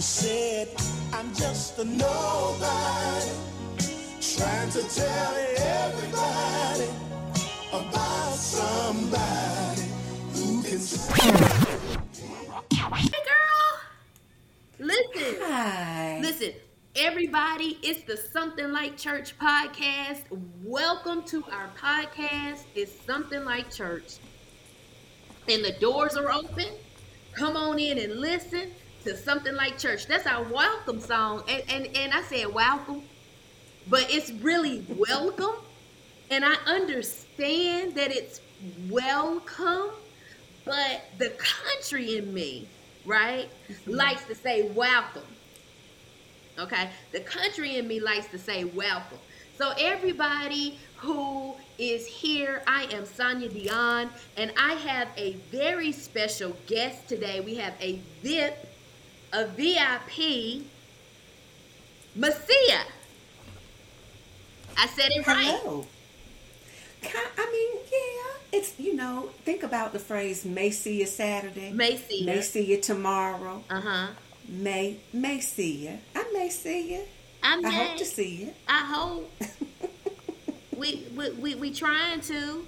You 0.00 0.04
said 0.04 0.68
I'm 1.12 1.28
just 1.34 1.78
a 1.78 1.84
nobody, 1.84 3.30
trying 4.34 4.70
to 4.70 4.82
tell 4.94 5.34
everybody 5.58 6.88
about 7.70 8.32
somebody 8.32 9.82
who 10.32 10.62
can. 10.62 10.78
Hey, 12.72 13.10
girl. 13.10 13.80
Listen. 14.78 15.36
Hi. 15.42 16.18
Listen, 16.22 16.52
everybody, 16.96 17.78
it's 17.82 18.02
the 18.04 18.16
Something 18.16 18.72
Like 18.72 18.96
Church 18.96 19.38
podcast. 19.38 20.22
Welcome 20.64 21.24
to 21.24 21.44
our 21.52 21.68
podcast. 21.76 22.62
It's 22.74 22.98
Something 23.04 23.44
Like 23.44 23.70
Church. 23.70 24.16
And 25.46 25.62
the 25.62 25.72
doors 25.72 26.16
are 26.16 26.32
open. 26.32 26.68
Come 27.34 27.58
on 27.58 27.78
in 27.78 27.98
and 27.98 28.18
listen 28.18 28.70
to 29.04 29.16
Something 29.16 29.54
Like 29.54 29.78
Church. 29.78 30.06
That's 30.06 30.26
our 30.26 30.42
welcome 30.42 31.00
song. 31.00 31.42
And, 31.48 31.62
and, 31.68 31.96
and 31.96 32.12
I 32.12 32.22
said 32.22 32.52
welcome, 32.52 33.02
but 33.88 34.06
it's 34.10 34.30
really 34.30 34.84
welcome. 34.88 35.54
And 36.30 36.44
I 36.44 36.54
understand 36.66 37.94
that 37.94 38.12
it's 38.12 38.40
welcome, 38.90 39.90
but 40.64 41.04
the 41.18 41.30
country 41.38 42.18
in 42.18 42.32
me, 42.34 42.68
right, 43.06 43.48
mm-hmm. 43.68 43.90
likes 43.90 44.24
to 44.26 44.34
say 44.34 44.68
welcome. 44.70 45.22
Okay, 46.58 46.90
the 47.12 47.20
country 47.20 47.76
in 47.76 47.88
me 47.88 48.00
likes 48.00 48.26
to 48.28 48.38
say 48.38 48.64
welcome. 48.64 49.18
So 49.56 49.72
everybody 49.78 50.78
who 50.96 51.54
is 51.78 52.06
here, 52.06 52.62
I 52.66 52.84
am 52.92 53.06
Sonya 53.06 53.48
Dion, 53.48 54.10
and 54.36 54.52
I 54.58 54.74
have 54.74 55.08
a 55.16 55.32
very 55.50 55.92
special 55.92 56.54
guest 56.66 57.08
today. 57.08 57.40
We 57.40 57.54
have 57.56 57.74
a 57.80 58.00
VIP, 58.22 58.69
a 59.32 59.46
VIP, 59.46 60.64
Macea. 62.18 62.82
I 64.76 64.86
said 64.86 65.10
it 65.10 65.26
right. 65.26 65.58
Hello. 65.62 65.86
Ki- 67.02 67.08
I 67.38 67.50
mean, 67.52 67.82
yeah, 67.90 68.58
it's 68.58 68.78
you 68.78 68.94
know, 68.94 69.30
think 69.44 69.62
about 69.62 69.92
the 69.92 69.98
phrase 69.98 70.44
"may 70.44 70.70
see 70.70 71.00
you 71.00 71.06
Saturday," 71.06 71.70
May 71.72 71.96
see 71.96 72.24
may 72.24 72.40
see 72.42 72.64
you 72.64 72.80
tomorrow, 72.80 73.62
Uh 73.70 73.80
huh. 73.80 74.06
may 74.48 74.98
may 75.12 75.40
see 75.40 75.86
you. 75.86 75.98
I 76.14 76.30
may 76.32 76.48
see 76.48 76.92
you. 76.94 77.02
I 77.42 77.60
I 77.64 77.70
hope 77.70 77.96
to 77.98 78.04
see 78.04 78.36
you. 78.36 78.52
I 78.68 78.84
hope. 78.84 79.32
we, 80.76 81.06
we 81.16 81.30
we 81.30 81.54
we 81.54 81.72
trying 81.72 82.20
to. 82.22 82.66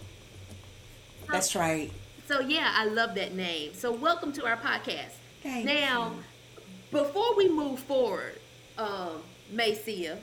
That's 1.31 1.55
right. 1.55 1.91
So 2.29 2.41
yeah, 2.41 2.73
I 2.75 2.87
love 2.87 3.15
that 3.17 3.35
name. 3.35 3.73
So 3.75 3.93
welcome 3.93 4.33
to 4.35 4.47
our 4.47 4.57
podcast. 4.57 5.13
Thank 5.43 5.67
now, 5.67 6.13
before 6.93 7.35
we 7.37 7.49
move 7.49 7.81
forward, 7.81 8.39
um, 8.79 9.23
Macea, 9.53 10.19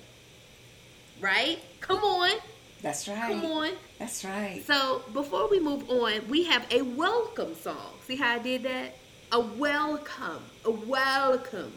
right? 1.20 1.59
Come 1.81 1.98
on, 1.98 2.39
That's 2.81 3.08
right. 3.08 3.34
come 3.34 3.44
on. 3.45 3.72
That's 3.98 4.23
right. 4.23 4.64
So 4.66 5.02
before 5.12 5.50
we 5.50 5.59
move 5.59 5.90
on, 5.90 6.28
we 6.30 6.44
have 6.45 6.66
a 6.72 6.84
welcome 6.84 7.56
song. 7.56 7.94
See 8.06 8.16
how 8.16 8.36
I 8.36 8.40
did 8.40 8.64
that? 8.64 8.95
A 9.31 9.40
welcome, 9.40 10.44
a 10.64 10.72
welcome 10.72 11.73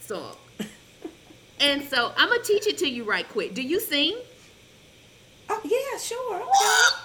song. 0.00 0.36
and 1.60 1.82
so 1.84 2.12
I'm 2.16 2.28
gonna 2.30 2.42
teach 2.42 2.66
it 2.66 2.78
to 2.78 2.88
you 2.88 3.04
right 3.04 3.28
quick. 3.28 3.54
Do 3.54 3.62
you 3.62 3.78
sing? 3.78 4.18
Oh 5.50 5.60
yeah, 5.64 5.98
sure. 5.98 6.36
Okay. 6.36 6.96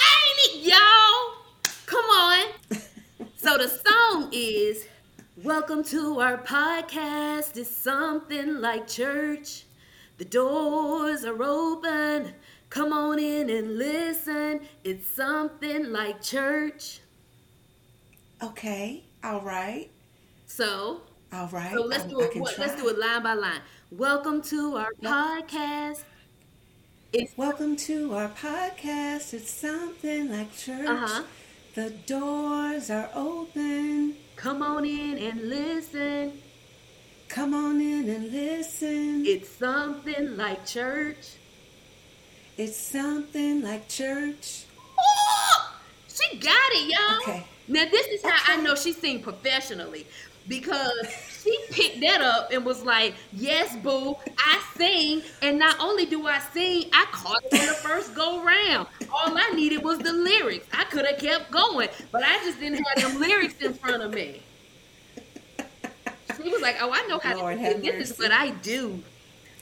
Ain't 0.00 0.66
it, 0.66 0.70
y'all? 0.70 1.72
Come 1.86 2.04
on. 2.04 2.46
so 3.36 3.56
the 3.56 3.68
song 3.68 4.28
is 4.32 4.86
Welcome 5.42 5.82
to 5.84 6.20
our 6.20 6.38
podcast. 6.38 7.56
It's 7.56 7.70
something 7.70 8.60
like 8.60 8.86
church. 8.86 9.64
The 10.18 10.24
doors 10.24 11.24
are 11.24 11.42
open. 11.42 12.34
Come 12.70 12.92
on 12.92 13.18
in 13.18 13.50
and 13.50 13.76
listen. 13.76 14.60
It's 14.84 15.10
something 15.10 15.90
like 15.92 16.22
church. 16.22 17.00
Okay. 18.42 19.02
All 19.24 19.40
right. 19.40 19.90
So, 20.46 21.00
All 21.32 21.48
right. 21.48 21.72
so 21.74 21.82
let's 21.82 22.04
I- 22.04 22.08
do 22.08 22.20
it. 22.20 22.36
what- 22.36 22.58
Let's 22.58 22.76
do 22.80 22.88
it 22.88 22.98
line 22.98 23.22
by 23.22 23.34
line. 23.34 23.60
Welcome 23.90 24.42
to 24.42 24.76
our 24.76 24.92
Yep. 25.00 25.12
podcast. 25.12 26.02
It's 27.12 27.36
Welcome 27.36 27.76
to 27.76 28.14
our 28.14 28.28
podcast. 28.28 29.34
It's 29.34 29.50
something 29.50 30.30
like 30.30 30.56
church. 30.56 30.86
Uh-huh. 30.88 31.22
The 31.74 31.88
doors 32.06 32.90
are 32.90 33.08
open. 33.14 34.16
come 34.36 34.62
on 34.62 34.84
in 34.84 35.16
and 35.16 35.48
listen. 35.48 36.32
Come 37.28 37.54
on 37.54 37.80
in 37.80 38.10
and 38.10 38.30
listen. 38.30 39.24
It's 39.24 39.48
something 39.48 40.36
like 40.36 40.66
church. 40.66 41.36
It's 42.58 42.76
something 42.76 43.62
like 43.62 43.88
church. 43.88 44.64
Oh, 45.00 45.78
she 46.08 46.36
got 46.36 46.72
it, 46.72 46.90
y'all. 46.90 47.22
Okay. 47.22 47.46
Now 47.68 47.86
this 47.90 48.06
is 48.08 48.22
how 48.22 48.52
I 48.52 48.60
know 48.60 48.74
she 48.74 48.92
sing 48.92 49.22
professionally 49.22 50.06
because 50.48 51.06
she 51.42 51.56
picked 51.70 52.00
that 52.00 52.20
up 52.20 52.50
and 52.52 52.64
was 52.64 52.82
like, 52.82 53.14
"Yes, 53.32 53.76
boo, 53.76 54.16
I 54.38 54.62
sing, 54.76 55.22
and 55.42 55.58
not 55.58 55.76
only 55.80 56.06
do 56.06 56.26
I 56.26 56.38
sing, 56.52 56.90
I 56.92 57.06
caught 57.12 57.42
it 57.50 57.60
on 57.60 57.66
the 57.66 57.74
first 57.74 58.14
go 58.14 58.42
round. 58.42 58.86
All 59.12 59.36
I 59.36 59.50
needed 59.54 59.82
was 59.82 59.98
the 59.98 60.12
lyrics. 60.12 60.66
I 60.72 60.84
could 60.84 61.06
have 61.06 61.18
kept 61.18 61.50
going, 61.50 61.88
but 62.10 62.22
I 62.24 62.38
just 62.44 62.60
didn't 62.60 62.84
have 62.84 63.12
them 63.12 63.20
lyrics 63.20 63.60
in 63.60 63.74
front 63.74 64.02
of 64.02 64.12
me." 64.14 64.42
She 66.36 66.48
was 66.48 66.62
like, 66.62 66.76
"Oh, 66.80 66.90
I 66.92 67.06
know 67.06 67.18
how 67.18 67.36
Lord 67.36 67.58
to 67.58 67.70
sing. 67.72 67.80
This 67.82 68.10
is 68.10 68.18
what 68.18 68.32
I 68.32 68.50
do." 68.50 69.02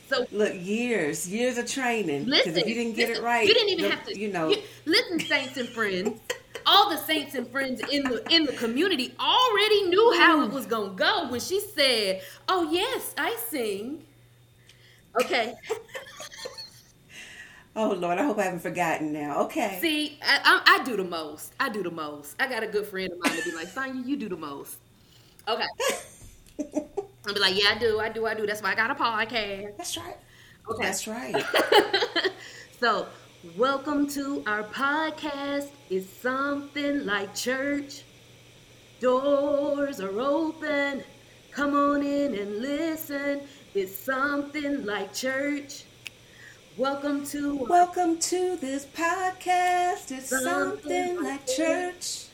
So 0.08 0.26
Look, 0.32 0.52
years, 0.54 1.28
years 1.28 1.56
of 1.56 1.70
training. 1.70 2.26
Listen, 2.26 2.56
if 2.56 2.66
you 2.66 2.74
didn't 2.74 2.96
get 2.96 3.10
listen, 3.10 3.22
it 3.22 3.26
right, 3.26 3.46
You 3.46 3.54
didn't 3.54 3.68
even 3.68 3.90
have 3.92 4.04
to. 4.06 4.18
You 4.18 4.32
know, 4.32 4.48
you- 4.48 4.62
listen, 4.84 5.20
saints 5.20 5.56
and 5.56 5.68
friends. 5.68 6.18
All 6.70 6.88
the 6.88 6.98
saints 6.98 7.34
and 7.34 7.48
friends 7.48 7.82
in 7.90 8.04
the 8.04 8.24
in 8.32 8.46
the 8.46 8.52
community 8.52 9.12
already 9.18 9.88
knew 9.88 10.14
how 10.20 10.44
it 10.44 10.52
was 10.52 10.66
gonna 10.66 10.94
go 10.94 11.28
when 11.28 11.40
she 11.40 11.60
said, 11.60 12.22
"Oh 12.48 12.70
yes, 12.70 13.12
I 13.18 13.36
sing." 13.48 14.04
Okay. 15.20 15.54
oh 17.76 17.92
Lord, 17.92 18.18
I 18.18 18.22
hope 18.22 18.38
I 18.38 18.44
haven't 18.44 18.60
forgotten 18.60 19.12
now. 19.12 19.42
Okay. 19.44 19.78
See, 19.80 20.18
I, 20.22 20.40
I, 20.44 20.80
I 20.80 20.84
do 20.84 20.96
the 20.96 21.04
most. 21.04 21.54
I 21.58 21.70
do 21.70 21.82
the 21.82 21.90
most. 21.90 22.36
I 22.38 22.48
got 22.48 22.62
a 22.62 22.68
good 22.68 22.86
friend 22.86 23.12
of 23.12 23.18
mine 23.18 23.36
to 23.36 23.42
be 23.42 23.52
like, 23.52 23.68
Sonya, 23.68 24.04
you 24.06 24.16
do 24.16 24.28
the 24.28 24.36
most. 24.36 24.78
Okay. 25.48 25.66
I'll 27.26 27.34
be 27.34 27.40
like, 27.40 27.60
yeah, 27.60 27.72
I 27.74 27.78
do, 27.78 27.98
I 27.98 28.08
do, 28.08 28.26
I 28.26 28.34
do. 28.34 28.46
That's 28.46 28.62
why 28.62 28.72
I 28.72 28.74
got 28.74 28.90
a 28.90 28.94
podcast. 28.94 29.76
That's 29.76 29.96
right. 29.96 30.16
Okay. 30.70 30.84
That's 30.84 31.08
right. 31.08 31.44
so, 32.80 33.06
welcome 33.56 34.06
to 34.08 34.42
our 34.46 34.62
podcast. 34.64 35.68
It's 35.88 36.08
something 36.08 37.06
like 37.06 37.34
church. 37.34 38.02
Doors 39.00 40.00
are 40.00 40.20
open. 40.20 41.02
Come 41.52 41.74
on 41.74 42.02
in 42.02 42.34
and 42.34 42.58
listen. 42.58 43.40
It's 43.74 43.94
something 43.96 44.84
like 44.84 45.14
church. 45.14 45.84
Welcome 46.76 47.26
to 47.26 47.56
Welcome 47.56 48.18
to 48.18 48.56
this 48.56 48.86
podcast. 48.86 50.10
It's 50.10 50.28
Something 50.28 50.44
something 50.44 51.22
like 51.22 51.46
church. 51.46 51.56
church. 51.56 52.24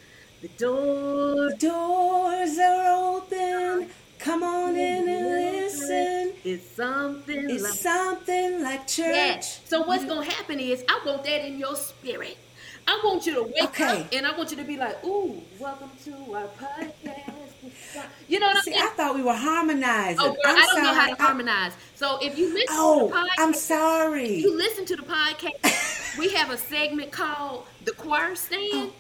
the 0.43 0.49
door. 0.59 1.51
The 1.51 1.57
doors 1.59 2.59
are 2.59 3.17
open. 3.17 3.91
Come 4.19 4.43
on 4.43 4.77
in 4.77 5.09
and 5.09 5.27
listen. 5.27 6.33
It's 6.45 6.67
something 6.75 7.51
It's 7.51 7.63
like 7.63 7.73
something 7.75 8.63
like 8.63 8.87
church. 8.87 9.15
that. 9.15 9.45
So 9.67 9.83
what's 9.83 10.05
gonna 10.05 10.25
happen 10.29 10.59
is 10.59 10.85
I 10.89 11.01
want 11.05 11.25
that 11.25 11.47
in 11.47 11.59
your 11.59 11.77
spirit. 11.77 12.37
I 12.89 13.01
want 13.05 13.27
you 13.27 13.35
to 13.35 13.43
wake 13.43 13.65
Okay. 13.65 14.01
up 14.03 14.13
and 14.13 14.27
I 14.27 14.37
want 14.37 14.51
you 14.53 14.57
to 14.59 14.65
be 14.65 14.77
like, 14.77 15.05
"Ooh, 15.05 15.43
welcome 15.59 15.91
to 16.05 16.13
our 16.35 16.47
podcast." 16.59 17.33
You 18.29 18.39
know 18.41 18.47
what 18.47 18.57
I'm 18.59 18.63
See, 18.63 18.71
saying? 18.73 18.83
I 18.83 18.89
thought 18.91 19.15
we 19.17 19.23
were 19.23 19.35
harmonizing. 19.35 20.19
Oh, 20.21 20.31
girl, 20.33 20.37
I'm 20.47 20.57
I 20.57 20.67
don't 20.67 20.83
know 20.83 20.95
how 20.95 21.07
to 21.15 21.21
I- 21.21 21.25
harmonize. 21.25 21.73
So 21.97 22.19
if 22.23 22.39
you 22.39 22.47
listen 22.53 22.67
to 22.77 22.81
Oh, 22.83 23.09
the 23.09 23.15
podcast, 23.15 23.29
I'm 23.39 23.55
sorry. 23.55 24.37
you 24.39 24.57
listen 24.57 24.85
to 24.87 24.97
the 24.97 25.03
podcast. 25.03 26.17
we 26.19 26.29
have 26.35 26.51
a 26.51 26.57
segment 26.57 27.11
called 27.13 27.67
the 27.85 27.93
choir 27.93 28.35
stand. 28.37 28.71
Oh. 28.75 28.93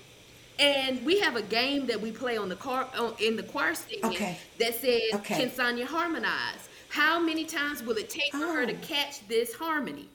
And 0.58 1.04
we 1.04 1.20
have 1.20 1.36
a 1.36 1.42
game 1.42 1.86
that 1.86 2.00
we 2.00 2.10
play 2.12 2.36
on 2.36 2.48
the 2.48 2.56
car 2.56 2.88
on, 2.96 3.14
in 3.20 3.36
the 3.36 3.42
choir 3.42 3.74
segment 3.74 4.14
Okay. 4.14 4.38
that 4.58 4.80
says, 4.80 5.02
Okay. 5.14 5.36
"Can 5.40 5.54
Sonya 5.54 5.86
harmonize? 5.86 6.68
How 6.88 7.18
many 7.20 7.44
times 7.44 7.82
will 7.82 7.96
it 7.96 8.08
take 8.08 8.32
for 8.32 8.38
her 8.46 8.64
to 8.66 8.72
Oh. 8.72 8.78
catch 8.82 9.26
this 9.28 9.52
harmony?" 9.54 10.08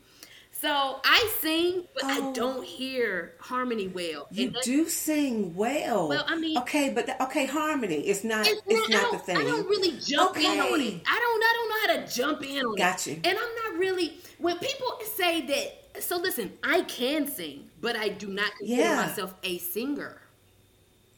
So 0.54 1.00
I 1.04 1.28
sing, 1.40 1.88
but 1.96 2.04
I 2.06 2.20
Oh. 2.20 2.34
don't 2.34 2.64
hear 2.64 3.34
harmony 3.40 3.88
well. 3.88 4.28
You 4.32 4.54
do 4.64 4.88
sing 4.88 5.56
well. 5.56 6.08
Well, 6.08 6.24
I 6.28 6.36
mean- 6.36 6.58
okay, 6.60 6.90
but 6.90 7.08
the, 7.08 7.24
okay, 7.24 7.48
harmony 7.48 8.08
is 8.08 8.24
not. 8.24 8.46
It's, 8.48 8.62
It's, 8.68 8.90
not, 8.90 9.02
not 9.02 9.12
the 9.14 9.18
thing. 9.20 9.38
I 9.38 9.44
don't 9.44 9.68
really 9.68 9.94
jump 10.06 10.38
in 10.38 10.60
on 10.60 10.80
it. 10.82 11.02
I 11.08 11.20
don't. 11.20 11.44
I 11.44 11.54
don't 11.58 11.70
know 11.70 11.80
how 11.82 12.06
to 12.06 12.14
jump 12.16 12.44
in 12.46 12.64
on 12.66 12.76
Got 12.76 13.08
it. 13.08 13.12
you. 13.12 13.22
And 13.24 13.38
I'm 13.40 13.56
not 13.64 13.80
really. 13.80 14.20
When 14.38 14.58
people 14.60 15.00
say 15.16 15.42
that, 15.42 16.04
so 16.04 16.18
listen. 16.18 16.56
I 16.64 16.82
can 16.84 17.28
sing, 17.28 17.68
but 17.80 17.96
I 17.96 18.10
do 18.10 18.28
not 18.28 18.52
consider 18.60 18.82
Yeah. 18.82 18.96
myself 19.08 19.34
a 19.44 19.58
singer. 19.58 20.21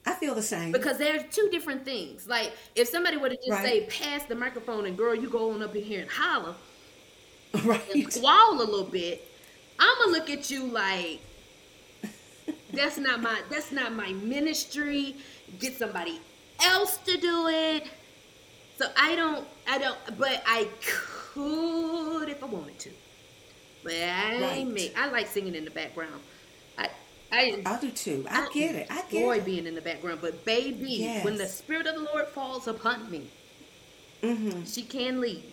I 0.05 0.13
feel 0.13 0.35
the 0.35 0.41
same. 0.41 0.73
Because 0.73 0.97
there's 0.97 1.23
two 1.33 1.49
different 1.51 1.85
things. 1.85 2.27
Like 2.27 2.53
if 2.75 2.87
somebody 2.87 3.17
were 3.17 3.29
to 3.29 3.37
just 3.45 3.61
Right. 3.61 3.61
say, 3.61 3.85
pass 3.87 4.25
the 4.25 4.35
microphone 4.35 4.85
and 4.85 4.97
girl, 4.97 5.13
you 5.15 5.29
go 5.29 5.51
on 5.51 5.61
up 5.61 5.75
in 5.75 5.83
here 5.83 6.01
and 6.01 6.09
holler 6.09 6.57
and 7.53 7.65
right. 7.65 8.13
squall 8.13 8.61
a 8.61 8.65
little 8.65 8.89
bit, 8.89 9.31
I'ma 9.79 10.11
look 10.11 10.29
at 10.29 10.49
you 10.49 10.65
like 10.71 11.21
that's 12.71 12.97
not 12.97 13.21
my 13.21 13.41
that's 13.49 13.71
not 13.71 13.93
my 13.93 14.11
ministry. 14.13 15.17
Get 15.57 15.77
somebody 15.77 16.19
else 16.61 16.97
to 16.99 17.17
do 17.17 17.47
it. 17.47 17.89
So 18.75 18.87
I 18.97 19.15
don't 19.15 19.47
I 19.67 19.77
don't 19.79 20.17
but 20.17 20.43
I 20.47 20.69
could 20.81 22.29
if 22.29 22.43
I 22.43 22.47
wanted 22.47 22.79
to. 22.81 22.93
But 23.83 23.93
I 23.95 24.35
Right. 24.37 24.67
me. 24.67 24.93
I 24.97 25.09
like 25.09 25.27
singing 25.27 25.55
in 25.55 25.65
the 25.65 25.71
background. 25.71 26.23
I 27.33 27.61
I 27.65 27.73
I 27.75 27.79
do 27.81 27.89
too. 27.91 28.25
I 28.29 28.47
get 28.53 28.75
it. 28.75 28.87
I 28.91 29.01
get 29.09 29.13
enjoy 29.13 29.37
it. 29.37 29.45
being 29.45 29.65
in 29.65 29.75
the 29.75 29.81
background. 29.81 30.19
But 30.21 30.45
baby, 30.45 31.19
when 31.23 31.37
the 31.37 31.47
spirit 31.47 31.87
of 31.87 31.95
the 31.95 32.01
Lord 32.01 32.27
falls 32.27 32.67
upon 32.67 33.09
me, 33.09 33.27
hmm 34.21 34.63
she 34.65 34.83
can 34.83 35.19
lead. 35.19 35.43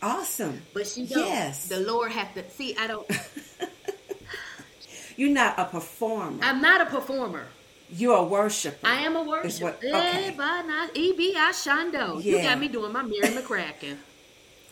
Awesome. 0.00 0.62
But 0.72 0.86
she 0.86 1.06
don't. 1.06 1.26
Yes. 1.26 1.66
The 1.68 1.80
Lord 1.80 2.12
have 2.12 2.32
to 2.34 2.48
see. 2.50 2.76
I 2.78 2.86
don't. 2.86 3.10
You're 5.16 5.30
not 5.30 5.58
a 5.58 5.64
performer. 5.64 6.38
I'm 6.44 6.62
not 6.62 6.80
a 6.80 6.86
performer. 6.86 7.48
You're 7.90 8.18
a 8.18 8.22
worshiper. 8.24 8.86
I 8.86 9.00
am 9.00 9.16
a 9.16 9.22
Is 9.40 9.60
what- 9.60 9.82
worshiper. 9.82 9.96
okay. 9.96 10.36
Eh, 10.38 10.86
E.B. 10.94 11.34
Ashando. 11.36 12.22
You 12.22 12.36
Yeah. 12.36 12.42
got 12.44 12.60
me 12.60 12.68
doing 12.68 12.92
my 12.92 13.02
Mary 13.02 13.34
McCracken. 13.34 13.96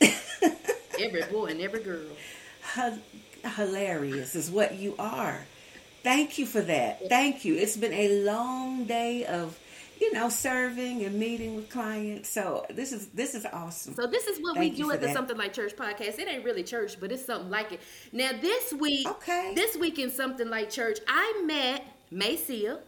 every 1.01 1.23
boy 1.25 1.47
and 1.47 1.61
every 1.61 1.83
girl. 1.83 2.07
Hi- 2.63 2.99
hilarious 3.57 4.37
is 4.37 4.51
what 4.51 4.75
you 4.77 4.95
are. 4.99 5.47
Thank 6.06 6.38
you 6.38 6.47
for 6.47 6.61
that. 6.61 7.08
Thank 7.08 7.44
you. 7.44 7.56
It's 7.56 7.76
been 7.76 7.93
a 7.93 8.23
long 8.23 8.85
day 8.85 9.25
of, 9.26 9.58
you 10.00 10.12
know, 10.12 10.29
serving 10.29 11.05
and 11.05 11.19
meeting 11.19 11.56
with 11.56 11.69
clients. 11.69 12.29
So 12.31 12.64
this 12.70 12.93
is 12.93 13.08
this 13.08 13.35
is 13.35 13.44
awesome. 13.44 13.94
So 13.94 14.06
this 14.06 14.29
is 14.29 14.38
what 14.41 14.55
Thank 14.55 14.75
we 14.76 14.82
do 14.82 14.93
at 14.93 15.00
the 15.00 15.08
that. 15.08 15.12
Something 15.14 15.37
Like 15.37 15.53
Church 15.53 15.75
podcast. 15.75 16.20
It 16.20 16.29
ain't 16.29 16.44
really 16.44 16.62
church, 16.62 17.00
but 17.00 17.11
it's 17.11 17.25
something 17.25 17.50
like 17.50 17.73
it. 17.73 17.81
Now 18.12 18.31
this 18.41 18.73
week, 18.73 19.08
Okay. 19.08 19.53
this 19.56 19.76
week 19.76 19.99
in 19.99 20.11
Something 20.11 20.49
Like 20.49 20.70
Church, 20.70 21.00
I 21.08 21.43
met 21.44 21.82
Macea. 22.12 22.79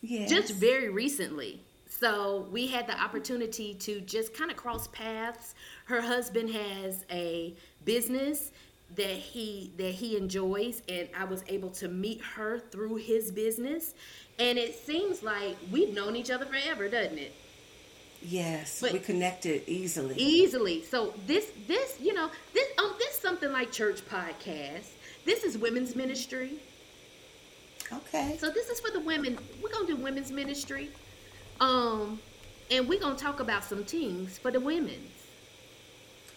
yes. 0.00 0.28
just 0.28 0.54
very 0.54 0.88
recently. 0.88 1.60
So 1.88 2.48
we 2.50 2.66
had 2.66 2.88
the 2.88 3.00
opportunity 3.00 3.74
to 3.74 4.00
just 4.00 4.34
kind 4.34 4.50
of 4.50 4.56
cross 4.56 4.88
paths. 4.88 5.54
Her 5.84 6.00
husband 6.00 6.50
has 6.50 7.04
a 7.12 7.54
business 7.84 8.50
that 8.96 9.16
he 9.16 9.72
that 9.76 9.92
he 9.92 10.16
enjoys 10.16 10.82
and 10.88 11.08
I 11.16 11.24
was 11.24 11.44
able 11.48 11.70
to 11.70 11.88
meet 11.88 12.22
her 12.22 12.58
through 12.58 12.96
his 12.96 13.30
business 13.30 13.94
and 14.38 14.56
it 14.58 14.74
seems 14.74 15.22
like 15.22 15.56
we've 15.70 15.92
known 15.92 16.16
each 16.16 16.30
other 16.30 16.46
forever, 16.46 16.88
doesn't 16.88 17.18
it? 17.18 17.34
yes. 18.22 18.80
but- 18.80 18.92
we 18.92 18.98
connected 18.98 19.62
easily. 19.66 20.14
Easily. 20.16 20.82
So 20.84 21.14
this 21.26 21.52
this, 21.66 21.98
you 22.00 22.14
know, 22.14 22.30
this 22.54 22.68
um 22.78 22.94
this 22.98 23.18
something 23.18 23.52
like 23.52 23.72
church 23.72 24.00
podcast. 24.08 24.86
This 25.24 25.44
is 25.44 25.58
women's 25.58 25.94
ministry. 25.94 26.58
okay. 27.92 28.36
So 28.40 28.50
this 28.50 28.68
is 28.68 28.80
for 28.80 28.90
the 28.90 29.00
women. 29.00 29.38
We're 29.62 29.70
gonna 29.70 29.86
do 29.86 29.96
women's 29.96 30.30
ministry, 30.32 30.90
um, 31.60 32.18
and 32.70 32.88
we're 32.88 33.00
gonna 33.00 33.14
talk 33.16 33.40
about 33.40 33.64
some 33.64 33.84
things 33.84 34.38
for 34.38 34.50
the 34.50 34.60
women. 34.60 34.98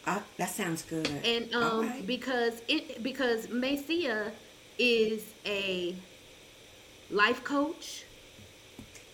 Uh, 0.05 0.19
that 0.37 0.49
sounds 0.49 0.81
good. 0.81 1.07
And 1.23 1.53
um, 1.53 1.87
right. 1.87 2.07
because 2.07 2.61
it 2.67 3.03
because 3.03 3.47
Macea 3.47 4.31
is 4.79 5.23
a 5.45 5.95
life 7.11 7.43
coach 7.43 8.05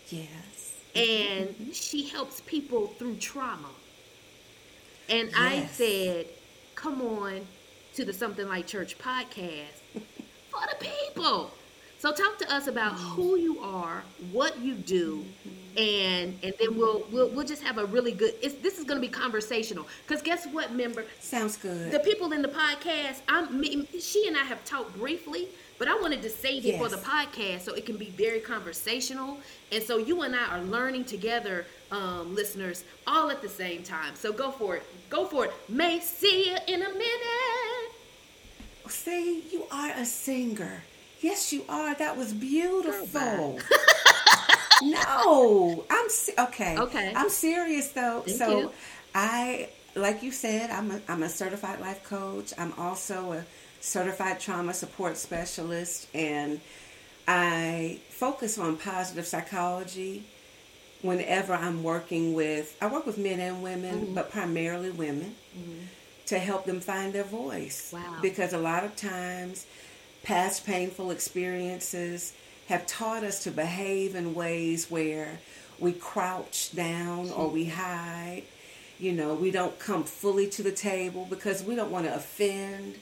yes. 0.08 0.76
and 0.94 1.74
she 1.74 2.08
helps 2.08 2.40
people 2.40 2.86
through 2.86 3.16
trauma. 3.16 3.68
And 5.10 5.30
I 5.36 5.66
said, 5.66 6.26
"Come 6.74 7.02
on 7.02 7.46
to 7.94 8.04
the 8.04 8.12
Something 8.12 8.48
Like 8.48 8.66
Church 8.66 8.98
podcast 8.98 9.80
for 10.50 10.60
the 10.70 10.76
people." 10.84 11.50
So 11.98 12.12
talk 12.12 12.38
to 12.38 12.54
us 12.54 12.68
about 12.68 12.92
who 12.92 13.36
you 13.36 13.58
are, 13.58 14.04
what 14.30 14.60
you 14.60 14.74
do, 14.74 15.24
and 15.76 16.38
and 16.44 16.54
then 16.60 16.76
we'll 16.78 17.04
we'll, 17.10 17.28
we'll 17.30 17.46
just 17.46 17.62
have 17.64 17.78
a 17.78 17.86
really 17.86 18.12
good. 18.12 18.34
It's, 18.40 18.54
this 18.56 18.78
is 18.78 18.84
going 18.84 19.00
to 19.00 19.06
be 19.06 19.12
conversational 19.12 19.88
because 20.06 20.22
guess 20.22 20.46
what, 20.46 20.72
member? 20.72 21.04
Sounds 21.18 21.56
good. 21.56 21.90
The 21.90 21.98
people 21.98 22.32
in 22.32 22.40
the 22.40 22.48
podcast, 22.48 23.22
I'm 23.28 23.60
me, 23.60 23.84
she 24.00 24.28
and 24.28 24.36
I 24.36 24.44
have 24.44 24.64
talked 24.64 24.96
briefly, 24.96 25.48
but 25.76 25.88
I 25.88 26.00
wanted 26.00 26.22
to 26.22 26.30
save 26.30 26.64
it 26.66 26.78
for 26.78 26.88
the 26.88 26.98
podcast 26.98 27.62
so 27.62 27.74
it 27.74 27.84
can 27.84 27.96
be 27.96 28.10
very 28.10 28.38
conversational. 28.38 29.38
And 29.72 29.82
so 29.82 29.98
you 29.98 30.22
and 30.22 30.36
I 30.36 30.56
are 30.56 30.62
learning 30.62 31.04
together, 31.04 31.66
um, 31.90 32.32
listeners, 32.32 32.84
all 33.08 33.28
at 33.30 33.42
the 33.42 33.48
same 33.48 33.82
time. 33.82 34.14
So 34.14 34.32
go 34.32 34.52
for 34.52 34.76
it. 34.76 34.84
Go 35.10 35.26
for 35.26 35.46
it. 35.46 35.52
May 35.68 35.98
see 35.98 36.50
you 36.50 36.56
in 36.68 36.82
a 36.82 36.88
minute. 36.90 37.92
See, 38.88 39.42
you 39.50 39.64
are 39.72 39.90
a 39.90 40.04
singer. 40.04 40.84
Yes, 41.20 41.52
you 41.52 41.64
are. 41.68 41.94
That 41.94 42.16
was 42.16 42.32
beautiful. 42.32 43.58
no, 44.82 45.84
I'm 45.90 46.08
se- 46.08 46.34
okay. 46.38 46.78
Okay. 46.78 47.12
I'm 47.14 47.28
serious 47.30 47.88
though. 47.88 48.22
Thank 48.24 48.38
so, 48.38 48.58
you. 48.58 48.70
I, 49.14 49.68
like 49.94 50.22
you 50.22 50.30
said, 50.30 50.70
I'm 50.70 50.90
a, 50.90 51.00
I'm 51.08 51.22
a 51.22 51.28
certified 51.28 51.80
life 51.80 52.04
coach. 52.04 52.52
I'm 52.56 52.72
also 52.78 53.32
a 53.32 53.44
certified 53.80 54.38
trauma 54.40 54.74
support 54.74 55.16
specialist, 55.16 56.08
and 56.14 56.60
I 57.26 57.98
focus 58.10 58.58
on 58.58 58.76
positive 58.76 59.26
psychology. 59.26 60.24
Whenever 61.02 61.54
I'm 61.54 61.84
working 61.84 62.34
with, 62.34 62.76
I 62.82 62.88
work 62.88 63.06
with 63.06 63.18
men 63.18 63.38
and 63.38 63.62
women, 63.62 64.00
Mm-hmm. 64.06 64.14
but 64.14 64.30
primarily 64.32 64.90
women 64.90 65.36
to 66.26 66.38
help 66.38 66.64
them 66.66 66.80
find 66.80 67.12
their 67.12 67.22
voice. 67.24 67.90
Wow. 67.92 68.18
Because 68.20 68.52
a 68.52 68.58
lot 68.58 68.82
of 68.84 68.96
times, 68.96 69.64
past 70.28 70.66
painful 70.66 71.10
experiences 71.10 72.34
have 72.68 72.86
taught 72.86 73.24
us 73.24 73.42
to 73.44 73.50
behave 73.50 74.14
in 74.14 74.34
ways 74.34 74.90
where 74.90 75.40
we 75.78 75.90
crouch 75.90 76.70
down 76.76 77.30
or 77.30 77.48
we 77.48 77.64
hide. 77.64 78.42
You 78.98 79.12
know, 79.12 79.32
we 79.32 79.50
don't 79.50 79.78
come 79.78 80.04
fully 80.04 80.46
to 80.48 80.62
the 80.62 80.70
table 80.70 81.26
because 81.30 81.62
we 81.64 81.74
don't 81.74 81.90
want 81.90 82.04
to 82.04 82.14
offend 82.14 82.96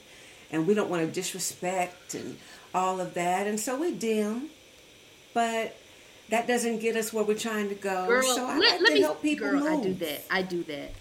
and 0.53 0.69
we 0.69 0.75
don't 0.75 0.89
want 0.89 1.05
to 1.05 1.11
disrespect 1.13 2.15
and 2.15 2.39
all 2.73 3.01
of 3.01 3.15
that. 3.15 3.49
And 3.49 3.59
so 3.59 3.77
we 3.77 3.93
dim, 3.93 4.51
but 5.35 5.75
that 6.31 6.47
doesn't 6.47 6.79
get 6.79 6.95
us 6.95 7.13
where 7.13 7.25
we're 7.25 7.37
trying 7.37 7.69
to 7.71 7.75
go. 7.75 8.07
Girl, 8.07 8.23
so 8.23 8.47
I 8.47 8.57
let, 8.57 8.73
like 8.75 8.81
let 8.83 8.93
me. 8.93 9.01
help 9.01 9.21
people 9.21 9.51
girl, 9.51 9.67
I 9.67 9.83
do 9.83 9.95
that. 9.95 10.25
I 10.31 10.43
do 10.43 10.63
that. 10.63 10.93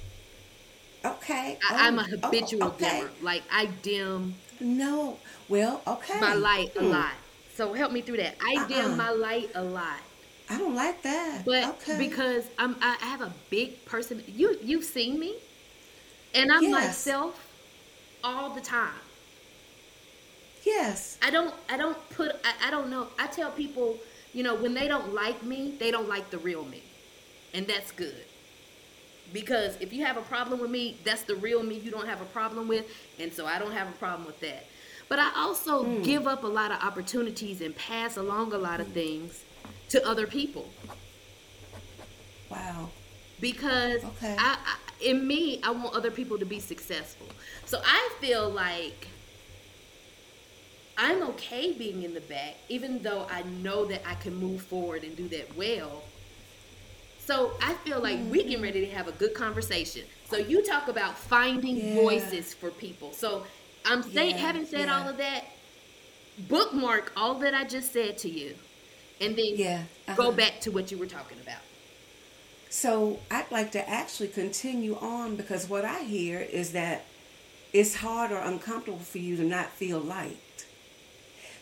Okay. 1.06 1.60
I, 1.70 1.74
oh, 1.74 1.76
I'm 1.78 2.00
a 2.00 2.02
Oh, 2.02 2.06
oh, 2.24 2.28
habitual 2.28 2.64
okay. 2.70 3.02
dimmer. 3.02 3.12
Like 3.22 3.44
I 3.52 3.68
dim 3.84 4.34
No. 4.66 5.20
Well, 5.48 5.82
okay. 5.88 6.20
my 6.20 6.34
light 6.34 6.72
a 6.78 6.82
Hmm. 6.82 6.92
lot. 6.92 7.16
So 7.54 7.74
help 7.74 7.92
me 7.92 8.02
through 8.02 8.18
that. 8.18 8.36
I 8.42 8.58
Uh-uh. 8.58 8.68
dim 8.68 8.98
my 8.98 9.10
light 9.12 9.52
a 9.56 9.64
lot. 9.64 10.02
I 10.50 10.58
don't 10.58 10.76
like 10.76 11.02
that. 11.04 11.46
But 11.46 11.64
okay. 11.64 11.98
because 11.98 12.50
I'm, 12.58 12.78
I 12.82 12.98
have 13.02 13.22
a 13.22 13.34
big 13.50 13.86
person. 13.86 14.24
You 14.28 14.58
you've 14.62 14.84
seen 14.86 15.20
me, 15.20 15.40
and 16.34 16.52
I'm 16.52 16.70
Yes. 16.70 16.72
myself 16.72 17.50
all 18.24 18.54
the 18.54 18.62
time. 18.62 19.02
yes, 20.66 21.20
I 21.22 21.30
don't 21.32 21.54
I 21.70 21.78
don't 21.78 21.98
put 22.10 22.32
I, 22.44 22.68
I 22.68 22.72
don't 22.72 22.90
know. 22.90 23.10
I 23.20 23.28
tell 23.28 23.52
people, 23.52 24.02
you 24.34 24.44
know, 24.44 24.56
when 24.56 24.74
they 24.74 24.88
don't 24.88 25.14
like 25.14 25.44
me, 25.44 25.76
they 25.80 25.92
don't 25.92 26.08
like 26.08 26.30
the 26.30 26.38
real 26.40 26.66
me, 26.66 26.84
and 27.54 27.68
that's 27.68 27.92
good. 27.92 28.26
Because 29.32 29.78
if 29.82 29.92
you 29.92 30.06
have 30.06 30.18
a 30.18 30.22
problem 30.22 30.60
with 30.60 30.70
me, 30.72 31.02
that's 31.04 31.24
the 31.24 31.36
real 31.36 31.64
me 31.64 31.78
you 31.80 31.92
don't 31.92 32.08
have 32.08 32.22
a 32.22 32.26
problem 32.26 32.68
with, 32.68 32.86
and 33.20 33.34
so 33.34 33.46
I 33.46 33.60
don't 33.60 33.72
have 33.72 33.90
a 33.90 33.94
problem 33.94 34.26
with 34.26 34.40
that. 34.42 34.70
But 35.10 35.20
I 35.20 35.32
also 35.36 35.86
Hmm. 35.86 36.02
give 36.02 36.28
up 36.28 36.44
a 36.44 36.48
lot 36.48 36.72
of 36.72 36.82
opportunities 36.82 37.62
and 37.62 37.76
pass 37.76 38.18
along 38.18 38.54
a 38.54 38.58
lot 38.58 38.82
of 38.82 38.92
things 38.94 39.46
to 39.90 40.06
other 40.08 40.28
people. 40.28 40.76
wow. 42.50 42.92
because 43.40 44.02
Okay. 44.04 44.38
I, 44.38 44.58
I 44.66 44.78
in 45.04 45.28
me 45.28 45.60
I 45.64 45.72
want 45.72 45.96
other 45.96 46.12
people 46.12 46.38
to 46.40 46.46
be 46.46 46.60
successful. 46.60 47.36
So 47.66 47.80
I 47.84 48.10
feel 48.22 48.50
like 48.50 49.10
I'm 50.98 51.22
okay 51.30 51.74
being 51.78 52.04
in 52.04 52.14
the 52.14 52.22
back, 52.22 52.56
even 52.70 53.02
though 53.02 53.28
I 53.30 53.44
know 53.44 53.86
that 53.86 54.08
I 54.08 54.16
can 54.16 54.36
move 54.36 54.62
forward 54.64 55.04
and 55.04 55.16
do 55.16 55.28
that 55.30 55.56
well. 55.56 56.10
So 57.28 57.58
I 57.62 57.74
feel 57.76 58.02
like 58.02 58.20
we 58.30 58.44
Mm-hmm. 58.44 58.48
get 58.48 58.62
ready 58.62 58.82
to 58.86 58.92
have 58.92 59.08
a 59.08 59.12
good 59.12 59.34
conversation. 59.34 60.04
So 60.24 60.38
you 60.38 60.64
talk 60.64 60.88
about 60.88 61.18
finding 61.18 61.82
Yeah. 61.82 61.92
voices 61.92 62.54
for 62.54 62.72
people. 62.72 63.14
So 63.14 63.46
I'm 63.84 64.04
saying, 64.04 64.38
Yeah, 64.38 64.38
having 64.38 64.66
said 64.66 64.90
yeah. 64.90 64.90
all 64.90 65.10
of 65.10 65.18
that, 65.18 65.44
bookmark 66.38 67.14
all 67.18 67.40
that 67.40 67.54
I 67.54 67.66
just 67.66 67.94
said 67.94 68.18
to 68.20 68.30
you, 68.30 68.60
and 69.20 69.38
then 69.38 69.56
Yeah, 69.56 69.86
go 70.14 70.32
uh-huh. 70.32 70.36
back 70.36 70.62
to 70.62 70.72
what 70.72 70.92
you 70.92 70.98
were 71.00 71.08
talking 71.08 71.40
about. 71.40 71.62
So 72.70 73.26
I'd 73.32 73.52
like 73.52 73.72
to 73.72 73.90
actually 73.90 74.30
continue 74.30 74.96
on 74.98 75.36
because 75.36 75.68
what 75.70 75.86
I 75.86 76.04
hear 76.04 76.40
is 76.40 76.74
that 76.74 77.06
it's 77.74 77.96
hard 77.98 78.32
or 78.32 78.40
uncomfortable 78.40 79.00
for 79.00 79.20
you 79.20 79.38
to 79.38 79.44
not 79.44 79.72
feel 79.74 80.00
liked. 80.00 80.45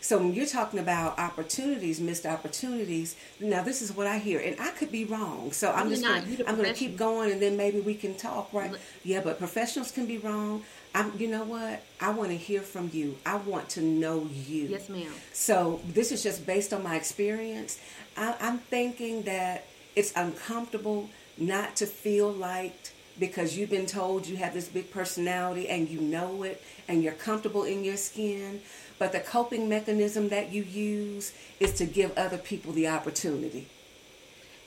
So 0.03 0.17
when 0.17 0.33
you're 0.33 0.45
talking 0.45 0.79
about 0.79 1.17
opportunities, 1.17 2.01
missed 2.01 2.25
opportunities, 2.25 3.15
now 3.39 3.63
this 3.63 3.81
is 3.81 3.95
what 3.95 4.05
I 4.05 4.17
hear, 4.17 4.37
and 4.37 4.59
I 4.59 4.71
could 4.71 4.91
be 4.91 5.05
wrong. 5.05 5.53
So 5.53 5.71
I'm 5.71 5.87
You're 5.87 5.95
just 5.95 6.03
not. 6.03 6.23
gonna, 6.25 6.43
I'm 6.45 6.55
gonna 6.57 6.73
keep 6.73 6.97
going, 6.97 7.31
and 7.31 7.41
then 7.41 7.55
maybe 7.55 7.79
we 7.79 7.95
can 7.95 8.13
talk, 8.15 8.51
right? 8.51 8.75
Yeah, 9.05 9.21
but 9.23 9.39
professionals 9.39 9.91
can 9.91 10.05
be 10.05 10.17
wrong. 10.17 10.63
I'm, 10.93 11.17
you 11.17 11.29
know 11.29 11.45
what? 11.45 11.83
I 12.01 12.09
want 12.09 12.31
to 12.31 12.37
hear 12.37 12.59
from 12.59 12.89
you. 12.91 13.17
I 13.25 13.37
want 13.37 13.69
to 13.69 13.81
know 13.81 14.27
you. 14.29 14.65
Yes, 14.65 14.89
ma'am. 14.89 15.09
So 15.31 15.79
this 15.87 16.11
is 16.11 16.21
just 16.21 16.45
based 16.45 16.73
on 16.73 16.83
my 16.83 16.97
experience. 16.97 17.79
I, 18.17 18.35
I'm 18.41 18.57
thinking 18.57 19.21
that 19.21 19.67
it's 19.95 20.11
uncomfortable 20.17 21.09
not 21.37 21.77
to 21.77 21.85
feel 21.85 22.29
liked 22.29 22.91
because 23.19 23.55
you've 23.55 23.69
been 23.69 23.85
told 23.85 24.27
you 24.27 24.37
have 24.37 24.53
this 24.53 24.67
big 24.67 24.91
personality 24.91 25.69
and 25.69 25.87
you 25.89 26.01
know 26.01 26.43
it 26.43 26.61
and 26.87 27.03
you're 27.03 27.13
comfortable 27.13 27.63
in 27.63 27.83
your 27.83 27.97
skin. 27.97 28.61
But 29.03 29.11
the 29.11 29.19
coping 29.19 29.67
mechanism 29.67 30.29
that 30.29 30.53
you 30.53 30.63
use 30.63 31.33
is 31.59 31.73
to 31.73 31.85
give 31.85 32.17
other 32.17 32.37
people 32.37 32.71
the 32.71 32.87
opportunity. 32.87 33.67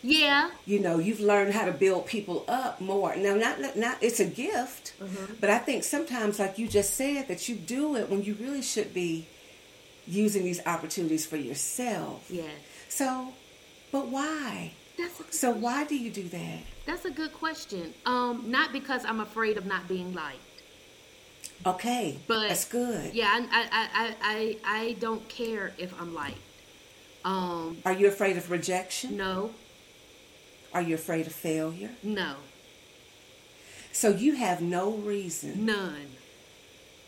Yeah. 0.03 0.51
You 0.67 0.79
know, 0.79 0.99
you've 0.99 1.21
learned 1.21 1.55
how 1.55 1.65
to 1.65 1.73
build 1.73 2.05
people 2.05 2.45
up 2.47 2.79
more. 2.79 3.17
Now, 3.17 3.35
not 3.35 3.63
not, 3.63 3.79
not 3.79 3.97
it's 4.03 4.21
a 4.21 4.27
gift, 4.27 4.93
but 5.41 5.49
I 5.49 5.57
think 5.57 5.85
sometimes, 5.85 6.39
like 6.39 6.59
you 6.59 6.69
just 6.69 6.93
said, 6.93 7.29
that 7.29 7.49
you 7.49 7.55
do 7.55 7.97
it 7.97 8.11
when 8.11 8.25
you 8.25 8.35
really 8.39 8.61
should 8.61 8.93
be 8.93 9.27
using 10.07 10.45
these 10.45 10.61
opportunities 10.67 11.25
for 11.25 11.39
yourself. 11.39 12.27
Yeah. 12.31 12.43
So, 12.91 13.29
but 13.91 14.09
why? 14.09 14.73
That's 14.99 15.39
So 15.39 15.51
why 15.51 15.85
do 15.85 15.97
you 15.97 16.11
do 16.11 16.29
that? 16.29 16.59
That's 16.85 17.07
a 17.07 17.11
good 17.11 17.33
question. 17.33 17.95
Um, 18.05 18.51
not 18.51 18.71
because 18.75 19.07
I'm 19.07 19.21
afraid 19.21 19.57
of 19.57 19.65
not 19.65 19.89
being 19.89 20.13
liked. 20.13 20.41
Okay, 21.65 22.19
But 22.29 22.49
that's 22.49 22.65
good. 22.65 23.15
Yeah, 23.15 23.29
I 23.33 23.39
I, 23.73 23.89
I, 24.03 24.15
I, 24.23 24.57
I 24.83 24.93
don't 25.01 25.29
care 25.29 25.73
if 25.79 25.99
I'm 26.01 26.15
liked. 26.15 26.39
Um, 27.25 27.79
Are 27.85 27.93
you 27.93 28.07
afraid 28.07 28.37
of 28.37 28.51
rejection? 28.51 29.17
no, 29.17 29.51
Are 30.73 30.83
you 30.83 30.95
afraid 30.95 31.27
of 31.27 31.33
failure? 31.33 31.91
no, 32.03 32.37
So 33.93 34.11
you 34.11 34.35
have 34.37 34.61
no 34.61 34.93
reason, 34.93 35.65
none. 35.67 36.07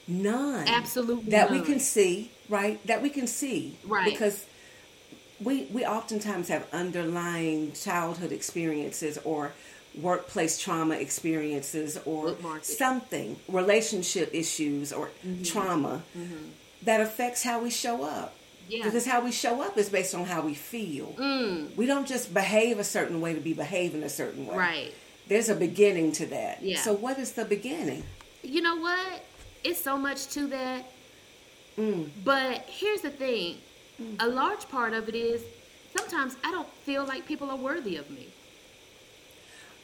none, 0.08 0.66
Absolutely 0.66 1.30
that 1.30 1.50
we 1.50 1.60
can 1.60 1.78
see, 1.78 2.30
right? 2.48 2.84
That 2.86 3.00
we 3.02 3.10
can 3.10 3.26
see, 3.28 3.76
Right. 3.84 4.06
Because 4.06 4.44
we 5.40 5.66
we 5.72 5.86
oftentimes 5.86 6.48
have 6.48 6.66
underlying 6.72 7.70
childhood 7.72 8.32
experiences 8.32 9.18
or 9.24 9.52
workplace 10.00 10.58
trauma 10.58 10.94
experiences 10.94 11.98
or 12.04 12.36
something, 12.62 13.36
relationship 13.48 14.30
issues 14.32 14.92
or 14.92 15.10
Mm-hmm. 15.26 15.42
trauma 15.42 16.02
that 16.82 17.00
affects 17.00 17.42
how 17.42 17.60
we 17.62 17.70
show 17.70 18.04
up. 18.04 18.34
Yeah. 18.68 18.84
Because 18.84 19.06
how 19.06 19.20
we 19.24 19.32
show 19.32 19.62
up 19.62 19.76
is 19.78 19.88
based 19.88 20.14
on 20.14 20.24
how 20.26 20.42
we 20.42 20.54
feel. 20.54 21.14
Mm, 21.18 21.74
We 21.76 21.86
don't 21.86 22.06
just 22.06 22.32
behave 22.34 22.78
a 22.78 22.84
certain 22.84 23.20
way 23.20 23.32
to 23.34 23.40
be 23.40 23.54
behaving 23.54 24.02
a 24.02 24.08
certain 24.08 24.46
way. 24.46 24.56
right. 24.56 24.94
There's 25.26 25.48
a 25.50 25.54
beginning 25.54 26.12
to 26.12 26.26
that. 26.26 26.62
Yeah. 26.62 26.78
So 26.78 26.92
what 26.94 27.18
is 27.18 27.32
the 27.32 27.44
beginning? 27.44 28.02
You 28.42 28.60
know 28.62 28.76
what? 28.76 29.24
It's 29.64 29.80
so 29.80 29.96
much 29.98 30.28
to 30.28 30.46
that. 30.48 30.84
Mm. 31.78 32.08
But 32.24 32.64
here's 32.66 33.02
the 33.02 33.10
thing. 33.10 33.56
A 34.20 34.28
large 34.28 34.68
part 34.70 34.92
of 34.94 35.08
it 35.08 35.14
is 35.14 35.42
sometimes 35.96 36.36
I 36.44 36.50
don't 36.50 36.68
feel 36.84 37.04
like 37.04 37.26
people 37.26 37.50
are 37.50 37.56
worthy 37.56 37.96
of 37.96 38.08
me. 38.10 38.28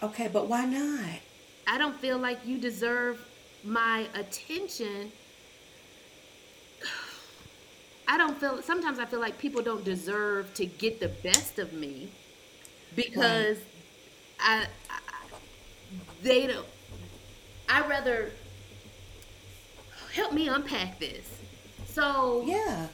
Okay, 0.05 0.29
but 0.31 0.49
why 0.49 0.67
not? 0.67 1.21
I 1.67 1.79
don't 1.79 1.99
feel 1.99 2.19
like 2.19 2.39
you 2.45 2.59
deserve 2.59 3.19
my 3.65 4.07
attention. 4.15 5.11
I 8.09 8.19
don't 8.19 8.39
feel 8.39 8.61
sometimes 8.61 8.99
I 8.99 9.07
feel 9.07 9.21
like 9.21 9.39
people 9.39 9.63
don't 9.63 9.83
deserve 9.83 10.53
to 10.55 10.67
get 10.67 11.01
the 11.01 11.09
best 11.09 11.59
of 11.59 11.73
me 11.73 12.11
because 12.95 13.57
I, 14.39 14.67
I 14.91 14.99
they 16.23 16.49
don't 16.49 16.67
I 17.71 17.89
rather 17.89 18.31
help 20.13 20.35
me 20.35 20.49
unpack 20.49 21.01
this. 21.01 21.27
So 21.87 22.45
Yeah. 22.47 22.89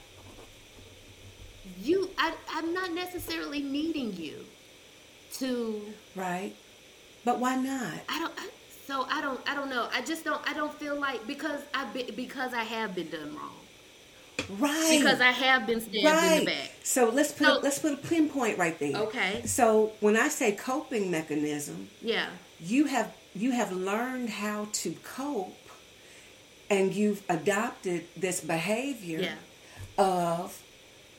you 1.83 2.09
I, 2.19 2.35
I'm 2.50 2.73
not 2.73 2.93
necessarily 2.93 3.62
needing 3.62 4.12
you 4.14 4.45
to 5.38 5.83
Right. 6.14 6.55
But 7.25 7.39
why 7.39 7.57
not? 7.57 7.95
I 8.09 8.19
don't. 8.19 8.33
I, 8.39 8.49
so 8.87 9.07
I 9.11 9.21
don't. 9.21 9.41
I 9.49 9.55
don't 9.55 9.71
know. 9.71 9.89
I 9.93 10.03
just 10.03 10.25
don't. 10.25 10.41
I 10.49 10.55
don't 10.55 10.73
feel 10.75 10.99
like 10.99 11.27
because 11.27 11.61
I 11.75 11.85
be, 11.93 12.11
because 12.11 12.53
I 12.55 12.65
have 12.65 12.95
been 12.95 13.09
done 13.11 13.35
wrong. 13.37 13.50
Right. 14.59 14.99
Because 14.99 15.21
I 15.21 15.31
have 15.31 15.67
been 15.67 15.81
stabbed 15.81 16.33
in 16.33 16.39
the 16.41 16.45
back. 16.47 16.71
So 16.83 17.11
let's 17.11 17.31
put 17.33 17.47
So- 17.47 17.61
let's 17.62 17.79
put 17.79 17.93
a 17.93 17.97
pinpoint 17.97 18.59
right 18.59 18.77
there. 18.79 18.97
Okay. 18.97 19.43
So 19.45 19.93
when 20.00 20.17
I 20.17 20.29
say 20.29 20.53
coping 20.53 21.11
mechanism, 21.11 21.89
Yeah. 22.00 22.27
you 22.59 22.87
have 22.87 23.12
you 23.35 23.53
have 23.53 23.71
learned 23.71 24.31
how 24.31 24.67
to 24.73 24.93
cope 25.05 25.57
and 26.69 26.93
you've 26.95 27.23
adopted 27.29 28.07
this 28.17 28.41
behavior 28.41 29.21
Yeah. 29.21 29.35
of 29.99 30.61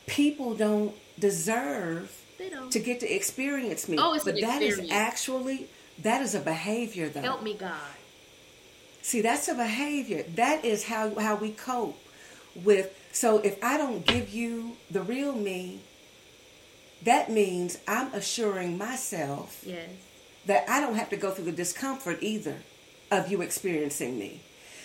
people 0.07 0.55
don't 0.55 0.93
deserve 1.19 2.11
They 2.37 2.49
don't. 2.49 2.71
to 2.71 2.79
get 2.79 2.99
to 3.01 3.07
experience 3.15 3.87
me. 3.87 3.97
Oh, 3.99 4.13
it's 4.13 4.25
but 4.25 4.35
that 4.41 4.61
is 4.61 4.79
experience. 4.79 4.91
actually 4.91 5.69
that 6.03 6.21
is 6.21 6.35
a 6.35 6.39
behavior 6.39 7.09
though. 7.09 7.21
Help 7.21 7.43
me, 7.43 7.53
God. 7.55 7.75
See, 9.01 9.21
that's 9.21 9.47
a 9.47 9.55
behavior. 9.55 10.23
That 10.35 10.63
is 10.63 10.85
how 10.85 11.15
how 11.19 11.35
we 11.35 11.51
cope 11.51 11.99
with 12.55 12.93
so 13.11 13.39
if 13.39 13.61
I 13.63 13.77
don't 13.77 14.05
give 14.05 14.29
you 14.29 14.77
the 14.89 15.01
real 15.01 15.33
me, 15.33 15.81
that 17.03 17.29
means 17.31 17.77
I'm 17.87 18.13
assuring 18.13 18.77
myself 18.77 19.63
Yes. 19.65 19.89
that 20.45 20.69
I 20.69 20.79
don't 20.79 20.95
have 20.95 21.09
to 21.09 21.17
go 21.17 21.31
through 21.31 21.45
the 21.45 21.51
discomfort 21.51 22.19
either 22.21 22.57
of 23.09 23.29
you 23.31 23.41
experiencing 23.41 24.17
me. 24.17 24.41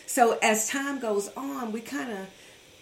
So 0.07 0.39
as 0.43 0.69
time 0.69 0.99
goes 0.99 1.29
on, 1.37 1.73
we 1.73 1.81
kind 1.81 2.11
of 2.13 2.27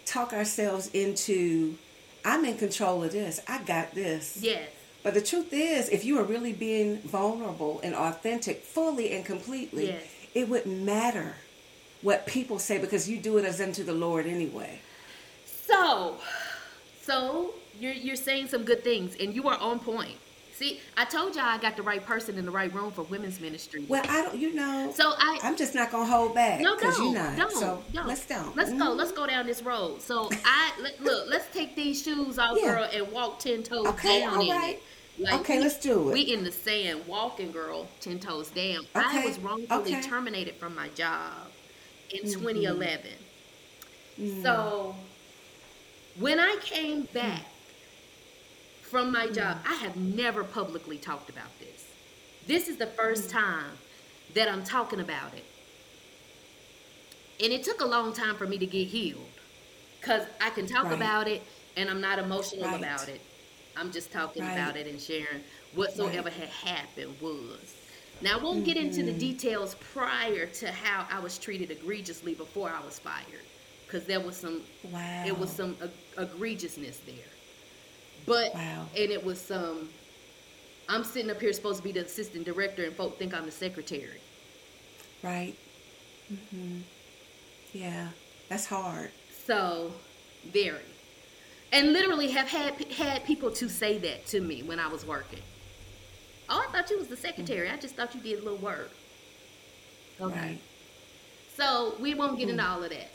talk 0.07 0.33
ourselves 0.33 0.89
into 0.93 1.77
I'm 2.25 2.45
in 2.45 2.57
control 2.57 3.05
of 3.05 3.13
this. 3.13 3.41
I 3.47 3.63
got 3.65 3.95
this. 3.95 4.39
Yes. 4.41 4.69
But 5.05 5.15
the 5.15 5.21
truth 5.21 5.53
is, 5.53 5.89
if 5.91 6.05
you 6.05 6.19
are 6.19 6.25
really 6.25 6.53
being 6.55 6.99
vulnerable 7.03 7.79
and 7.85 7.95
authentic, 7.95 8.63
fully 8.65 9.13
and 9.13 9.25
completely, 9.25 9.89
Yes. 9.89 10.03
it 10.35 10.49
wouldn't 10.49 10.83
matter 10.83 11.37
what 12.03 12.27
people 12.27 12.59
say 12.59 12.79
because 12.79 13.09
you 13.09 13.19
do 13.19 13.37
it 13.39 13.45
as 13.45 13.61
unto 13.61 13.85
the 13.85 13.93
Lord 13.93 14.27
anyway. 14.27 14.81
So, 15.67 16.17
so 17.03 17.55
you're 17.79 17.93
you're 17.93 18.17
saying 18.17 18.49
some 18.49 18.65
good 18.65 18.83
things, 18.83 19.15
and 19.21 19.35
you 19.35 19.47
are 19.49 19.59
on 19.59 19.79
point. 19.79 20.17
See, 20.57 20.81
I 20.97 21.05
told 21.05 21.35
y'all 21.35 21.45
I 21.47 21.59
got 21.59 21.77
the 21.77 21.83
right 21.83 22.05
person 22.05 22.39
in 22.39 22.45
the 22.45 22.51
right 22.53 22.73
room 22.73 22.93
for 22.93 23.03
women's 23.03 23.41
ministry. 23.41 23.85
Well, 23.89 24.05
I 24.09 24.23
don't, 24.23 24.37
you 24.39 24.55
know. 24.55 24.93
So 24.95 25.13
I- 25.19 25.41
I'm 25.43 25.57
just 25.57 25.75
not 25.75 25.91
gonna 25.91 26.07
hold 26.07 26.35
back 26.35 26.61
No, 26.61 26.77
don't, 26.79 26.97
you're 26.99 27.13
not. 27.13 27.37
don't, 27.37 27.53
so 27.53 27.83
don't. 27.93 28.07
let's 28.07 28.25
go. 28.25 28.53
Let's 28.55 28.71
go. 28.71 28.77
Mhm. 28.77 28.97
Let's 28.97 29.13
go 29.13 29.27
down 29.27 29.47
this 29.47 29.63
road. 29.63 30.01
So 30.01 30.31
I 30.45 30.71
let, 30.81 31.01
look. 31.03 31.29
Let's 31.29 31.53
take 31.53 31.75
these 31.75 32.01
shoes 32.03 32.39
off, 32.39 32.57
Yeah. 32.61 32.73
girl, 32.75 32.89
and 32.93 33.11
walk 33.13 33.41
ten 33.41 33.65
toes 33.65 33.87
Okay, 33.89 34.21
down 34.21 34.35
all 34.37 34.41
in 34.43 34.71
it. 34.71 34.83
Like, 35.19 35.41
Okay, 35.41 35.57
we- 35.59 35.63
let's 35.65 35.79
do 35.81 36.11
it. 36.11 36.13
We 36.15 36.21
in 36.23 36.45
the 36.45 36.53
sand, 36.53 37.07
walking, 37.09 37.51
girl, 37.51 37.89
ten 38.01 38.21
toes 38.21 38.51
down. 38.51 38.87
I 38.95 39.25
was 39.27 39.39
wrongfully 39.41 39.97
okay. 39.97 40.03
terminated 40.03 40.55
from 40.57 40.75
my 40.77 40.89
job 40.91 41.33
in 42.11 42.21
Mm-hmm. 42.29 42.41
2011. 42.41 43.11
Mm. 44.21 44.43
So 44.43 44.95
when 46.19 46.39
I 46.39 46.57
came 46.63 47.03
back 47.13 47.43
from 48.91 49.11
my 49.13 49.27
job, 49.29 49.63
Mm. 49.65 49.71
I 49.71 49.75
have 49.77 49.97
never 49.97 50.45
publicly 50.45 50.99
talked 50.99 51.31
about 51.31 51.59
this. 51.59 51.85
This 52.47 52.69
is 52.69 52.77
the 52.77 52.87
Mm. 52.87 52.97
first 52.97 53.31
time 53.31 53.79
that 54.35 54.49
I'm 54.49 54.65
talking 54.65 55.01
about 55.01 55.35
it. 55.35 55.45
And 57.43 57.53
it 57.53 57.63
took 57.65 57.81
a 57.81 57.87
long 57.87 58.13
time 58.13 58.37
for 58.37 58.47
me 58.47 58.59
to 58.59 58.67
get 58.67 58.89
healed. 58.89 59.31
Because 60.01 60.27
I 60.41 60.51
can 60.51 60.67
talk 60.67 60.85
Right. 60.85 60.93
about 60.95 61.29
it 61.29 61.43
and 61.77 61.89
I'm 61.89 62.01
not 62.01 62.19
emotional 62.19 62.67
Right. 62.69 62.79
about 62.79 63.09
it. 63.09 63.21
I'm 63.77 63.91
just 63.91 64.13
talking 64.13 64.43
Right. 64.43 64.53
about 64.53 64.77
it 64.77 64.87
and 64.87 65.01
sharing 65.01 65.43
whatsoever 65.75 66.31
had 66.31 66.49
happened 66.49 67.21
was. 67.21 67.75
Now, 68.21 68.39
I 68.39 68.43
won't 68.43 68.65
get 68.65 68.77
into 68.77 69.03
the 69.03 69.11
Mm-hmm. 69.11 69.19
details 69.19 69.75
prior 69.93 70.47
to 70.47 70.71
how 70.71 71.07
I 71.11 71.19
was 71.19 71.39
treated 71.39 71.71
egregiously 71.73 72.35
before 72.35 72.71
I 72.71 72.81
was 72.85 72.99
fired. 72.99 73.45
Because 73.87 74.05
there 74.07 74.21
was 74.21 74.37
some 74.37 74.63
Wow. 74.85 75.25
it 75.27 75.37
was 75.39 75.51
some 75.51 75.77
eg- 75.83 75.91
egregiousness 76.29 77.05
there. 77.07 77.31
But 78.27 78.55
Wow. 78.55 78.87
and 78.97 79.11
it 79.11 79.25
was 79.25 79.41
some 79.41 79.91
I'm 80.89 81.05
sitting 81.05 81.31
up 81.31 81.41
here 81.41 81.53
supposed 81.53 81.79
to 81.79 81.85
be 81.85 81.93
the 81.93 82.05
assistant 82.05 82.45
director 82.45 82.85
and 82.85 82.95
folk 82.95 83.19
think 83.19 83.33
I'm 83.33 83.47
the 83.47 83.53
secretary. 83.53 84.21
Right. 85.23 85.55
Mm-hmm. 86.33 86.81
Yeah, 87.73 88.09
that's 88.49 88.67
hard. 88.67 89.11
So, 89.47 89.93
very. 90.53 90.85
And 91.73 91.93
literally 91.93 92.31
have 92.31 92.49
had 92.49 92.75
had 92.93 93.25
people 93.25 93.51
to 93.53 93.69
say 93.69 93.99
that 93.99 94.27
to 94.27 94.41
me 94.41 94.63
when 94.63 94.79
I 94.79 94.89
was 94.89 95.07
working. 95.07 95.41
Oh, 96.49 96.63
I 96.69 96.71
thought 96.71 96.91
you 96.91 96.99
was 96.99 97.09
the 97.09 97.17
secretary. 97.17 97.71
I 97.71 97.77
just 97.77 97.97
thought 97.97 98.15
you 98.15 98.21
did 98.21 98.41
a 98.41 98.43
little 98.43 98.59
work. 98.59 98.91
Okay. 100.21 100.35
Right. 100.35 100.61
So 101.57 101.95
we 102.01 102.15
won't 102.15 102.39
get 102.39 102.49
into 102.51 102.65
all 102.65 102.83
of 102.83 102.91
that. 102.91 103.11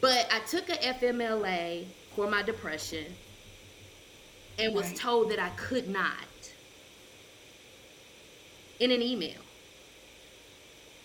But 0.00 0.28
I 0.32 0.40
took 0.40 0.68
a 0.68 0.74
FMLA 0.74 1.86
for 2.14 2.28
my 2.28 2.42
depression 2.42 3.06
and 4.58 4.74
was 4.74 4.86
Right. 4.88 4.96
told 4.96 5.30
that 5.30 5.38
I 5.38 5.50
could 5.50 5.88
not 5.88 6.52
in 8.80 8.90
an 8.90 9.02
email. 9.02 9.40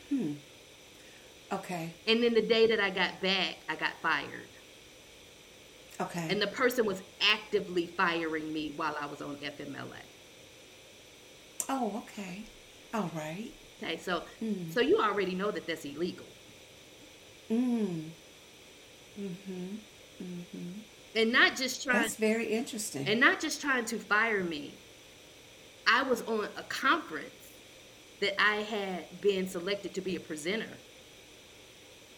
Hmm. 0.10 0.34
Okay. 1.52 1.90
And 2.08 2.24
then 2.24 2.34
the 2.34 2.42
day 2.42 2.68
that 2.68 2.80
I 2.80 2.90
got 2.90 3.22
back, 3.22 3.58
I 3.70 3.76
got 3.76 3.94
fired. 4.02 4.48
Okay. 6.02 6.28
And 6.30 6.42
the 6.42 6.48
person 6.48 6.86
was 6.86 7.02
actively 7.22 7.86
firing 7.86 8.52
me 8.52 8.74
while 8.76 8.96
I 9.00 9.06
was 9.06 9.22
on 9.22 9.36
FMLA. 9.38 10.02
oh, 11.70 12.04
okay. 12.04 12.42
All 12.94 13.10
right. 13.16 13.52
Okay, 13.82 13.98
so 13.98 14.24
Hmm. 14.40 14.70
so 14.72 14.82
you 14.82 15.00
already 15.00 15.34
know 15.36 15.52
that 15.52 15.66
that's 15.68 15.86
illegal. 15.86 16.26
Mm. 17.50 18.10
Mhm. 19.20 19.78
Mm. 20.22 20.24
Mm 20.24 20.46
Mhm. 20.56 20.74
And 21.16 21.32
not 21.32 21.56
just 21.56 21.84
trying 21.84 22.02
That's 22.02 22.16
very 22.16 22.48
interesting. 22.48 23.08
and 23.08 23.20
not 23.20 23.40
just 23.40 23.62
trying 23.62 23.86
to 23.86 24.00
fire 24.00 24.44
me. 24.44 24.74
I 25.88 26.04
was 26.04 26.22
on 26.24 26.48
a 26.58 26.64
conference 26.64 27.30
that 28.22 28.42
I 28.42 28.62
had 28.62 29.22
been 29.22 29.48
selected 29.48 29.94
to 29.96 30.02
be 30.02 30.16
a 30.16 30.20
presenter. 30.20 30.78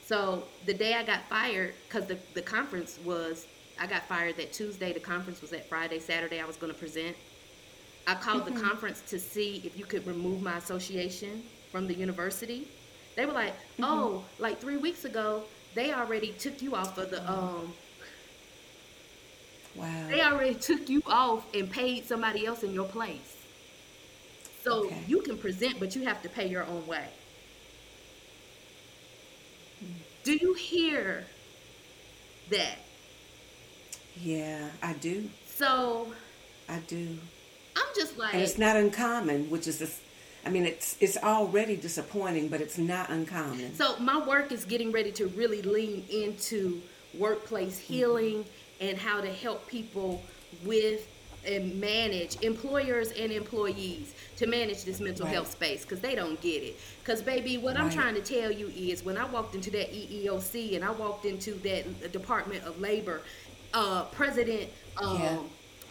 So 0.06 0.44
the 0.66 0.74
day 0.74 0.94
I 0.94 1.04
got 1.04 1.28
fired, 1.28 1.74
because 1.88 2.06
the, 2.06 2.18
the 2.36 2.42
conference 2.42 3.00
was, 3.04 3.48
I 3.80 3.88
got 3.88 4.08
fired 4.08 4.38
that 4.38 4.54
Tuesday, 4.54 4.94
the 4.94 5.00
conference 5.00 5.42
was 5.42 5.50
that 5.50 5.68
Friday, 5.68 6.00
Saturday, 6.00 6.40
I 6.40 6.46
was 6.46 6.58
going 6.58 6.72
to 6.72 6.78
present. 6.78 7.18
I 8.06 8.14
called 8.14 8.46
the 8.46 8.52
conference 8.52 9.02
to 9.10 9.20
see 9.20 9.64
if 9.66 9.78
you 9.80 9.84
could 9.84 10.06
remove 10.06 10.44
my 10.44 10.58
association 10.58 11.42
from 11.72 11.88
the 11.88 11.96
university. 11.96 12.68
They 13.16 13.26
were 13.26 13.34
like, 13.34 13.56
oh, 13.82 14.24
like 14.38 14.62
three 14.62 14.78
weeks 14.78 15.06
ago, 15.06 15.44
they 15.74 15.92
already 15.92 16.34
took 16.34 16.62
you 16.62 16.76
off 16.76 17.00
of 17.00 17.10
the, 17.10 17.28
um, 17.30 17.74
wow. 19.76 20.08
they 20.10 20.22
already 20.22 20.56
took 20.56 20.90
you 20.90 21.02
off 21.06 21.46
and 21.54 21.70
paid 21.70 22.06
somebody 22.06 22.46
else 22.46 22.64
in 22.64 22.74
your 22.74 22.86
place. 22.88 23.36
So 24.64 24.86
Okay. 24.86 25.04
you 25.08 25.22
can 25.22 25.38
present, 25.38 25.80
but 25.80 25.96
you 25.96 26.04
have 26.06 26.22
to 26.24 26.30
pay 26.30 26.48
your 26.48 26.64
own 26.66 26.86
way. 26.88 27.08
Do 30.24 30.34
you 30.36 30.54
hear 30.56 31.26
that? 32.50 32.80
yeah, 34.22 34.70
I 34.82 34.94
do. 34.94 35.30
So 35.46 36.08
I 36.70 36.80
do. 36.88 37.18
I'm 37.76 37.86
just 37.96 38.18
like, 38.18 38.34
And 38.34 38.42
it's 38.42 38.58
not 38.58 38.76
uncommon, 38.76 39.50
which 39.50 39.68
is 39.68 39.78
this. 39.80 40.02
I 40.46 40.50
mean, 40.50 40.66
it's 40.66 40.96
it's 41.00 41.18
already 41.18 41.76
disappointing, 41.76 42.48
but 42.48 42.62
it's 42.62 42.78
not 42.78 43.10
uncommon. 43.10 43.76
so 43.76 43.98
my 44.00 44.26
work 44.26 44.52
is 44.52 44.64
getting 44.66 44.92
ready 44.92 45.12
to 45.14 45.28
really 45.28 45.62
lean 45.62 46.06
into 46.10 46.82
workplace 47.18 47.80
mm-hmm. 47.80 47.94
healing 47.94 48.46
and 48.82 48.98
how 48.98 49.22
to 49.22 49.32
help 49.32 49.68
people 49.68 50.22
with 50.64 51.08
and 51.46 51.80
manage 51.80 52.42
employers 52.42 53.12
and 53.12 53.32
employees 53.32 54.16
to 54.36 54.48
manage 54.48 54.84
this 54.84 55.00
mental 55.00 55.26
Right. 55.26 55.36
health 55.36 55.52
space 55.52 55.84
because 55.84 56.00
they 56.00 56.16
don't 56.16 56.42
get 56.42 56.64
it. 56.64 56.80
Because 57.04 57.22
baby, 57.22 57.58
what 57.58 57.78
I'm 57.78 57.90
trying 57.92 58.16
to 58.16 58.22
tell 58.22 58.52
you 58.52 58.68
is 58.76 59.04
when 59.04 59.16
I 59.16 59.26
walked 59.26 59.54
into 59.54 59.70
that 59.72 59.94
EEOC 59.94 60.76
and 60.76 60.84
I 60.84 60.90
walked 60.90 61.26
into 61.26 61.54
that 61.56 62.12
Department 62.12 62.64
of 62.64 62.80
Labor, 62.82 63.22
uh, 63.74 64.06
President. 64.06 64.70
Um, 64.98 65.22
Yeah. 65.22 65.38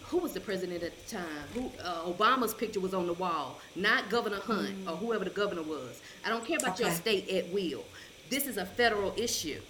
Who 0.08 0.18
was 0.18 0.32
the 0.32 0.40
president 0.40 0.82
at 0.82 0.92
the 1.08 1.16
time? 1.16 1.48
Who 1.54 1.72
uh, 1.82 2.04
Obama's 2.04 2.52
picture 2.54 2.78
was 2.78 2.92
on 2.94 3.06
the 3.06 3.14
wall, 3.14 3.58
not 3.74 4.10
Governor 4.10 4.38
Hunt 4.38 4.86
or 4.86 4.96
whoever 4.96 5.24
the 5.24 5.30
governor 5.30 5.62
was. 5.62 6.00
I 6.24 6.28
don't 6.28 6.44
care 6.46 6.58
about 6.58 6.78
your 6.78 6.90
state 6.90 7.28
at 7.30 7.48
will. 7.52 7.84
This 8.28 8.46
is 8.46 8.56
a 8.58 8.66
federal 8.66 9.14
issue. 9.16 9.60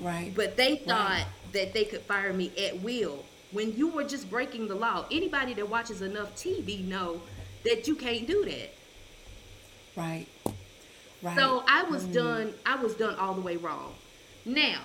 Right. 0.00 0.32
But 0.34 0.56
they 0.56 0.76
thought 0.76 1.26
that 1.52 1.72
they 1.72 1.84
could 1.84 2.02
fire 2.02 2.32
me 2.32 2.52
at 2.58 2.80
will 2.80 3.24
when 3.52 3.76
you 3.76 3.88
were 3.88 4.04
just 4.04 4.30
breaking 4.30 4.68
the 4.68 4.74
law. 4.74 5.06
Anybody 5.10 5.54
that 5.54 5.68
watches 5.68 6.02
enough 6.02 6.34
TV 6.34 6.86
know 6.86 7.20
that 7.64 7.86
you 7.86 7.94
can't 7.94 8.26
do 8.26 8.44
that. 8.44 8.74
right. 9.96 10.26
Right. 11.20 11.36
So 11.36 11.64
I 11.66 11.82
was 11.82 12.04
mm. 12.04 12.12
done. 12.12 12.54
I 12.64 12.76
was 12.76 12.94
done 12.94 13.16
all 13.16 13.34
the 13.34 13.40
way 13.40 13.56
wrong. 13.56 13.92
Now, 14.44 14.80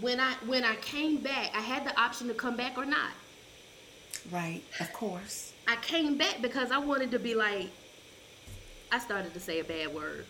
when 0.00 0.20
I 0.20 0.34
when 0.46 0.62
I 0.64 0.74
came 0.76 1.18
back, 1.18 1.50
I 1.54 1.60
had 1.60 1.86
the 1.86 1.98
option 1.98 2.28
to 2.28 2.34
come 2.34 2.56
back 2.56 2.76
or 2.76 2.84
not. 2.84 3.12
Right. 4.30 4.62
Of 4.78 4.92
course. 4.92 5.52
I 5.66 5.76
came 5.76 6.18
back 6.18 6.42
because 6.42 6.70
I 6.70 6.78
wanted 6.78 7.10
to 7.12 7.18
be 7.18 7.34
like. 7.34 7.70
I 8.90 8.98
started 8.98 9.32
to 9.32 9.40
say 9.40 9.60
a 9.60 9.64
bad 9.64 9.94
word. 9.94 10.26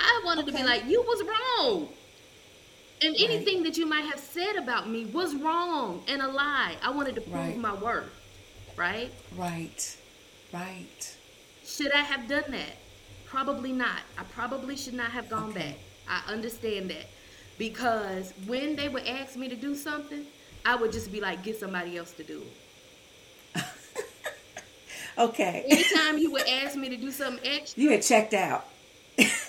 I 0.00 0.22
wanted 0.24 0.46
to 0.46 0.52
be 0.52 0.64
like, 0.64 0.84
you 0.86 1.02
was 1.02 1.22
wrong. 1.22 1.88
And 3.02 3.12
Right. 3.12 3.30
anything 3.30 3.62
that 3.64 3.76
you 3.76 3.86
might 3.86 4.06
have 4.06 4.20
said 4.20 4.56
about 4.56 4.88
me 4.88 5.04
was 5.04 5.34
wrong 5.34 6.02
and 6.08 6.22
a 6.22 6.28
lie. 6.28 6.76
I 6.82 6.90
wanted 6.90 7.14
to 7.16 7.20
prove 7.20 7.34
Right. 7.34 7.56
my 7.58 7.74
worth. 7.74 8.10
Right? 8.76 9.12
Right. 9.36 9.96
Right. 10.52 11.16
Should 11.66 11.92
I 11.92 12.02
have 12.02 12.28
done 12.28 12.50
that? 12.52 12.76
Probably 13.26 13.72
not. 13.72 14.00
I 14.16 14.22
probably 14.24 14.76
should 14.76 14.94
not 14.94 15.10
have 15.10 15.28
gone 15.28 15.50
Okay. 15.50 15.58
back. 15.60 15.78
I 16.08 16.32
understand 16.32 16.90
that. 16.90 17.06
Because 17.58 18.32
when 18.46 18.76
they 18.76 18.88
would 18.88 19.06
ask 19.06 19.36
me 19.36 19.48
to 19.48 19.56
do 19.56 19.74
something, 19.74 20.26
I 20.64 20.76
would 20.76 20.92
just 20.92 21.10
be 21.12 21.20
like, 21.20 21.42
get 21.42 21.58
somebody 21.58 21.96
else 21.96 22.12
to 22.12 22.24
do 22.24 22.42
it. 23.54 23.64
Okay. 25.18 25.64
Anytime 25.66 26.18
you 26.18 26.30
would 26.32 26.46
ask 26.48 26.76
me 26.76 26.90
to 26.90 26.96
do 26.96 27.10
something 27.10 27.42
extra, 27.46 27.82
You 27.82 27.90
had 27.90 28.02
checked 28.02 28.34
out. 28.34 28.66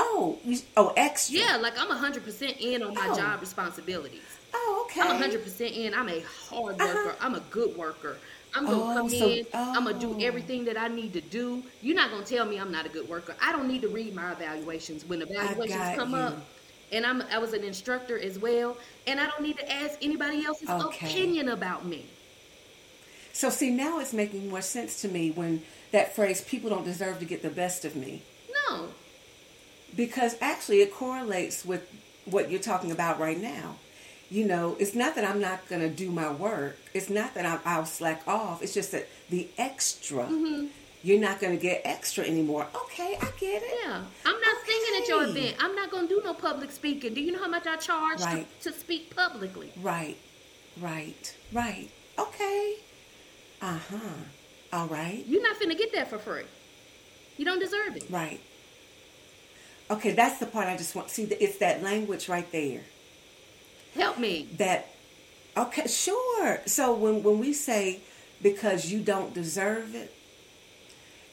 oh. 0.00 0.38
You, 0.44 0.58
oh, 0.76 0.92
extra. 0.96 1.38
yeah, 1.38 1.56
like 1.56 1.74
I'm 1.78 1.88
100% 1.90 2.60
in 2.60 2.82
on 2.82 2.94
my 2.94 3.08
Oh. 3.10 3.16
job 3.16 3.40
responsibilities. 3.40 4.22
Oh, 4.54 4.86
okay. 4.86 5.00
I'm 5.02 5.20
100% 5.20 5.76
in. 5.76 5.92
I'm 5.94 6.08
a 6.08 6.20
hard 6.48 6.78
worker. 6.78 7.16
I'm 7.20 7.34
a 7.34 7.40
good 7.50 7.76
worker. 7.76 8.16
I'm 8.54 8.64
going 8.64 8.78
to 8.78 8.84
Uh-huh. 8.84 8.92
Oh, 8.92 8.96
come 8.96 9.08
so- 9.10 9.28
in. 9.28 9.46
I'm 9.52 9.84
going 9.84 9.98
to 9.98 10.06
do 10.06 10.14
oh. 10.14 10.26
everything 10.26 10.64
that 10.64 10.78
I 10.78 10.88
need 10.88 11.12
to 11.14 11.20
do. 11.20 11.62
You're 11.82 11.96
not 11.96 12.10
going 12.10 12.24
to 12.24 12.34
tell 12.34 12.46
me 12.46 12.56
I'm 12.58 12.72
not 12.72 12.86
a 12.86 12.88
good 12.88 13.08
worker. 13.08 13.34
I 13.42 13.52
don't 13.52 13.68
need 13.68 13.82
to 13.82 13.88
read 13.88 14.14
my 14.14 14.32
evaluations 14.32 15.04
when 15.04 15.20
evaluations 15.22 15.96
come 15.96 16.10
you. 16.12 16.16
up. 16.16 16.36
And 16.90 17.04
I'm 17.04 17.20
I 17.30 17.36
was 17.38 17.52
an 17.52 17.62
instructor 17.64 18.18
as 18.18 18.38
well, 18.38 18.78
and 19.06 19.20
I 19.20 19.26
don't 19.26 19.42
need 19.42 19.58
to 19.58 19.70
ask 19.70 19.98
anybody 20.00 20.46
else's 20.46 20.70
Okay. 20.70 21.06
opinion 21.06 21.50
about 21.50 21.84
me. 21.84 22.06
So 23.34 23.50
see, 23.50 23.68
now 23.70 24.00
it's 24.00 24.14
making 24.14 24.48
more 24.48 24.62
sense 24.62 25.02
to 25.02 25.08
me 25.08 25.30
when 25.30 25.62
that 25.92 26.16
phrase 26.16 26.40
"people 26.40 26.70
don't 26.70 26.84
deserve 26.86 27.18
to 27.18 27.26
get 27.26 27.42
the 27.42 27.50
best 27.50 27.84
of 27.84 27.94
me," 27.94 28.22
No. 28.70 28.88
Because 29.96 30.36
actually 30.40 30.80
it 30.80 30.92
correlates 30.92 31.64
with 31.64 31.88
what 32.24 32.50
you're 32.50 32.60
talking 32.60 32.90
about 32.90 33.18
right 33.18 33.40
now. 33.40 33.76
You 34.30 34.46
know, 34.46 34.76
it's 34.78 34.94
not 34.94 35.14
that 35.14 35.24
I'm 35.24 35.40
not 35.40 35.66
going 35.68 35.80
to 35.80 35.88
do 35.88 36.10
my 36.10 36.30
work. 36.30 36.76
It's 36.92 37.08
not 37.08 37.34
that 37.34 37.46
I'm, 37.46 37.60
I'll 37.64 37.86
slack 37.86 38.22
off. 38.26 38.62
It's 38.62 38.74
just 38.74 38.92
that 38.92 39.08
the 39.30 39.48
extra, 39.56 40.24
Mm-hmm. 40.24 40.66
you're 41.02 41.18
not 41.20 41.40
going 41.40 41.56
to 41.56 41.62
get 41.62 41.80
extra 41.86 42.24
anymore. 42.24 42.66
Okay, 42.74 43.16
I 43.18 43.30
get 43.40 43.62
it. 43.64 43.78
Yeah. 43.84 44.02
I'm 44.26 44.40
not 44.40 44.56
singing 44.66 45.02
at 45.02 45.08
your 45.08 45.24
event. 45.24 45.56
I'm 45.60 45.74
not 45.74 45.90
going 45.90 46.08
to 46.08 46.14
do 46.14 46.20
no 46.22 46.34
public 46.34 46.70
speaking. 46.72 47.14
Do 47.14 47.22
you 47.22 47.32
know 47.32 47.38
how 47.38 47.48
much 47.48 47.66
I 47.66 47.76
charge 47.76 48.20
Right. 48.20 48.46
to, 48.60 48.70
to 48.70 48.78
speak 48.78 49.16
publicly? 49.16 49.72
Right, 49.80 50.18
right, 50.78 51.34
right. 51.52 51.88
Okay. 52.18 52.74
Uh 53.62 53.78
huh. 53.90 53.96
All 54.74 54.86
right. 54.88 55.24
You're 55.26 55.42
not 55.42 55.58
finna 55.58 55.76
get 55.78 55.92
that 55.94 56.10
for 56.10 56.18
free. 56.18 56.42
You 57.38 57.46
don't 57.46 57.60
deserve 57.60 57.96
it. 57.96 58.04
Right. 58.10 58.40
Okay, 59.90 60.12
that's 60.12 60.38
the 60.38 60.46
part 60.46 60.68
I 60.68 60.76
just 60.76 60.94
want. 60.94 61.10
See, 61.10 61.24
it's 61.24 61.58
that 61.58 61.82
language 61.82 62.28
right 62.28 62.50
there. 62.52 62.82
Help 63.94 64.18
me. 64.18 64.48
That. 64.58 64.94
Okay, 65.56 65.86
sure. 65.86 66.60
So 66.66 66.94
when 66.94 67.22
when 67.22 67.38
we 67.38 67.52
say 67.52 68.00
because 68.42 68.90
you 68.90 69.00
don't 69.00 69.34
deserve 69.34 69.94
it, 69.94 70.14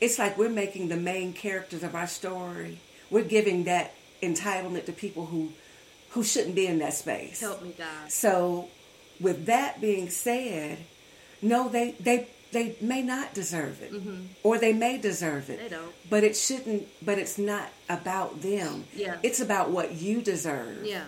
it's 0.01 0.17
like 0.17 0.37
we're 0.37 0.49
making 0.49 0.87
the 0.87 0.97
main 0.97 1.33
characters 1.33 1.83
of 1.83 1.95
our 1.95 2.07
story. 2.07 2.79
We're 3.09 3.25
giving 3.25 3.65
that 3.65 3.93
entitlement 4.21 4.85
to 4.85 4.93
people 4.93 5.27
who 5.27 5.51
who 6.11 6.23
shouldn't 6.23 6.55
be 6.55 6.65
in 6.65 6.79
that 6.79 6.93
space. 6.93 7.41
Help 7.41 7.61
me, 7.61 7.75
God. 7.77 8.09
So, 8.09 8.69
with 9.19 9.47
that 9.47 9.81
being 9.81 10.09
said, 10.09 10.79
no, 11.41 11.67
they 11.67 11.91
they 11.99 12.29
they 12.55 12.77
may 12.79 13.01
not 13.01 13.33
deserve 13.33 13.81
it, 13.81 13.91
or 14.41 14.57
they 14.57 14.71
may 14.71 14.97
deserve 14.97 15.49
it. 15.49 15.59
Mm-hmm. 15.59 15.63
They 15.63 15.75
don't. 15.75 16.09
But 16.09 16.23
it 16.23 16.37
shouldn't. 16.37 16.87
But 17.05 17.19
it's 17.19 17.37
not 17.37 17.67
about 17.89 18.41
them. 18.41 18.85
Yeah. 18.95 19.17
It's 19.23 19.41
about 19.41 19.71
what 19.71 19.95
you 19.95 20.21
deserve. 20.21 20.85
Yeah. 20.85 21.03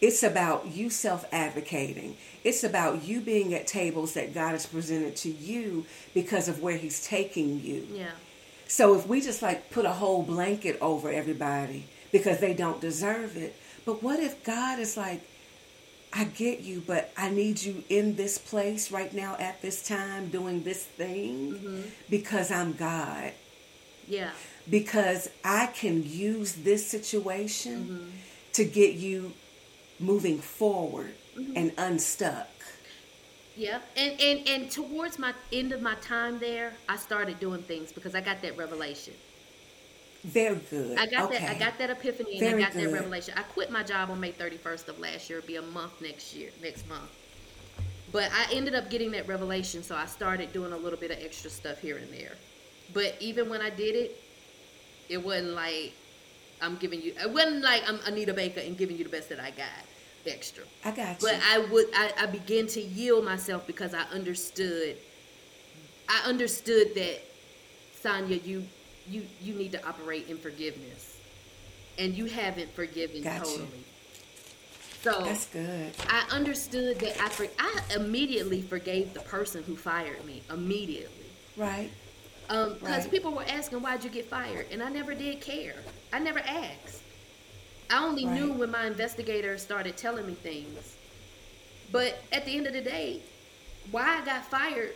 It's 0.00 0.24
about 0.24 0.66
you 0.66 0.90
self 0.90 1.24
advocating. 1.32 2.16
It's 2.42 2.64
about 2.64 3.04
you 3.04 3.20
being 3.20 3.54
at 3.54 3.68
tables 3.68 4.14
that 4.14 4.34
God 4.34 4.50
has 4.50 4.66
presented 4.66 5.14
to 5.16 5.30
you 5.30 5.86
because 6.14 6.48
of 6.48 6.60
where 6.60 6.76
He's 6.76 7.06
taking 7.06 7.60
you. 7.60 7.86
Yeah. 7.92 8.10
So 8.66 8.96
if 8.96 9.06
we 9.06 9.20
just 9.20 9.40
like 9.40 9.70
put 9.70 9.84
a 9.84 9.92
whole 9.92 10.24
blanket 10.24 10.78
over 10.80 11.12
everybody 11.12 11.86
because 12.10 12.40
they 12.40 12.54
don't 12.54 12.80
deserve 12.80 13.36
it, 13.36 13.54
but 13.84 14.02
what 14.02 14.18
if 14.18 14.42
God 14.42 14.80
is 14.80 14.96
like, 14.96 15.22
I 16.12 16.24
get 16.24 16.60
you, 16.60 16.82
but 16.86 17.12
I 17.16 17.30
need 17.30 17.62
you 17.62 17.84
in 17.88 18.16
this 18.16 18.36
place 18.38 18.90
right 18.90 19.12
now 19.14 19.36
at 19.38 19.62
this 19.62 19.86
time 19.86 20.28
doing 20.28 20.62
this 20.62 20.84
thing 20.84 21.84
because 22.10 22.50
I'm 22.50 22.74
God. 22.74 23.32
Yeah. 24.06 24.30
Because 24.68 25.30
I 25.44 25.66
can 25.66 26.02
use 26.06 26.52
this 26.56 26.86
situation 26.86 28.12
to 28.52 28.64
get 28.64 28.94
you 28.94 29.32
moving 29.98 30.38
forward 30.38 31.14
Mhm. 31.36 31.52
and 31.56 31.72
unstuck. 31.78 32.48
Yeah, 33.56 33.80
and 33.96 34.18
and 34.20 34.48
and 34.48 34.70
towards 34.70 35.18
my 35.18 35.34
end 35.52 35.72
of 35.72 35.80
my 35.82 35.94
time 35.96 36.38
there, 36.38 36.74
I 36.88 36.96
started 36.96 37.38
doing 37.38 37.62
things 37.62 37.92
because 37.92 38.14
I 38.14 38.20
got 38.20 38.40
that 38.42 38.56
revelation. 38.56 39.14
Very 40.24 40.60
good. 40.70 40.98
I 40.98 41.06
got 41.06 41.30
okay. 41.30 41.38
that 41.38 41.50
I 41.50 41.58
got 41.58 41.78
that 41.78 41.90
epiphany 41.90 42.32
and 42.32 42.40
Very 42.40 42.62
I 42.62 42.66
got 42.66 42.74
that 42.74 42.92
revelation. 42.92 43.34
I 43.36 43.42
quit 43.42 43.70
my 43.72 43.82
job 43.82 44.10
on 44.10 44.20
May 44.20 44.32
31st 44.32 44.88
of 44.88 44.98
last 45.00 45.28
year. 45.28 45.40
It'll 45.40 45.48
be 45.48 45.56
a 45.56 45.62
month 45.62 46.00
next 46.00 46.34
year, 46.34 46.50
next 46.62 46.88
month. 46.88 47.10
But 48.12 48.30
I 48.30 48.52
ended 48.52 48.74
up 48.74 48.88
getting 48.90 49.10
that 49.12 49.26
revelation, 49.26 49.82
so 49.82 49.96
I 49.96 50.06
started 50.06 50.52
doing 50.52 50.72
a 50.72 50.76
little 50.76 50.98
bit 50.98 51.10
of 51.10 51.18
extra 51.18 51.50
stuff 51.50 51.80
here 51.80 51.96
and 51.96 52.12
there. 52.12 52.34
But 52.92 53.16
even 53.20 53.48
when 53.48 53.62
I 53.62 53.70
did 53.70 53.96
it, 53.96 54.22
it 55.08 55.24
wasn't 55.24 55.54
like 55.54 55.92
I'm 56.60 56.76
giving 56.76 57.02
you. 57.02 57.14
It 57.20 57.30
wasn't 57.30 57.64
like 57.64 57.82
I'm 57.88 57.98
Anita 58.06 58.32
Baker 58.32 58.60
and 58.60 58.78
giving 58.78 58.96
you 58.96 59.04
the 59.04 59.10
best 59.10 59.28
that 59.30 59.40
I 59.40 59.50
got 59.50 59.66
extra. 60.26 60.64
I 60.84 60.92
got 60.92 61.20
you. 61.20 61.28
But 61.28 61.40
I 61.50 61.58
would 61.58 61.86
I, 61.94 62.12
I 62.20 62.26
began 62.26 62.68
to 62.68 62.80
yield 62.80 63.24
myself 63.24 63.66
because 63.66 63.92
I 63.92 64.02
understood 64.12 64.96
I 66.08 66.28
understood 66.28 66.94
that 66.94 67.20
Sonya, 68.00 68.36
you 68.36 68.64
you 69.08 69.26
you 69.40 69.54
need 69.54 69.72
to 69.72 69.86
operate 69.86 70.28
in 70.28 70.38
forgiveness. 70.38 71.16
And 71.98 72.14
you 72.14 72.26
haven't 72.26 72.74
forgiven 72.74 73.22
Got 73.22 73.34
you. 73.46 73.52
totally. 73.58 73.84
So 75.02 75.24
That's 75.24 75.46
good. 75.46 75.92
I 76.08 76.24
understood 76.30 77.00
that 77.00 77.20
I 77.20 77.28
for, 77.28 77.48
I 77.58 77.80
immediately 77.96 78.62
forgave 78.62 79.12
the 79.14 79.20
person 79.20 79.62
who 79.64 79.76
fired 79.76 80.24
me 80.24 80.42
immediately. 80.48 81.26
Right. 81.56 81.90
Um, 82.48 82.74
because 82.74 83.04
Right. 83.04 83.10
people 83.10 83.32
were 83.32 83.44
asking 83.48 83.82
why'd 83.82 84.04
you 84.04 84.10
get 84.10 84.26
fired, 84.26 84.66
and 84.70 84.82
I 84.82 84.88
never 84.88 85.14
did 85.14 85.40
care. 85.40 85.74
I 86.12 86.18
never 86.18 86.38
asked. 86.38 87.02
I 87.90 88.04
only 88.04 88.24
knew 88.24 88.52
when 88.52 88.70
my 88.70 88.86
investigator 88.86 89.58
started 89.58 89.96
telling 89.96 90.26
me 90.26 90.34
things. 90.34 90.96
But 91.90 92.22
at 92.32 92.44
the 92.46 92.56
end 92.56 92.66
of 92.66 92.72
the 92.72 92.80
day, 92.80 93.20
why 93.90 94.20
I 94.20 94.24
got 94.24 94.44
fired, 94.46 94.94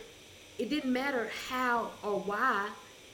it 0.57 0.69
didn't 0.69 0.91
matter 0.91 1.29
how 1.49 1.91
or 2.01 2.19
why. 2.19 2.69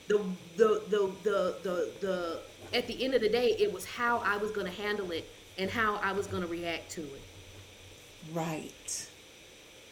The 0.08 0.18
the 0.56 0.82
the 0.88 1.12
the 1.22 1.56
the, 1.62 1.92
the 2.00 2.40
at 2.72 2.86
the 2.86 3.04
end 3.04 3.14
of 3.14 3.20
the 3.22 3.28
day, 3.28 3.56
it 3.58 3.72
was 3.72 3.84
how 3.84 4.18
I 4.18 4.36
was 4.36 4.50
going 4.50 4.66
to 4.66 4.72
handle 4.82 5.10
it 5.12 5.28
and 5.56 5.70
how 5.70 5.96
I 5.96 6.12
was 6.12 6.26
going 6.26 6.42
to 6.42 6.48
react 6.48 6.90
to 6.92 7.00
it. 7.02 7.22
Right. 8.32 9.08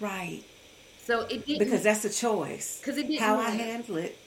Right. 0.01 0.43
So 0.99 1.23
it 1.23 1.47
didn't 1.47 1.59
Because 1.61 1.83
that's 1.83 2.05
a 2.05 2.11
choice. 2.11 2.79
Because 2.79 2.99
it 2.99 3.09
didn't 3.09 3.21
How 3.21 3.39
I 3.39 3.51
handle 3.51 3.97
it 3.97 4.19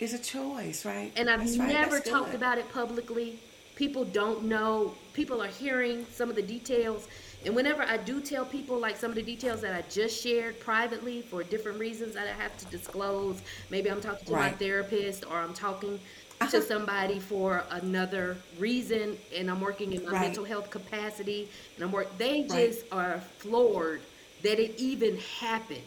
is 0.00 0.12
a 0.14 0.18
choice, 0.18 0.84
right? 0.84 1.12
and 1.16 1.30
I've 1.30 1.40
That's 1.40 1.56
never 1.56 1.96
that's 1.96 2.10
talked 2.10 2.26
good. 2.32 2.36
about 2.36 2.58
it 2.58 2.68
publicly. 2.72 3.38
People 3.74 4.04
don't 4.04 4.44
know. 4.44 4.94
People 5.12 5.42
are 5.42 5.48
hearing 5.48 6.06
some 6.12 6.28
of 6.30 6.36
the 6.36 6.42
details. 6.42 7.08
And 7.44 7.56
whenever 7.56 7.82
I 7.82 7.96
do 7.96 8.20
tell 8.20 8.46
people 8.46 8.78
like 8.78 8.96
some 8.96 9.10
of 9.10 9.16
the 9.16 9.22
details 9.22 9.60
that 9.62 9.74
I 9.74 9.82
just 9.88 10.22
shared 10.22 10.60
privately 10.60 11.22
for 11.22 11.42
different 11.42 11.78
reasons 11.78 12.14
that 12.14 12.28
I 12.28 12.32
have 12.40 12.56
to 12.58 12.66
disclose, 12.66 13.42
maybe 13.68 13.90
I'm 13.90 14.00
talking 14.00 14.26
to 14.26 14.36
my 14.36 14.50
therapist 14.50 15.24
or 15.26 15.38
I'm 15.40 15.52
talking 15.52 16.00
Uh-huh. 16.40 16.50
to 16.50 16.62
somebody 16.62 17.18
for 17.20 17.66
another 17.70 18.44
reason 18.56 19.18
and 19.34 19.50
I'm 19.50 19.60
working 19.60 19.92
in 19.92 20.04
my 20.04 20.12
Right. 20.12 20.20
mental 20.20 20.44
health 20.44 20.70
capacity 20.70 21.50
and 21.76 21.84
I'm 21.84 21.90
work 21.92 22.18
they 22.18 22.44
Right. 22.48 22.72
just 22.72 22.84
are 22.92 23.20
floored 23.38 24.06
that 24.40 24.58
it 24.60 24.80
even 24.80 25.16
happened. 25.40 25.86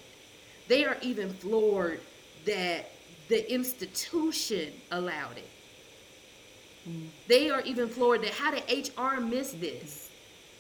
They 0.68 0.86
are 0.86 0.98
even 1.02 1.30
floored 1.30 2.08
that 2.44 3.02
the 3.28 3.52
institution 3.54 4.82
allowed 4.92 5.38
it. 5.38 5.52
They 7.28 7.50
are 7.50 7.62
even 7.62 7.90
floored 7.90 8.24
that 8.24 8.34
how 8.34 8.52
did 8.52 8.64
HR 8.68 9.20
miss 9.22 9.54
this? 9.54 10.05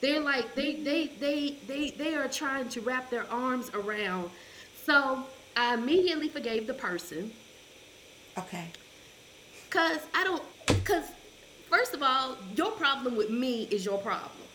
They're 0.05 0.19
like 0.21 0.53
they 0.53 0.75
they 0.83 1.07
they 1.19 1.57
they 1.65 1.89
they 1.89 2.13
are 2.13 2.27
trying 2.27 2.69
to 2.69 2.81
wrap 2.81 3.09
their 3.09 3.25
arms 3.31 3.71
around. 3.73 4.29
So 4.83 5.25
I 5.55 5.73
immediately 5.73 6.29
forgave 6.29 6.67
the 6.67 6.75
person 6.75 7.31
Okay. 8.37 8.67
because 9.67 10.01
I 10.13 10.23
don't 10.23 10.43
because 10.67 11.05
first 11.71 11.95
of 11.95 12.03
all, 12.03 12.37
your 12.55 12.71
problem 12.73 13.15
with 13.15 13.31
me 13.31 13.63
is 13.71 13.83
your 13.83 13.97
problem. 13.97 14.47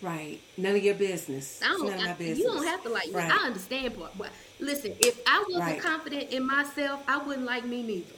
Right. 0.00 0.40
None 0.56 0.76
of 0.76 0.82
your 0.82 0.94
business. 0.94 1.60
I 1.62 1.66
don't. 1.68 1.82
it's 1.82 1.90
none 1.90 1.98
of 1.98 2.04
my 2.06 2.14
business. 2.14 2.38
you 2.38 2.44
don't 2.44 2.64
have 2.64 2.82
to 2.84 2.88
like 2.88 3.08
me. 3.08 3.14
Right. 3.16 3.30
I 3.30 3.46
understand 3.46 3.94
part. 3.98 4.16
But 4.16 4.30
listen, 4.58 4.94
if 5.00 5.20
I 5.26 5.44
wasn't 5.50 5.68
Right. 5.68 5.82
confident 5.82 6.32
in 6.32 6.46
myself, 6.46 7.02
I 7.06 7.18
wouldn't 7.18 7.44
like 7.44 7.66
me 7.66 7.82
neither. 7.82 8.14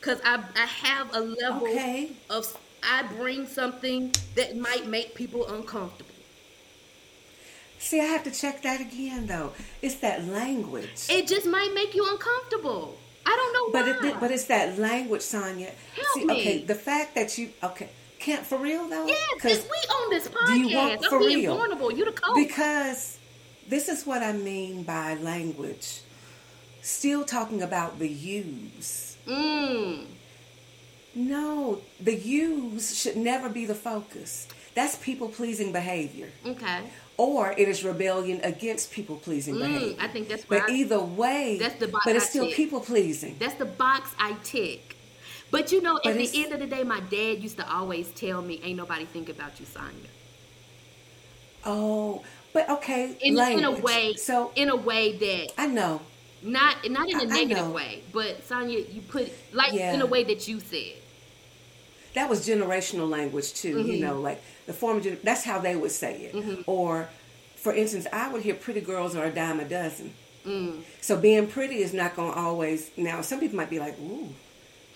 Cause 0.00 0.20
I 0.24 0.42
I 0.56 0.66
have 0.66 1.14
a 1.14 1.20
level 1.20 1.66
Okay. 1.68 2.10
of 2.30 2.46
I 2.82 3.02
bring 3.04 3.46
something 3.46 4.12
that 4.34 4.56
might 4.56 4.86
make 4.86 5.14
people 5.14 5.46
uncomfortable. 5.48 6.10
See, 7.78 8.00
I 8.00 8.04
have 8.04 8.24
to 8.24 8.30
check 8.30 8.62
that 8.62 8.80
again, 8.80 9.26
though. 9.26 9.52
It's 9.80 9.96
that 9.96 10.26
language. 10.26 11.06
It 11.08 11.26
just 11.26 11.46
might 11.46 11.72
make 11.74 11.94
you 11.94 12.06
uncomfortable. 12.10 12.96
I 13.24 13.30
don't 13.36 13.52
know 13.54 13.72
but 13.72 14.02
why. 14.02 14.08
it, 14.08 14.20
but 14.20 14.30
it's 14.30 14.44
that 14.44 14.78
language, 14.78 15.22
Sonya. 15.22 15.70
Help 15.94 16.06
See, 16.14 16.24
me. 16.24 16.34
okay, 16.34 16.58
the 16.64 16.74
fact 16.74 17.14
that 17.14 17.36
you 17.38 17.50
okay 17.62 17.88
can't 18.18 18.44
for 18.44 18.58
real 18.58 18.86
though. 18.88 19.06
yeah, 19.06 19.14
because 19.34 19.62
we 19.64 19.78
own 19.98 20.10
this 20.10 20.28
do 20.46 20.58
you 20.60 20.76
want 20.76 21.00
podcast. 21.00 21.08
for 21.08 21.16
I'm 21.16 21.26
being 21.26 21.38
real? 21.40 21.56
vulnerable. 21.56 21.92
You 21.92 22.04
the 22.04 22.12
coach. 22.12 22.36
Because 22.36 23.18
this 23.68 23.88
is 23.88 24.06
what 24.06 24.22
I 24.22 24.32
mean 24.32 24.82
by 24.82 25.14
language. 25.14 26.00
Still 26.82 27.24
talking 27.24 27.62
about 27.62 27.98
the 27.98 28.08
use. 28.08 29.16
mm. 29.26 30.04
No, 31.14 31.80
the 32.00 32.14
use 32.14 32.96
should 33.00 33.16
never 33.16 33.48
be 33.48 33.66
the 33.66 33.74
focus. 33.74 34.46
That's 34.74 34.96
people 34.96 35.28
pleasing 35.28 35.72
behavior. 35.72 36.30
Okay. 36.46 36.82
Or 37.16 37.52
it 37.52 37.68
is 37.68 37.82
rebellion 37.84 38.40
against 38.44 38.92
people 38.92 39.16
pleasing 39.16 39.56
Mm, 39.56 39.58
behavior. 39.60 39.96
I 40.00 40.08
think 40.08 40.28
that's 40.28 40.44
But 40.44 40.70
I- 40.70 40.72
either 40.72 41.00
way, 41.00 41.58
That's 41.60 41.74
the 41.80 41.88
box 41.88 42.04
but 42.04 42.16
it's 42.16 42.26
I 42.26 42.28
still 42.28 42.46
tick. 42.46 42.54
people 42.54 42.80
pleasing. 42.80 43.36
That's 43.38 43.54
the 43.56 43.64
box 43.66 44.10
I 44.18 44.36
tick. 44.44 44.96
But 45.50 45.72
you 45.72 45.82
know, 45.82 45.98
But 46.04 46.12
at 46.12 46.18
the 46.18 46.44
end 46.44 46.52
of 46.52 46.60
the 46.60 46.66
day, 46.66 46.84
my 46.84 47.00
dad 47.00 47.42
used 47.42 47.56
to 47.58 47.68
always 47.68 48.08
tell 48.12 48.40
me, 48.40 48.60
"Ain't 48.62 48.76
nobody 48.76 49.04
think 49.04 49.28
about 49.28 49.58
you, 49.58 49.66
Sonya." 49.66 50.08
Oh, 51.64 52.22
but 52.52 52.70
okay, 52.70 53.16
In, 53.20 53.38
in 53.38 53.64
a 53.64 53.70
way, 53.72 54.14
So 54.14 54.52
in 54.54 54.70
a 54.70 54.76
way 54.76 55.12
that 55.16 55.52
I 55.58 55.66
know. 55.66 56.00
not 56.42 56.88
not 56.88 57.08
in 57.10 57.18
a 57.18 57.22
I- 57.24 57.26
negative 57.26 57.72
way, 57.72 58.02
but 58.12 58.46
Sonya, 58.46 58.78
you 58.78 59.02
put 59.02 59.30
like 59.52 59.72
Yeah. 59.72 59.92
in 59.92 60.00
a 60.00 60.06
way 60.06 60.22
that 60.24 60.46
you 60.48 60.60
said. 60.60 60.94
That 62.14 62.28
was 62.28 62.46
generational 62.46 63.08
language 63.08 63.52
too. 63.54 63.76
Mm-hmm. 63.76 63.90
You 63.90 64.00
know, 64.04 64.20
like 64.20 64.42
the 64.66 64.72
former. 64.72 65.00
Gen- 65.00 65.18
that's 65.22 65.44
how 65.44 65.58
they 65.58 65.76
would 65.76 65.90
say 65.92 66.30
it. 66.32 66.64
Or, 66.66 67.08
for 67.56 67.72
instance, 67.74 68.06
I 68.12 68.30
would 68.32 68.42
hear 68.42 68.54
"pretty 68.54 68.80
girls 68.80 69.14
are 69.16 69.24
a 69.26 69.30
dime 69.30 69.60
a 69.60 69.64
dozen." 69.68 70.12
Mm. 70.46 70.82
So 71.00 71.16
being 71.18 71.46
pretty 71.48 71.76
is 71.76 71.92
not 71.92 72.16
going 72.16 72.32
to 72.32 72.38
always. 72.38 72.90
Now, 72.96 73.20
some 73.20 73.40
people 73.40 73.56
might 73.56 73.70
be 73.70 73.78
like, 73.78 73.98
"Ooh, 74.00 74.28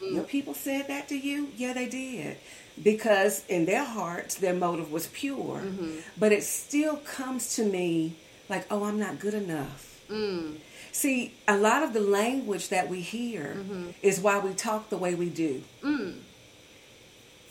Mm. 0.02 0.14
your 0.14 0.24
people 0.24 0.54
said 0.54 0.88
that 0.88 1.08
to 1.08 1.16
you." 1.16 1.48
Yeah, 1.56 1.72
they 1.74 1.86
did, 1.86 2.36
because 2.82 3.44
in 3.48 3.64
their 3.66 3.84
hearts, 3.84 4.34
their 4.36 4.54
motive 4.54 4.90
was 4.90 5.06
pure. 5.08 5.60
Mm-hmm. 5.64 5.98
But 6.18 6.32
it 6.32 6.42
still 6.44 6.96
comes 6.96 7.54
to 7.56 7.64
me 7.64 8.16
like, 8.48 8.64
"Oh, 8.70 8.84
I'm 8.84 8.98
not 8.98 9.18
good 9.20 9.34
enough." 9.34 10.00
Mm. 10.10 10.56
See, 10.92 11.32
a 11.48 11.56
lot 11.56 11.82
of 11.82 11.92
the 11.92 12.00
language 12.00 12.68
that 12.68 12.88
we 12.88 13.00
hear 13.00 13.56
Mm-hmm. 13.58 13.90
is 14.02 14.20
why 14.20 14.38
we 14.38 14.52
talk 14.54 14.88
the 14.90 14.96
way 14.96 15.14
we 15.14 15.28
do. 15.28 15.62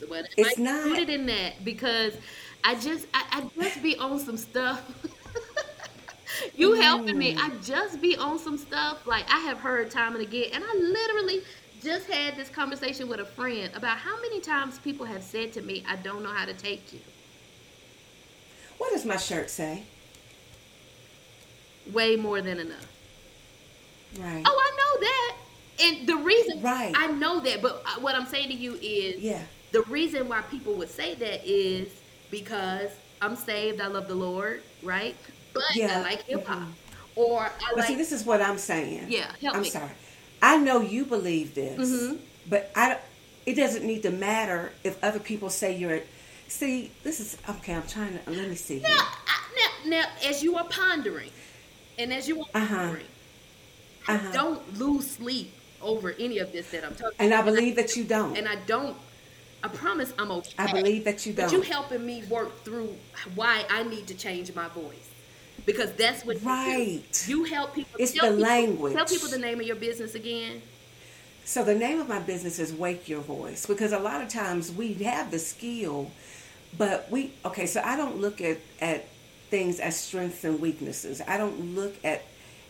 So, 0.04 0.10
but 0.10 0.30
It's 0.38 0.58
not- 0.58 0.84
put 0.84 1.00
it 1.00 1.10
in 1.10 1.26
that 1.28 1.63
because 1.63 2.13
I 2.63 2.76
just 2.76 3.08
I, 3.13 3.24
I 3.32 3.62
just 3.62 3.82
be 3.82 3.98
on 3.98 4.20
some 4.20 4.38
stuff. 4.38 4.82
you 6.56 6.74
helping 6.74 7.18
me. 7.18 7.36
I 7.38 7.50
just 7.63 8.02
be 8.02 8.16
on 8.16 8.39
some 8.39 8.58
stuff 8.58 9.06
like 9.06 9.26
I 9.30 9.39
have 9.39 9.60
heard 9.60 9.92
time 9.92 10.13
and 10.16 10.22
again, 10.24 10.50
and 10.54 10.63
I 10.63 10.74
literally 10.76 11.42
just 11.82 12.10
had 12.10 12.38
this 12.38 12.50
conversation 12.50 13.10
with 13.10 13.20
a 13.20 13.26
friend 13.26 13.70
about 13.76 13.98
how 13.98 14.16
many 14.22 14.39
times 14.39 14.80
people 14.80 15.06
have 15.06 15.24
said 15.24 15.52
to 15.54 15.62
me, 15.62 15.84
"I 15.88 15.98
don't 15.98 16.24
know 16.24 16.32
how 16.32 16.46
to 16.46 16.54
take 16.54 16.94
you." 16.94 17.00
What 18.78 18.92
does 18.92 19.06
my 19.06 19.18
shirt 19.18 19.50
say? 19.50 19.84
Way 21.92 22.16
more 22.16 22.42
than 22.42 22.60
enough. 22.60 22.88
Right. 24.18 24.44
Oh, 24.46 24.62
I 24.66 24.78
know 24.78 25.00
that. 25.02 25.36
And 25.82 26.08
the 26.08 26.16
reason 26.18 26.62
Right. 26.62 26.94
I 26.96 27.08
know 27.08 27.39
that, 27.42 27.62
but 27.62 27.84
uh, 27.86 28.00
what 28.00 28.16
I'm 28.16 28.26
saying 28.28 28.50
to 28.50 28.54
you 28.54 28.76
is 28.76 29.22
Yeah. 29.22 29.42
The 29.74 29.82
reason 29.84 30.30
why 30.30 30.42
people 30.44 30.74
would 30.76 30.90
say 30.90 31.16
that 31.16 31.42
is 31.46 31.90
because 32.32 32.90
I'm 33.22 33.36
saved, 33.36 33.82
I 33.82 33.88
love 33.88 34.08
the 34.08 34.16
Lord, 34.16 34.62
right? 34.84 35.16
But 35.54 35.64
I 35.76 36.02
like 36.02 36.24
hip 36.24 36.46
hop. 36.48 36.70
Or 37.16 37.42
I 37.42 37.50
But 37.72 37.80
like 37.80 37.88
see, 37.88 37.96
this 37.96 38.12
is 38.12 38.24
what 38.26 38.42
I'm 38.42 38.58
saying. 38.58 39.06
Yeah, 39.10 39.32
help 39.42 39.56
I'm 39.56 39.62
me. 39.64 39.70
sorry. 39.70 39.92
I 40.42 40.58
know 40.58 40.82
you 40.82 41.06
believe 41.06 41.54
this, 41.56 41.78
Mhm. 41.80 42.20
but 42.48 42.72
I. 42.76 42.90
don't- 42.90 43.02
It 43.46 43.56
doesn't 43.56 43.84
need 43.86 44.04
to 44.04 44.10
matter 44.10 44.72
if 44.86 44.96
other 45.04 45.20
people 45.20 45.50
say 45.50 45.76
you're. 45.76 46.00
See, 46.48 46.92
this 47.04 47.20
is 47.20 47.36
okay. 47.50 47.74
I'm 47.74 47.86
trying 47.88 48.18
to 48.18 48.32
let 48.32 48.48
me 48.50 48.56
see. 48.56 48.80
Now, 48.80 48.90
I, 49.28 49.38
now, 49.60 49.90
now 49.98 50.06
as 50.30 50.42
you 50.42 50.56
are 50.56 50.64
pondering 50.64 51.30
and 52.00 52.14
as 52.14 52.26
you 52.30 52.40
are 52.40 52.48
Uh-huh. 52.54 52.76
pondering, 52.78 53.08
Uh-huh. 54.08 54.32
don't 54.32 54.80
lose 54.80 55.12
sleep 55.12 55.52
over 55.82 56.16
any 56.18 56.38
of 56.40 56.54
this 56.54 56.72
that 56.72 56.86
I'm 56.86 56.96
talking 56.96 57.18
And 57.20 57.34
I 57.34 57.42
about. 57.42 57.54
believe 57.54 57.76
that 57.76 57.98
you 57.98 58.06
don't. 58.06 58.38
and 58.38 58.48
I 58.48 58.56
don't 58.56 58.96
I 59.63 59.69
promise 59.69 60.13
I'm 60.19 60.30
okay. 60.32 60.52
I 60.58 60.71
believe 60.71 61.06
that 61.06 61.26
you 61.26 61.34
But 61.34 61.43
don't. 61.49 61.54
you 61.54 61.62
helping 61.62 62.06
me 62.06 62.23
work 62.30 62.63
through 62.65 62.95
why 63.36 63.65
I 63.69 63.84
need 63.84 64.08
to 64.08 64.13
change 64.13 64.54
my 64.54 64.67
voice. 64.67 65.10
Because 65.65 65.93
that's 65.93 66.26
what 66.26 66.43
Right. 66.43 67.02
you. 67.28 67.38
You 67.38 67.43
help 67.45 67.73
people. 67.73 67.97
It's 67.97 68.12
tell 68.12 68.26
the 68.26 68.38
people- 68.38 68.52
language. 68.52 68.93
Tell 68.93 69.06
people 69.06 69.30
the 69.30 69.38
name 69.38 69.62
of 69.62 69.65
your 69.65 69.78
business 69.78 70.15
again. 70.15 70.62
So 71.45 71.63
the 71.63 71.76
name 71.76 71.99
of 72.02 72.10
my 72.10 72.19
business 72.19 72.60
is 72.60 72.73
Wake 72.73 73.08
Your 73.08 73.21
Voice 73.21 73.65
because 73.65 73.93
a 73.93 73.99
lot 73.99 74.21
of 74.21 74.28
times 74.30 74.71
we 74.71 74.93
have 74.95 75.32
the 75.32 75.39
skill, 75.39 76.12
but 76.78 77.10
we 77.10 77.32
okay. 77.45 77.65
So 77.65 77.82
I 77.84 77.95
don't 77.95 78.19
look 78.19 78.41
at 78.41 78.58
at 78.82 79.08
things 79.49 79.80
as 79.80 79.97
strengths 79.97 80.43
and 80.43 80.60
weaknesses. 80.60 81.21
I 81.26 81.38
don't 81.38 81.76
look 81.76 81.95
at 82.04 82.23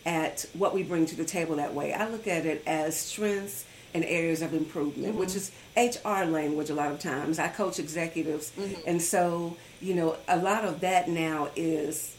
at 0.06 0.44
what 0.54 0.74
we 0.74 0.82
bring 0.84 1.06
to 1.06 1.16
the 1.16 1.24
table 1.24 1.56
that 1.56 1.72
way. 1.74 1.92
I 1.92 2.08
look 2.08 2.26
at 2.28 2.46
it 2.46 2.62
as 2.66 2.96
strengths 2.96 3.64
and 3.94 4.04
areas 4.04 4.42
of 4.42 4.52
improvement, 4.52 5.14
which 5.14 5.30
mm-hmm. 5.30 5.78
is 5.78 6.02
HR 6.04 6.24
language. 6.28 6.68
A 6.68 6.74
lot 6.74 6.90
of 6.90 6.98
times 6.98 7.38
I 7.38 7.48
coach 7.48 7.78
executives, 7.78 8.52
mm-hmm. 8.58 8.80
and 8.86 9.00
so 9.00 9.56
you 9.80 9.94
know 9.94 10.16
a 10.28 10.36
lot 10.36 10.64
of 10.64 10.80
that 10.80 11.08
now 11.08 11.48
is 11.56 12.16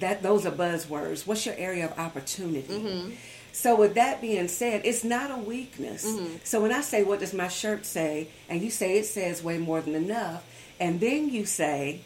that 0.00 0.22
those 0.22 0.44
are 0.44 0.50
buzzwords. 0.50 1.26
What's 1.26 1.46
your 1.46 1.54
area 1.56 1.86
of 1.86 1.98
opportunity? 1.98 2.68
Mm-hmm. 2.68 3.10
So 3.52 3.74
with 3.74 3.94
that 3.94 4.20
being 4.20 4.48
said, 4.48 4.82
it's 4.84 5.02
not 5.02 5.30
a 5.30 5.38
weakness. 5.38 6.06
So 6.44 6.60
when 6.60 6.72
I 6.72 6.82
say 6.82 7.02
what 7.04 7.20
does 7.20 7.32
my 7.32 7.48
shirt 7.48 7.86
say, 7.86 8.28
and 8.50 8.60
you 8.60 8.68
say 8.68 8.98
it 8.98 9.06
says 9.06 9.42
way 9.42 9.56
more 9.56 9.80
than 9.80 9.94
enough, 9.94 10.44
and 10.78 11.00
then 11.00 11.30
you 11.30 11.46
say, 11.46 12.02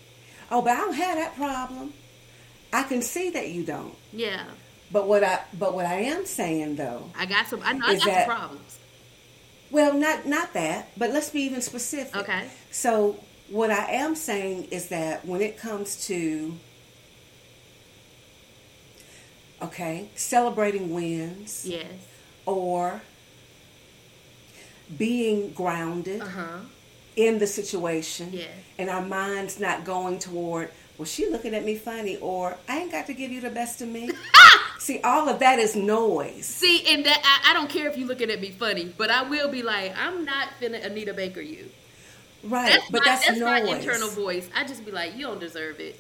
"Oh, 0.50 0.62
but 0.62 0.72
I 0.72 0.76
don't 0.76 0.94
have 0.94 1.16
that 1.16 1.36
problem." 1.36 1.94
I 2.72 2.84
can 2.84 3.02
see 3.02 3.30
that 3.30 3.48
you 3.48 3.64
don't. 3.64 3.94
Yeah, 4.12 4.44
But 4.92 5.08
what 5.08 5.24
I 5.24 5.40
but 5.58 5.74
what 5.74 5.86
I 5.86 6.02
am 6.02 6.26
saying 6.26 6.76
though, 6.76 7.10
I 7.18 7.26
got 7.26 7.46
some. 7.48 7.62
I 7.64 7.72
know 7.72 7.86
I 7.86 7.94
got 7.94 8.02
some 8.02 8.24
problems. 8.26 8.78
Well, 9.70 9.94
not 9.94 10.26
not 10.26 10.52
that, 10.54 10.88
but 10.96 11.10
let's 11.10 11.30
be 11.30 11.42
even 11.42 11.60
specific. 11.62 12.16
Okay. 12.16 12.48
So 12.70 13.18
what 13.48 13.70
I 13.70 13.92
am 13.92 14.14
saying 14.14 14.64
is 14.70 14.88
that 14.88 15.24
when 15.26 15.40
it 15.40 15.56
comes 15.58 16.06
to 16.06 16.54
okay, 19.62 20.08
celebrating 20.14 20.92
wins 20.94 21.66
Yes. 21.66 21.86
or 22.46 23.02
being 24.96 25.52
grounded 25.52 26.20
Uh 26.20 26.26
huh. 26.26 26.58
in 27.16 27.38
the 27.38 27.46
situation 27.46 28.30
Yes. 28.32 28.48
and 28.78 28.88
our 28.90 29.02
minds 29.02 29.60
not 29.60 29.84
going 29.84 30.18
toward 30.18 30.70
well 31.00 31.06
she 31.06 31.30
looking 31.30 31.54
at 31.54 31.64
me 31.64 31.76
funny 31.76 32.18
or 32.18 32.58
i 32.68 32.78
ain't 32.78 32.92
got 32.92 33.06
to 33.06 33.14
give 33.14 33.32
you 33.32 33.40
the 33.40 33.48
best 33.48 33.80
of 33.80 33.88
me 33.88 34.10
ah! 34.36 34.76
see 34.78 35.00
all 35.00 35.30
of 35.30 35.38
that 35.38 35.58
is 35.58 35.74
noise 35.74 36.44
See, 36.44 36.84
and 36.92 37.06
that 37.06 37.22
I, 37.24 37.50
I 37.50 37.54
don't 37.54 37.70
care 37.70 37.88
if 37.88 37.96
you 37.96 38.04
looking 38.04 38.30
at 38.30 38.38
me 38.38 38.50
funny, 38.50 38.92
but 38.98 39.10
I 39.10 39.22
will 39.22 39.50
be 39.50 39.62
like, 39.62 39.96
I'm 39.96 40.26
not 40.26 40.48
finna 40.60 40.84
Anita 40.84 41.14
Baker 41.14 41.40
you. 41.40 41.70
right 42.44 42.72
That's 42.72 42.90
but 42.90 42.98
my, 43.00 43.04
that's, 43.06 43.26
that's 43.26 43.40
my 43.40 43.60
internal 43.60 44.10
voice. 44.10 44.50
I 44.54 44.64
just 44.64 44.84
be 44.84 44.90
like, 44.92 45.16
you 45.16 45.22
don't 45.22 45.40
deserve 45.40 45.80
it. 45.80 45.98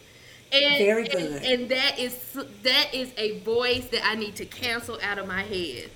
And, 0.52 0.78
Very 0.78 1.04
and- 1.04 1.12
good. 1.12 1.42
And, 1.44 1.68
that 1.70 1.98
is 1.98 2.14
that 2.62 2.88
is 2.92 3.10
a 3.16 3.38
voice 3.40 3.86
that 3.86 4.04
I 4.04 4.16
need 4.16 4.36
to 4.36 4.44
cancel 4.44 4.98
out 5.02 5.18
of 5.18 5.26
my 5.26 5.42
head. 5.44 5.90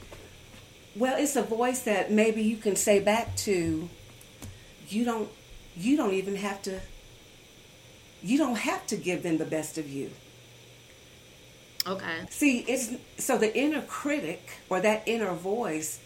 well 0.96 1.16
it's 1.18 1.36
a 1.36 1.42
voice 1.42 1.80
that 1.80 2.10
maybe 2.10 2.40
you 2.42 2.56
can 2.56 2.74
say 2.76 3.00
back 3.00 3.36
to 3.48 3.88
you 4.88 5.04
don't 5.04 5.28
you 5.76 5.96
don't 5.98 6.14
even 6.14 6.36
have 6.36 6.62
to 6.62 6.80
you 8.24 8.38
don't 8.38 8.56
have 8.56 8.86
to 8.86 8.96
give 8.96 9.22
them 9.22 9.38
the 9.38 9.44
best 9.44 9.78
of 9.78 9.88
you 9.88 10.10
Okay. 11.86 12.20
See, 12.30 12.60
it's 12.60 12.92
so 13.18 13.36
the 13.36 13.56
inner 13.56 13.82
critic 13.82 14.48
or 14.70 14.80
that 14.80 15.02
inner 15.06 15.32
voice, 15.34 16.00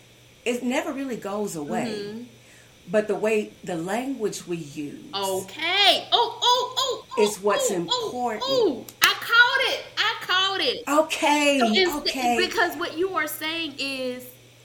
it 0.44 0.62
never 0.62 0.92
really 0.92 1.16
goes 1.16 1.54
away. 1.54 1.94
Mm-hmm. 1.96 2.22
But 2.90 3.07
the 3.07 3.14
way 3.14 3.52
the 3.62 3.76
language 3.76 4.46
we 4.46 4.57
use, 4.57 5.04
Okay. 5.14 6.09
Oh, 6.11 6.38
oh, 6.42 6.74
oh, 6.78 7.04
oh. 7.16 7.22
Is 7.22 7.38
what's 7.40 7.70
oh, 7.70 7.74
important. 7.74 8.42
Oh, 8.46 8.78
oh. 8.78 8.94
I 9.02 9.14
caught 9.20 9.61
it. 9.74 9.85
I 9.98 10.16
caught 10.22 10.61
it. 10.61 10.85
okay, 10.88 11.59
So 11.85 11.98
okay, 11.98 12.37
Because 12.40 12.76
what 12.76 12.96
you 12.96 13.14
are 13.14 13.26
saying 13.26 13.74
is 13.78 14.24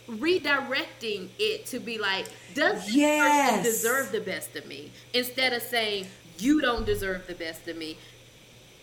redirecting 0.09 1.29
it 1.37 1.65
to 1.67 1.79
be 1.79 1.97
like, 1.97 2.27
does 2.53 2.85
this 2.85 2.95
Yes. 2.95 3.51
person 3.51 3.63
deserve 3.63 4.11
the 4.11 4.21
best 4.21 4.55
of 4.55 4.65
me? 4.67 4.91
Instead 5.13 5.53
of 5.53 5.61
saying, 5.61 6.07
you 6.39 6.61
don't 6.61 6.85
deserve 6.85 7.27
the 7.27 7.35
best 7.35 7.67
of 7.67 7.77
me. 7.77 7.97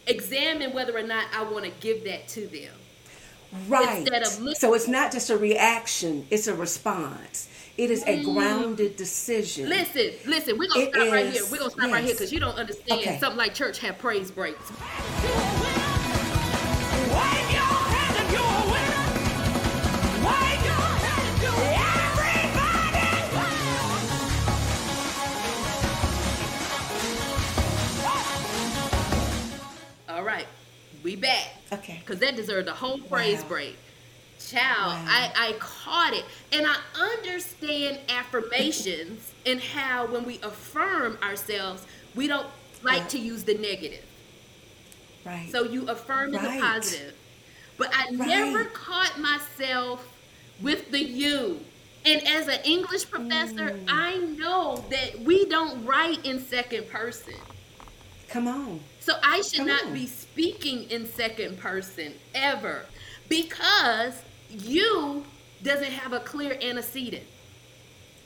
Examine 0.06 0.72
whether 0.72 0.96
or 0.96 1.02
not 1.02 1.26
I 1.34 1.42
want 1.42 1.64
to 1.64 1.70
give 1.80 2.04
that 2.04 2.26
to 2.28 2.46
them. 2.46 2.74
right. 3.68 3.98
instead 3.98 4.22
of 4.22 4.40
look- 4.40 4.56
so 4.56 4.74
it's 4.74 4.88
not 4.88 5.12
just 5.12 5.30
a 5.30 5.36
reaction; 5.36 6.26
it's 6.30 6.46
a 6.46 6.54
response. 6.54 7.48
It 7.76 7.90
is 7.90 8.02
a 8.06 8.22
grounded 8.24 8.96
decision. 8.96 9.66
Mm. 9.66 9.70
Listen, 9.70 10.10
listen, 10.30 10.58
we're 10.58 10.68
gonna 10.68 10.84
It 10.84 10.94
stop 10.94 11.12
right 11.12 11.26
here. 11.32 11.42
is, 11.42 11.50
We're 11.50 11.58
gonna 11.58 11.70
stop 11.70 11.90
right 11.90 12.04
here 12.04 12.12
because 12.14 12.32
you 12.32 12.40
don't 12.40 12.56
understand 12.58 13.00
Okay. 13.00 13.18
something 13.18 13.38
like 13.38 13.54
church 13.54 13.78
have 13.78 13.98
praise 13.98 14.30
breaks. 14.30 14.70
We 31.02 31.16
back. 31.16 31.48
Okay. 31.72 31.98
Because 32.00 32.18
that 32.20 32.36
deserved 32.36 32.68
a 32.68 32.74
whole 32.74 32.98
praise 32.98 33.42
Wow. 33.42 33.48
break. 33.48 33.78
Child, 34.38 34.92
Wow. 34.92 35.04
I, 35.08 35.32
I 35.36 35.52
caught 35.58 36.14
it. 36.14 36.24
And 36.52 36.66
I 36.66 36.76
understand 36.98 37.98
affirmations 38.08 39.30
and 39.46 39.60
how 39.60 40.06
when 40.06 40.24
we 40.24 40.40
affirm 40.42 41.18
ourselves, 41.22 41.84
we 42.14 42.26
don't 42.26 42.46
like 42.82 43.08
to 43.10 43.18
use 43.18 43.44
the 43.44 43.54
negative. 43.54 44.04
Right. 45.24 45.48
So 45.50 45.64
you 45.64 45.86
affirm 45.88 46.34
in 46.34 46.42
the 46.42 46.60
positive. 46.60 47.14
But 47.76 47.90
I 47.94 48.04
Right. 48.14 48.28
never 48.28 48.64
caught 48.66 49.18
myself 49.20 50.06
with 50.62 50.90
the 50.90 51.02
you. 51.02 51.60
And 52.04 52.26
as 52.26 52.48
an 52.48 52.60
English 52.64 53.10
professor, 53.10 53.70
Mm. 53.72 53.84
I 53.88 54.16
know 54.16 54.82
that 54.90 55.20
we 55.20 55.44
don't 55.44 55.84
write 55.84 56.24
in 56.24 56.42
second 56.44 56.88
person. 56.88 57.34
come 58.28 58.46
on. 58.48 58.80
So 59.00 59.14
I 59.22 59.40
should 59.42 59.58
Come 59.58 59.66
not 59.68 59.84
on. 59.86 59.94
be 59.94 60.06
speaking 60.06 60.84
in 60.90 61.06
second 61.06 61.58
person 61.58 62.14
ever 62.34 62.84
because 63.28 64.14
you 64.50 65.24
doesn't 65.62 65.90
have 65.92 66.12
a 66.12 66.20
clear 66.20 66.58
antecedent. 66.60 67.24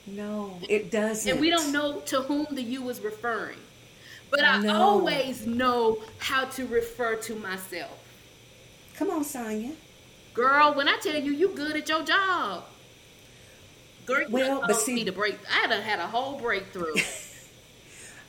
No, 0.07 0.59
it 0.69 0.91
doesn't. 0.91 1.31
And 1.31 1.39
we 1.41 1.49
don't 1.49 1.71
know 1.71 2.01
to 2.01 2.21
whom 2.21 2.45
the 2.51 2.61
you 2.61 2.81
was 2.81 2.99
referring. 3.01 3.57
But 4.29 4.43
I 4.43 4.59
No. 4.59 4.75
always 4.81 5.45
know 5.47 6.03
how 6.19 6.45
to 6.45 6.65
refer 6.67 7.15
to 7.15 7.35
myself. 7.35 7.97
Come 8.97 9.09
on, 9.09 9.23
Sonya. 9.23 9.71
Girl, 10.33 10.73
when 10.73 10.87
I 10.87 10.97
tell 10.97 11.15
you 11.15 11.31
you 11.31 11.49
good 11.49 11.75
at 11.75 11.87
your 11.87 12.03
job. 12.03 12.65
Girl, 14.05 14.25
Well, 14.29 14.59
well, 14.59 14.67
but 14.67 14.79
see- 14.81 14.93
need 14.93 15.07
a 15.07 15.11
break. 15.11 15.37
I 15.51 15.67
done 15.67 15.81
had 15.81 15.99
a 15.99 16.07
whole 16.07 16.37
breakthrough. 16.39 16.93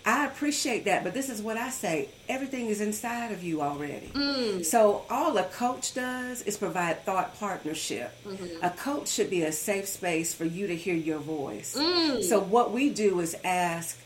I 0.06 0.26
appreciate 0.26 0.84
that, 0.84 1.02
but 1.02 1.14
this 1.14 1.28
is 1.28 1.42
what 1.42 1.56
I 1.56 1.68
say. 1.68 2.08
Everything 2.28 2.66
is 2.66 2.80
inside 2.80 3.32
of 3.32 3.42
you 3.42 3.60
already. 3.60 4.06
Mm. 4.14 4.64
So 4.64 5.04
all 5.10 5.36
a 5.36 5.42
coach 5.42 5.94
does 5.94 6.42
is 6.42 6.56
provide 6.56 7.04
thought 7.04 7.36
partnership. 7.40 8.12
Mm-hmm. 8.24 8.64
A 8.64 8.70
coach 8.70 9.08
should 9.08 9.30
be 9.30 9.42
a 9.42 9.50
safe 9.50 9.88
space 9.88 10.32
for 10.32 10.44
you 10.44 10.68
to 10.68 10.76
hear 10.76 10.94
your 10.94 11.18
voice. 11.18 11.74
Mm. 11.76 12.22
So 12.22 12.38
what 12.38 12.70
we 12.70 12.90
do 12.90 13.18
is 13.18 13.36
ask 13.44 13.98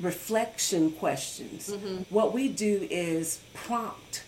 reflection 0.00 0.92
questions. 0.92 1.70
Mm-hmm. 1.70 2.02
What 2.14 2.34
we 2.34 2.48
do 2.48 2.86
is 2.90 3.40
prompt 3.54 4.24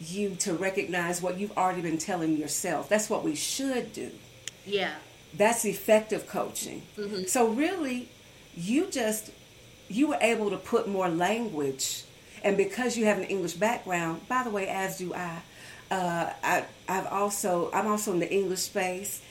you 0.00 0.34
to 0.36 0.52
recognize 0.54 1.22
what 1.22 1.38
you've 1.38 1.56
already 1.56 1.82
been 1.82 1.98
telling 1.98 2.36
yourself. 2.36 2.88
That's 2.88 3.08
what 3.08 3.22
we 3.24 3.34
should 3.36 3.92
do. 3.92 4.10
yeah. 4.66 4.94
That's 5.34 5.66
effective 5.66 6.26
coaching. 6.26 6.82
Mm-hmm. 6.96 7.24
So 7.24 7.48
really, 7.48 8.08
you 8.56 8.86
just 8.86 9.30
you 9.88 10.08
were 10.08 10.18
able 10.20 10.50
to 10.50 10.56
put 10.56 10.88
more 10.88 11.08
language, 11.08 12.04
and 12.42 12.56
because 12.56 12.96
you 12.96 13.06
have 13.06 13.18
an 13.18 13.24
English 13.24 13.54
background, 13.54 14.28
by 14.28 14.42
the 14.44 14.50
way, 14.50 14.68
as 14.68 14.98
do 14.98 15.14
I, 15.14 15.40
uh, 15.90 16.32
I 16.42 16.64
I've 16.88 17.06
also 17.06 17.70
I'm 17.72 17.86
also 17.86 18.12
in 18.12 18.20
the 18.20 18.32
English 18.32 18.60
space, 18.60 19.22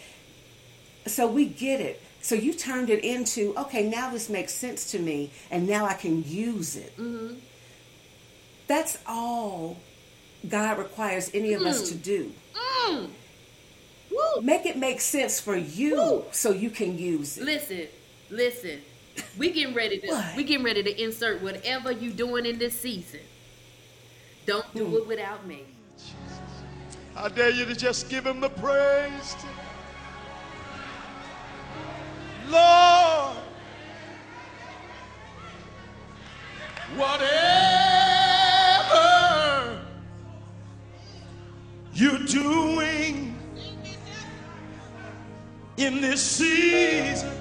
so 1.06 1.28
we 1.28 1.46
get 1.46 1.80
it. 1.80 2.02
So 2.22 2.36
you 2.36 2.54
turned 2.54 2.90
it 2.90 3.04
into 3.04 3.54
okay. 3.58 3.88
Now 3.88 4.12
this 4.12 4.30
makes 4.30 4.54
sense 4.54 4.92
to 4.92 5.00
me, 5.00 5.32
and 5.52 5.68
now 5.68 5.86
I 5.86 5.94
can 5.94 6.24
use 6.24 6.76
it. 6.76 6.98
Mm-hmm. 6.98 7.36
That's 8.68 8.98
all 9.08 9.78
God 10.48 10.78
requires 10.78 11.32
any 11.34 11.54
of 11.54 11.62
us 11.62 11.90
to 11.90 11.96
do. 11.96 12.32
Mm. 12.54 13.10
Woo. 14.12 14.42
Make 14.42 14.66
it 14.66 14.78
make 14.78 15.02
sense 15.02 15.40
for 15.40 15.56
you, 15.56 15.96
Woo. 15.96 16.26
so 16.32 16.52
you 16.52 16.70
can 16.70 16.98
use 16.98 17.38
it. 17.38 17.44
Listen, 17.44 17.88
listen. 18.30 18.82
We 19.38 19.52
getting 19.52 19.74
ready 19.76 20.00
to 20.00 20.08
What? 20.08 20.36
we 20.36 20.44
getting 20.44 20.66
ready 20.66 20.84
to 20.84 21.02
insert 21.04 21.42
whatever 21.42 21.92
you 21.92 22.12
doing 22.12 22.46
in 22.46 22.58
this 22.58 22.80
season. 22.80 23.20
Don't 24.46 24.66
do 24.74 24.86
Hmm. 24.86 24.96
it 24.96 25.08
without 25.08 25.46
me. 25.48 25.64
I 27.16 27.30
dare 27.30 27.50
you 27.50 27.66
to 27.66 27.76
just 27.76 28.10
give 28.10 28.26
him 28.26 28.40
the 28.40 28.50
praise. 28.50 29.36
Lord, 32.50 33.38
Whatever 38.48 39.82
you're 41.94 42.20
doing 42.20 43.36
in 45.78 46.02
this 46.02 46.22
season, 46.22 47.37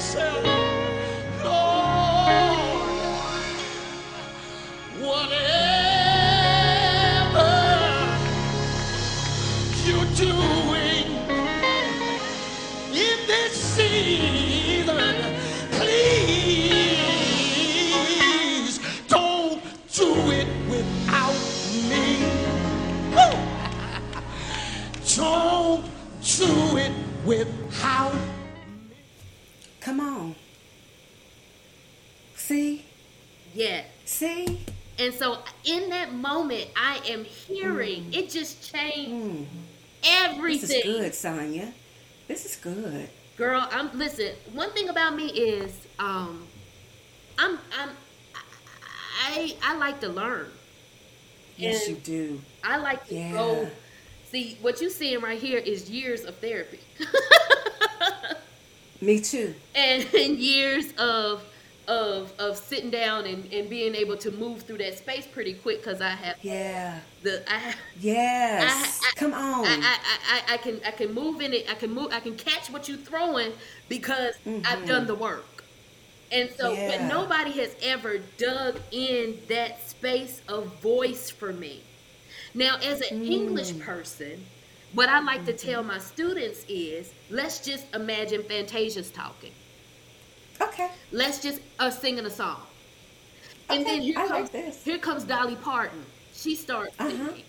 yourself. 0.00 0.69
I'm 43.92 43.98
listen. 43.98 44.32
One 44.52 44.70
thing 44.70 44.88
about 44.88 45.16
me 45.16 45.26
is, 45.28 45.72
um, 45.98 46.46
I'm 47.38 47.58
I'm 47.78 47.90
I 49.26 49.56
I 49.62 49.76
like 49.76 50.00
to 50.00 50.08
learn. 50.08 50.48
Yes, 51.56 51.86
And 51.86 51.96
you 51.96 52.02
do. 52.02 52.40
I 52.64 52.78
like 52.78 53.06
to 53.08 53.14
Yeah. 53.14 53.32
go. 53.32 53.68
See 54.30 54.56
what 54.62 54.80
you're 54.80 54.90
seeing 54.90 55.20
right 55.20 55.40
here 55.40 55.58
is 55.58 55.90
years 55.90 56.24
of 56.24 56.36
therapy, 56.36 56.78
Me 59.00 59.20
too. 59.20 59.54
and, 59.74 60.06
and 60.14 60.38
years 60.38 60.92
of 60.98 61.42
of 61.90 62.32
of 62.38 62.56
sitting 62.56 62.88
down 62.90 63.26
and, 63.26 63.52
and 63.52 63.68
being 63.68 63.94
able 63.96 64.16
to 64.16 64.30
move 64.30 64.62
through 64.62 64.78
that 64.78 64.96
space 64.96 65.26
pretty 65.26 65.54
quick 65.54 65.82
because 65.82 66.00
I 66.00 66.10
have 66.10 66.36
Yeah. 66.40 67.00
the 67.22 67.42
I 67.52 67.74
Yes. 67.98 69.00
I- 69.02 69.08
I- 69.08 69.12
Come 69.16 69.34
on. 69.34 69.66
I, 69.66 69.74
I, 69.74 69.98
I, 70.48 70.54
I 70.54 70.56
can 70.58 70.80
I 70.86 70.92
can 70.92 71.12
move 71.12 71.40
in 71.40 71.52
it. 71.52 71.70
I 71.70 71.74
can 71.74 71.92
move. 71.92 72.12
I 72.12 72.20
can 72.20 72.36
catch 72.36 72.70
what 72.70 72.88
you're 72.88 72.96
throwing 72.96 73.52
because 73.88 74.34
I've 74.64 74.86
done 74.86 75.06
the 75.06 75.14
work. 75.16 75.64
And 76.32 76.48
so, 76.56 76.70
but 76.74 76.78
Mm-hmm. 77.00 77.08
Nobody 77.08 77.50
has 77.62 77.74
ever 77.82 78.18
dug 78.38 78.78
in 78.92 79.40
that 79.48 79.86
space 79.88 80.42
of 80.48 80.80
voice 80.80 81.28
for 81.28 81.52
me. 81.52 81.82
Now, 82.54 82.76
as 82.76 83.00
an 83.00 83.24
Mm. 83.24 83.30
English 83.30 83.78
person, 83.80 84.46
what 84.92 85.08
I 85.08 85.20
like 85.20 85.44
to 85.46 85.52
tell 85.52 85.82
my 85.82 85.98
students 85.98 86.64
is, 86.68 87.12
let's 87.30 87.58
just 87.64 87.84
imagine 87.94 88.44
Fantasia's 88.44 89.10
talking. 89.10 89.52
Okay. 90.60 90.90
Let's 91.10 91.40
just 91.42 91.60
us 91.78 92.00
singing 92.00 92.26
a 92.26 92.30
song. 92.30 92.66
And 93.70 93.86
then 93.86 94.00
here 94.02 94.16
I 94.16 94.26
like 94.26 94.28
comes 94.28 94.50
this. 94.50 94.84
here 94.84 94.98
comes 94.98 95.24
Dolly 95.24 95.56
Parton. 95.56 96.12
She 96.30 96.54
starts 96.56 96.96
Uh-huh. 96.98 97.34
singing 97.34 97.44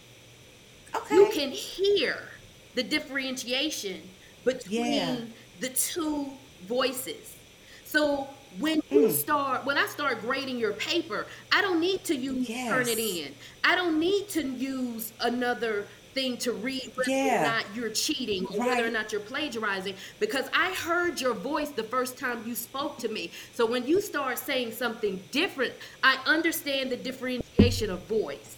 Okay. 0.96 1.16
you 1.16 1.28
can 1.28 1.52
hear 1.52 2.32
the 2.74 2.84
differentiation 2.84 4.16
between 4.44 4.90
Yeah. 4.92 5.34
the 5.60 5.70
two 5.70 6.40
voices. 6.62 7.38
So 7.84 8.38
when 8.50 8.80
you 8.90 9.08
Mm. 9.08 9.12
start, 9.12 9.66
when 9.66 9.78
I 9.78 9.86
start 9.88 10.22
grading 10.22 10.58
your 10.58 10.74
paper, 10.74 11.28
I 11.52 11.62
don't 11.62 11.80
need 11.80 12.04
to 12.06 12.16
use 12.16 12.50
Yes. 12.50 12.68
turn 12.68 12.88
it 12.90 13.00
in. 13.00 13.36
I 13.64 13.76
don't 13.76 14.00
need 14.00 14.30
to 14.30 14.44
use 14.44 15.14
another 15.20 15.90
thing 16.14 16.38
to 16.40 16.52
read 16.54 16.92
whether 16.96 17.36
or 17.36 17.40
not 17.40 17.66
you're 17.74 17.90
cheating 17.90 18.46
or 18.48 18.62
whether 18.64 18.86
or 18.86 18.90
not 18.90 19.12
you're 19.12 19.22
plagiarizing 19.22 19.96
because 20.20 20.48
I 20.54 20.74
heard 20.74 21.20
your 21.22 21.34
voice 21.34 21.72
the 21.72 21.84
first 21.84 22.18
time 22.18 22.44
you 22.46 22.56
spoke 22.56 22.98
to 23.00 23.10
me. 23.10 23.32
So 23.52 23.66
when 23.66 23.86
you 23.86 24.02
start 24.02 24.38
saying 24.40 24.72
something 24.74 25.28
different, 25.32 25.74
I 26.04 26.18
understand 26.26 26.92
the 26.92 26.98
differentiation 26.98 27.90
of 27.90 28.08
voice. 28.08 28.58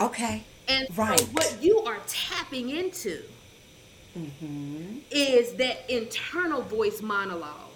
Okay. 0.00 0.46
And 0.68 0.86
Right. 0.94 1.18
so 1.18 1.24
what 1.32 1.62
you 1.62 1.80
are 1.86 2.02
tapping 2.06 2.70
into 2.70 3.24
Mm-hmm. 4.16 4.98
is 5.10 5.54
that 5.56 5.88
internal 5.88 6.62
voice 6.62 7.00
monologue. 7.02 7.72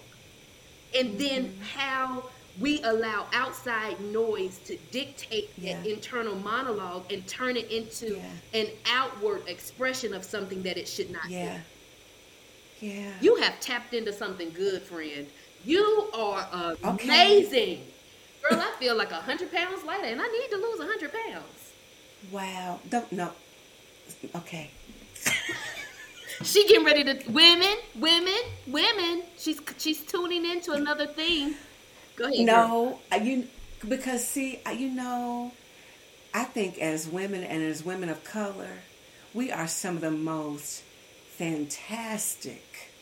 And 0.95 1.19
then 1.19 1.49
Mm-hmm. 1.49 1.63
how 1.63 2.31
we 2.61 2.83
allow 2.83 3.27
outside 3.33 3.99
noise 4.01 4.59
to 4.67 4.77
dictate 4.91 5.51
Yeah. 5.57 5.79
that 5.81 5.87
internal 5.87 6.35
monologue 6.37 7.11
and 7.13 7.27
turn 7.27 7.57
it 7.57 7.71
into 7.71 8.17
Yeah. 8.17 8.61
an 8.61 8.67
outward 8.87 9.49
expression 9.49 10.13
of 10.13 10.25
something 10.25 10.63
that 10.65 10.77
it 10.77 10.87
should 10.87 11.11
not 11.11 11.29
Yeah. 11.31 11.61
Yeah. 12.81 13.11
You 13.21 13.37
have 13.37 13.59
tapped 13.61 13.95
into 13.95 14.13
something 14.13 14.51
good, 14.51 14.83
friend. 14.83 15.29
You 15.65 16.11
are 16.13 16.77
Okay. 16.85 17.05
amazing. 17.05 17.87
Girl, 18.43 18.61
I 18.61 18.73
feel 18.79 18.97
like 18.97 19.13
a 19.13 19.17
hundred 19.17 19.53
pounds 19.53 19.85
lighter 19.85 20.07
and 20.07 20.21
I 20.21 20.27
need 20.27 20.51
to 20.51 20.57
lose 20.57 20.81
a 20.81 20.87
hundred 20.87 21.13
pounds. 21.13 21.73
Wow. 22.31 22.81
Don't 22.89 23.11
no. 23.13 23.33
Okay. 24.35 24.71
She 26.43 26.67
getting 26.67 26.85
ready 26.85 27.05
to 27.05 27.31
women, 27.31 27.77
women, 27.95 28.41
women. 28.67 29.23
She's 29.39 29.61
she's 29.79 30.01
tuning 30.01 30.45
into 30.45 30.73
another 30.73 31.07
thing. 31.07 31.55
Go 32.23 32.29
ahead. 32.29 32.47
No, 32.47 33.01
I- 33.11 33.17
you 33.17 33.49
because 33.89 34.25
see, 34.25 34.61
you 34.77 34.91
know, 34.91 35.51
I 36.33 36.45
think 36.45 36.79
as 36.79 37.09
women 37.09 37.43
and 37.43 37.65
as 37.65 37.85
women 37.85 38.09
of 38.09 38.23
color, 38.23 38.79
we 39.35 39.51
are 39.51 39.67
some 39.67 39.97
of 39.97 40.03
the 40.03 40.13
most 40.13 40.85
fantastic, 41.37 42.93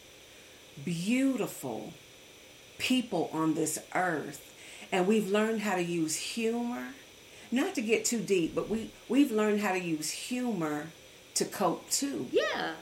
beautiful 0.83 1.93
people 2.79 3.29
on 3.35 3.53
this 3.53 3.79
earth, 3.95 4.55
and 4.91 5.07
we've 5.07 5.31
learned 5.31 5.61
how 5.61 5.75
to 5.75 5.83
use 5.83 6.17
humor. 6.17 6.95
Not 7.53 7.75
to 7.75 7.83
get 7.83 8.07
too 8.07 8.21
deep, 8.21 8.55
but 8.55 8.71
we 8.71 8.91
we've 9.07 9.31
learned 9.33 9.61
how 9.61 9.73
to 9.73 9.81
use 9.81 10.11
humor 10.11 10.87
to 11.35 11.45
cope 11.45 11.91
too. 11.91 12.29
Yeah. 12.33 12.73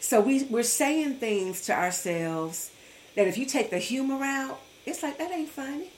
So 0.00 0.22
we 0.22 0.44
we're 0.44 0.62
saying 0.62 1.16
things 1.16 1.66
to 1.66 1.74
ourselves 1.74 2.70
that 3.14 3.26
if 3.26 3.36
you 3.36 3.44
take 3.44 3.68
the 3.68 3.78
humor 3.78 4.24
out, 4.24 4.60
it's 4.86 5.02
like 5.02 5.18
that 5.18 5.30
ain't 5.30 5.48
funny. 5.48 5.90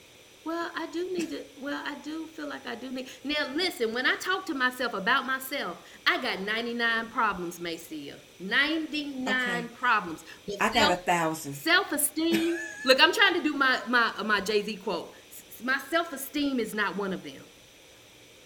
Well, 0.44 0.70
I 0.74 0.86
do 0.86 1.08
need 1.12 1.30
to. 1.30 1.44
Well, 1.60 1.80
I 1.86 1.94
do 2.02 2.26
feel 2.26 2.48
like 2.48 2.66
I 2.66 2.74
do 2.74 2.90
need. 2.90 3.08
Now, 3.22 3.46
listen. 3.54 3.92
When 3.94 4.06
I 4.06 4.16
talk 4.16 4.44
to 4.46 4.54
myself 4.54 4.92
about 4.94 5.24
myself, 5.24 5.76
I 6.06 6.20
got 6.20 6.40
ninety 6.40 6.74
nine 6.74 7.06
problems, 7.10 7.60
Macea. 7.60 8.16
Ninety 8.40 9.04
nine 9.04 9.66
Okay. 9.66 9.74
problems. 9.74 10.24
I 10.60 10.72
got 10.72 10.92
a 10.92 10.96
thousand. 10.96 11.54
Self-esteem. 11.54 12.58
look, 12.84 13.00
I'm 13.00 13.12
trying 13.12 13.34
to 13.34 13.42
do 13.42 13.54
my 13.54 13.80
my 13.88 14.12
my 14.24 14.40
Jay 14.40 14.62
Z 14.62 14.76
quote. 14.78 15.14
My 15.62 15.78
self-esteem 15.90 16.58
is 16.58 16.74
not 16.74 16.96
one 16.96 17.12
of 17.12 17.22
them. 17.22 17.42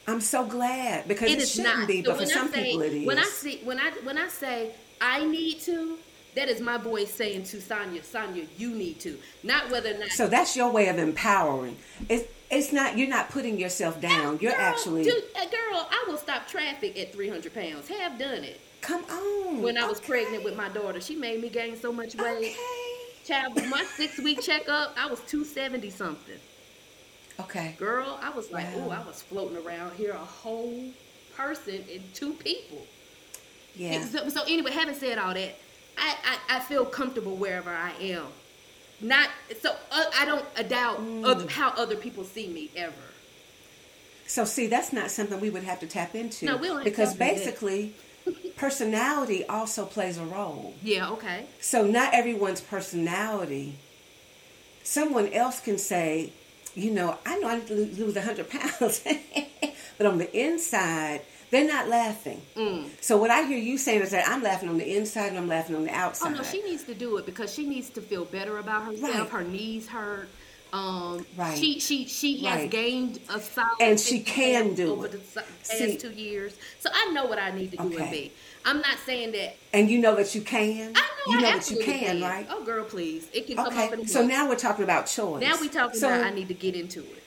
I'm 0.06 0.20
so 0.20 0.44
glad 0.44 1.08
because 1.08 1.30
it, 1.30 1.48
shouldn't 1.48 1.78
not. 1.78 1.88
be, 1.88 2.04
So 2.04 2.10
but 2.10 2.16
for 2.18 2.22
I 2.24 2.26
some 2.26 2.52
people 2.52 2.82
it 2.82 2.92
is. 2.92 3.06
When 3.06 3.18
I 3.18 3.24
see 3.24 3.60
when 3.64 3.80
I 3.80 3.90
when 4.04 4.18
I 4.18 4.28
say 4.28 4.72
I 5.00 5.24
need 5.24 5.60
to, 5.62 5.98
that 6.36 6.48
is 6.48 6.60
my 6.60 6.76
voice 6.78 7.12
saying 7.12 7.44
to 7.44 7.60
Sonya, 7.60 8.02
Sonya, 8.04 8.44
you 8.56 8.70
need 8.70 9.00
to. 9.00 9.18
Not 9.42 9.70
whether 9.70 9.94
or 9.94 9.98
not 9.98 10.10
so 10.10 10.28
that's 10.28 10.56
your 10.56 10.70
way 10.70 10.88
of 10.88 10.98
empowering. 10.98 11.76
It's 12.08 12.24
it's 12.50 12.72
not 12.72 12.96
you're 12.96 13.08
not 13.08 13.30
putting 13.30 13.58
yourself 13.58 14.00
down. 14.00 14.38
You're 14.40 14.52
Girl, 14.52 14.60
actually 14.60 15.02
dude, 15.04 15.24
uh, 15.36 15.44
girl, 15.46 15.88
I 15.90 16.04
will 16.06 16.18
stop 16.18 16.46
traffic 16.46 16.98
at 16.98 17.12
300 17.12 17.52
pounds. 17.52 17.88
Have 17.88 18.18
done 18.18 18.44
it. 18.44 18.60
come 18.82 19.04
on. 19.10 19.62
When 19.62 19.76
I 19.78 19.86
was 19.86 19.98
okay, 19.98 20.06
pregnant 20.08 20.44
with 20.44 20.56
my 20.56 20.68
daughter, 20.68 21.00
she 21.00 21.16
made 21.16 21.40
me 21.42 21.48
gain 21.48 21.76
so 21.76 21.92
much 21.92 22.14
weight. 22.14 22.36
Okay. 22.36 22.56
Child, 23.24 23.56
my 23.68 23.84
six 23.96 24.18
week 24.20 24.40
checkup, 24.40 24.94
I 24.96 25.06
was 25.06 25.18
270 25.22 25.90
something. 25.90 26.38
Okay. 27.40 27.74
Girl, 27.78 28.18
I 28.22 28.30
was 28.30 28.50
like, 28.52 28.66
Wow. 28.76 28.86
oh, 28.86 28.90
I 28.90 29.04
was 29.04 29.22
floating 29.22 29.56
around 29.66 29.94
here 29.94 30.12
a 30.12 30.16
whole 30.18 30.84
person 31.36 31.84
and 31.92 32.02
two 32.14 32.32
people. 32.34 32.86
Yeah. 33.74 34.04
So, 34.04 34.28
so 34.28 34.42
anyway, 34.44 34.70
having 34.70 34.94
said 34.94 35.18
all 35.18 35.34
that, 35.34 35.58
I, 35.98 36.16
I, 36.24 36.56
I 36.56 36.60
feel 36.60 36.84
comfortable 36.84 37.36
wherever 37.36 37.70
I 37.70 37.92
am. 38.00 38.26
Not 39.00 39.28
so 39.60 39.70
uh, 39.90 40.04
I 40.18 40.24
don't 40.24 40.68
doubt 40.68 41.00
Mm. 41.00 41.26
other, 41.26 41.48
how 41.50 41.70
other 41.70 41.96
people 41.96 42.24
see 42.24 42.48
me 42.48 42.70
ever. 42.76 42.94
So 44.26 44.44
see, 44.44 44.66
that's 44.66 44.92
not 44.92 45.10
something 45.10 45.40
we 45.40 45.50
would 45.50 45.64
have 45.64 45.80
to 45.80 45.86
tap 45.86 46.14
into. 46.14 46.46
No, 46.46 46.56
we 46.56 46.68
don't 46.68 46.82
because 46.84 47.12
tap 47.14 47.20
into 47.28 47.44
that. 47.44 47.44
basically, 47.44 47.94
personality 48.56 49.44
also 49.46 49.84
plays 49.84 50.16
a 50.18 50.24
role. 50.24 50.74
Yeah, 50.82 51.10
okay. 51.10 51.46
So 51.60 51.86
not 51.86 52.14
everyone's 52.14 52.60
personality 52.60 53.76
someone 54.86 55.26
else 55.32 55.60
can 55.60 55.76
say, 55.78 56.32
you 56.74 56.90
know, 56.92 57.18
I 57.26 57.38
know 57.38 57.48
I 57.48 57.56
need 57.56 57.66
to 57.66 57.74
lo- 57.74 58.06
lose 58.06 58.14
100 58.14 58.48
pounds. 58.48 59.02
but 59.98 60.06
on 60.06 60.18
the 60.18 60.32
inside, 60.38 61.22
they're 61.50 61.66
not 61.66 61.88
laughing. 61.88 62.42
So 63.00 63.16
what 63.16 63.30
I 63.30 63.42
hear 63.42 63.58
you 63.58 63.78
saying 63.78 64.02
is 64.02 64.10
that 64.10 64.28
I'm 64.28 64.42
laughing 64.42 64.68
on 64.68 64.78
the 64.78 64.96
inside 64.96 65.28
and 65.28 65.38
I'm 65.38 65.48
laughing 65.48 65.76
on 65.76 65.84
the 65.84 65.94
outside. 65.94 66.32
Oh 66.32 66.36
no, 66.36 66.42
she 66.42 66.62
needs 66.62 66.84
to 66.84 66.94
do 66.94 67.16
it 67.18 67.26
because 67.26 67.52
she 67.52 67.66
needs 67.66 67.90
to 67.90 68.00
feel 68.00 68.24
better 68.24 68.58
about 68.58 68.84
herself. 68.84 69.14
Right. 69.14 69.28
Her 69.28 69.44
knees 69.44 69.88
hurt. 69.88 70.28
Um, 70.72 71.24
Right. 71.36 71.56
She 71.56 71.78
she 71.78 72.06
she 72.06 72.38
has 72.44 72.68
gained 72.68 73.20
a 73.32 73.40
solid 73.40 73.68
And 73.80 73.98
she 74.00 74.20
can 74.20 74.74
do 74.74 74.92
over 74.92 75.06
it. 75.06 75.12
the 75.12 75.18
past 75.40 75.66
See- 75.66 75.96
two 75.96 76.10
years. 76.10 76.54
So 76.80 76.90
I 76.92 77.12
know 77.12 77.24
what 77.26 77.38
I 77.38 77.50
need 77.52 77.70
to 77.70 77.76
do 77.76 77.82
and 77.84 77.94
Okay. 77.94 78.10
be. 78.10 78.32
I'm 78.64 78.78
not 78.78 78.98
saying 79.06 79.30
that. 79.32 79.56
and 79.72 79.88
you 79.88 79.98
know 80.00 80.16
that 80.16 80.34
you 80.34 80.40
can? 80.40 80.92
I 80.96 81.00
know 81.00 81.32
you 81.32 81.38
I 81.38 81.40
know 81.40 81.40
that 81.42 81.50
you 81.50 81.56
absolutely 81.78 81.84
can, 81.92 82.20
right? 82.20 82.46
Oh 82.50 82.64
girl, 82.64 82.84
please. 82.84 83.28
It 83.32 83.46
can 83.46 83.56
come 83.56 83.66
up 83.78 83.92
in 83.92 84.00
Okay. 84.00 84.08
So 84.08 84.26
now 84.26 84.48
we're 84.48 84.56
talking 84.56 84.82
about 84.82 85.06
choice. 85.06 85.40
Now 85.40 85.56
we 85.60 85.68
talking 85.68 86.00
so, 86.00 86.08
about 86.08 86.24
I 86.26 86.30
need 86.30 86.48
to 86.48 86.54
get 86.54 86.74
into 86.74 87.00
it. 87.00 87.22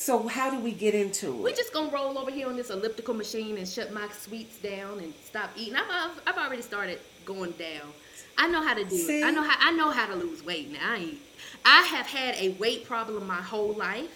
So 0.00 0.26
how 0.28 0.48
do 0.48 0.58
we 0.58 0.72
get 0.72 0.94
into 0.94 1.26
it? 1.26 1.42
We're 1.42 1.54
just 1.54 1.74
gonna 1.74 1.90
roll 1.92 2.18
over 2.18 2.30
here 2.30 2.48
on 2.48 2.56
this 2.56 2.70
elliptical 2.70 3.12
machine 3.12 3.58
and 3.58 3.68
shut 3.68 3.92
my 3.92 4.08
sweets 4.08 4.56
down 4.56 4.98
and 4.98 5.12
stop 5.22 5.50
eating. 5.56 5.76
I've, 5.76 5.90
I've, 5.90 6.20
I've 6.26 6.46
already 6.46 6.62
started 6.62 7.00
going 7.26 7.50
down. 7.52 7.92
I 8.38 8.48
know 8.48 8.62
how 8.62 8.72
to 8.72 8.82
do 8.84 8.96
See? 8.96 9.20
it. 9.20 9.24
I 9.24 9.30
know 9.30 9.42
how 9.42 9.56
I 9.60 9.72
know 9.72 9.90
how 9.90 10.06
to 10.06 10.14
lose 10.14 10.42
weight 10.42 10.72
now. 10.72 10.78
I 10.82 10.96
ain't, 10.96 11.18
I 11.66 11.82
have 11.82 12.06
had 12.06 12.34
a 12.36 12.48
weight 12.58 12.86
problem 12.86 13.26
my 13.26 13.42
whole 13.42 13.74
life, 13.74 14.08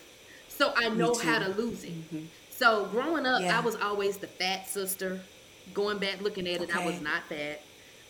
so 0.48 0.72
I 0.74 0.88
know. 0.88 1.12
Mm-hmm. 1.12 1.28
how 1.28 1.38
to 1.40 1.48
lose 1.50 1.84
it. 1.84 1.92
So 2.48 2.86
growing 2.86 3.26
up, 3.26 3.42
Yeah. 3.42 3.58
I 3.58 3.60
was 3.60 3.76
always 3.76 4.16
the 4.16 4.28
fat 4.28 4.66
sister. 4.66 5.20
Going 5.74 5.98
back 5.98 6.22
looking 6.22 6.48
at 6.48 6.62
it, 6.62 6.74
I 6.74 6.86
was 6.86 7.02
not 7.02 7.24
fat. 7.28 7.60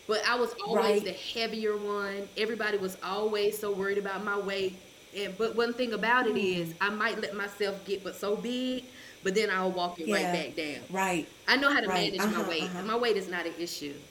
But 0.07 0.21
I 0.25 0.35
was 0.35 0.53
always 0.65 1.01
Right. 1.01 1.03
the 1.03 1.11
heavier 1.11 1.75
one. 1.75 2.29
Everybody 2.37 2.77
was 2.77 2.97
always 3.03 3.57
so 3.57 3.73
worried 3.73 3.97
about 3.97 4.23
my 4.23 4.39
weight. 4.39 4.77
And 5.15 5.37
but 5.37 5.55
one 5.55 5.73
thing 5.73 5.93
about 5.93 6.27
it 6.27 6.37
is. 6.37 6.73
I 6.81 6.89
might 6.89 7.19
let 7.21 7.35
myself 7.35 7.85
get 7.85 8.03
but 8.03 8.15
so 8.15 8.37
big, 8.37 8.85
but 9.23 9.35
then 9.35 9.49
I'll 9.49 9.71
walk 9.71 9.99
it 9.99 10.09
right 10.11 10.31
back 10.31 10.55
down. 10.55 10.87
Right. 10.89 11.27
I 11.47 11.57
know 11.57 11.71
how 11.71 11.81
to 11.81 11.87
Right. 11.87 11.93
manage 11.93 12.19
Uh-huh, 12.19 12.41
my 12.41 12.43
weight. 12.47 12.63
uh-huh. 12.65 12.83
My 12.83 12.97
weight 12.97 13.17
is 13.17 13.27
not 13.27 13.45
an 13.45 13.53
issue. 13.57 14.01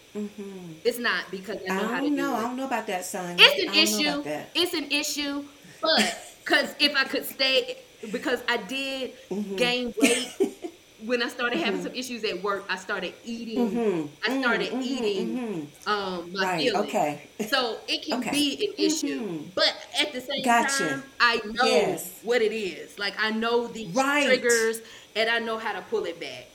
It's 0.85 0.99
not 0.99 1.31
because 1.31 1.57
I 1.69 1.71
I 1.71 1.75
know 1.75 1.89
how 1.89 2.01
to 2.01 2.11
don't 2.11 2.15
do 2.17 2.17
know. 2.17 2.35
I 2.35 2.43
don't 2.43 2.57
know 2.57 2.67
about 2.67 2.87
that, 2.89 3.05
son. 3.05 3.39
It's 3.39 3.59
an 3.59 3.83
issue. 3.83 4.25
It's 4.55 4.75
an 4.75 4.91
issue, 4.91 5.45
but 5.83 6.15
because 6.45 6.75
if 6.81 6.95
I 6.97 7.05
could 7.05 7.25
stay, 7.25 7.77
because 8.11 8.43
I 8.49 8.59
did 8.59 9.13
Mm-hmm. 9.31 9.57
gain 9.57 9.93
weight 9.97 10.29
when 11.07 11.23
I 11.23 11.29
started 11.29 11.59
having 11.59 11.81
some 11.81 11.93
issues 11.95 12.25
at 12.25 12.43
work. 12.43 12.67
I 12.69 12.77
started 12.77 13.15
eating. 13.25 13.83
I 14.25 14.31
started 14.31 14.73
eating 14.81 15.41
um, 15.87 16.33
my 16.33 16.45
Mm-hmm. 16.45 16.45
Right, 16.45 16.59
feelings. 16.59 16.89
okay. 16.89 17.31
So 17.41 17.81
it 17.89 18.03
can 18.05 18.21
Okay. 18.21 18.31
be 18.31 18.55
an 18.67 18.75
issue, 18.87 19.25
but 19.55 19.73
at 20.01 20.13
the 20.13 20.21
same 20.21 20.45
Gotcha. 20.45 20.85
time, 20.89 21.05
I 21.21 21.41
know 21.45 21.65
Yes. 21.67 22.21
what 22.23 22.43
it 22.43 22.53
is. 22.53 22.99
Like 22.99 23.15
I 23.19 23.31
know 23.31 23.67
the 23.69 23.87
Right. 23.93 24.27
triggers, 24.27 24.81
and 25.15 25.29
I 25.29 25.39
know 25.41 25.59
how 25.59 25.73
to 25.73 25.83
pull 25.83 26.05
it 26.05 26.21
back. 26.21 26.47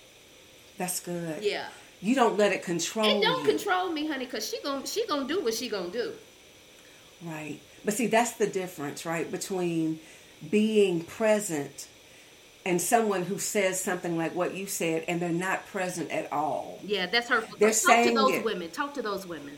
That's 0.78 1.00
good. 1.00 1.44
Yeah. 1.44 1.70
You 2.02 2.16
don't 2.16 2.38
let 2.38 2.54
it 2.54 2.64
control 2.64 3.10
And 3.10 3.22
don't 3.22 3.44
you. 3.44 3.50
control 3.50 3.92
me, 3.92 4.08
honey, 4.08 4.26
because 4.26 4.48
she 4.50 4.62
gon' 4.64 4.86
she 4.86 5.06
gonna 5.08 5.28
do 5.28 5.44
what 5.44 5.54
she 5.54 5.70
gonna 5.70 5.92
do. 5.92 6.14
Right. 7.22 7.62
But 7.84 7.94
see, 7.94 8.08
that's 8.08 8.34
the 8.34 8.48
difference, 8.48 9.06
right, 9.06 9.30
between 9.30 10.00
being 10.50 11.04
present 11.06 11.88
and 12.70 12.80
someone 12.80 13.24
who 13.24 13.40
says 13.40 13.82
something 13.82 14.16
like 14.16 14.36
what 14.36 14.54
you 14.54 14.68
said 14.68 15.04
and 15.08 15.20
they're 15.20 15.30
not 15.30 15.66
present 15.66 16.12
at 16.12 16.32
all. 16.32 16.80
Yeah, 16.84 17.08
that's 17.08 17.28
her. 17.30 17.44
They're 17.58 17.72
Talk 17.72 18.06
to 18.06 18.14
those 18.14 18.34
it. 18.36 18.46
women. 18.46 18.70
Talk 18.70 18.94
to 18.94 19.02
those 19.02 19.26
women. 19.26 19.58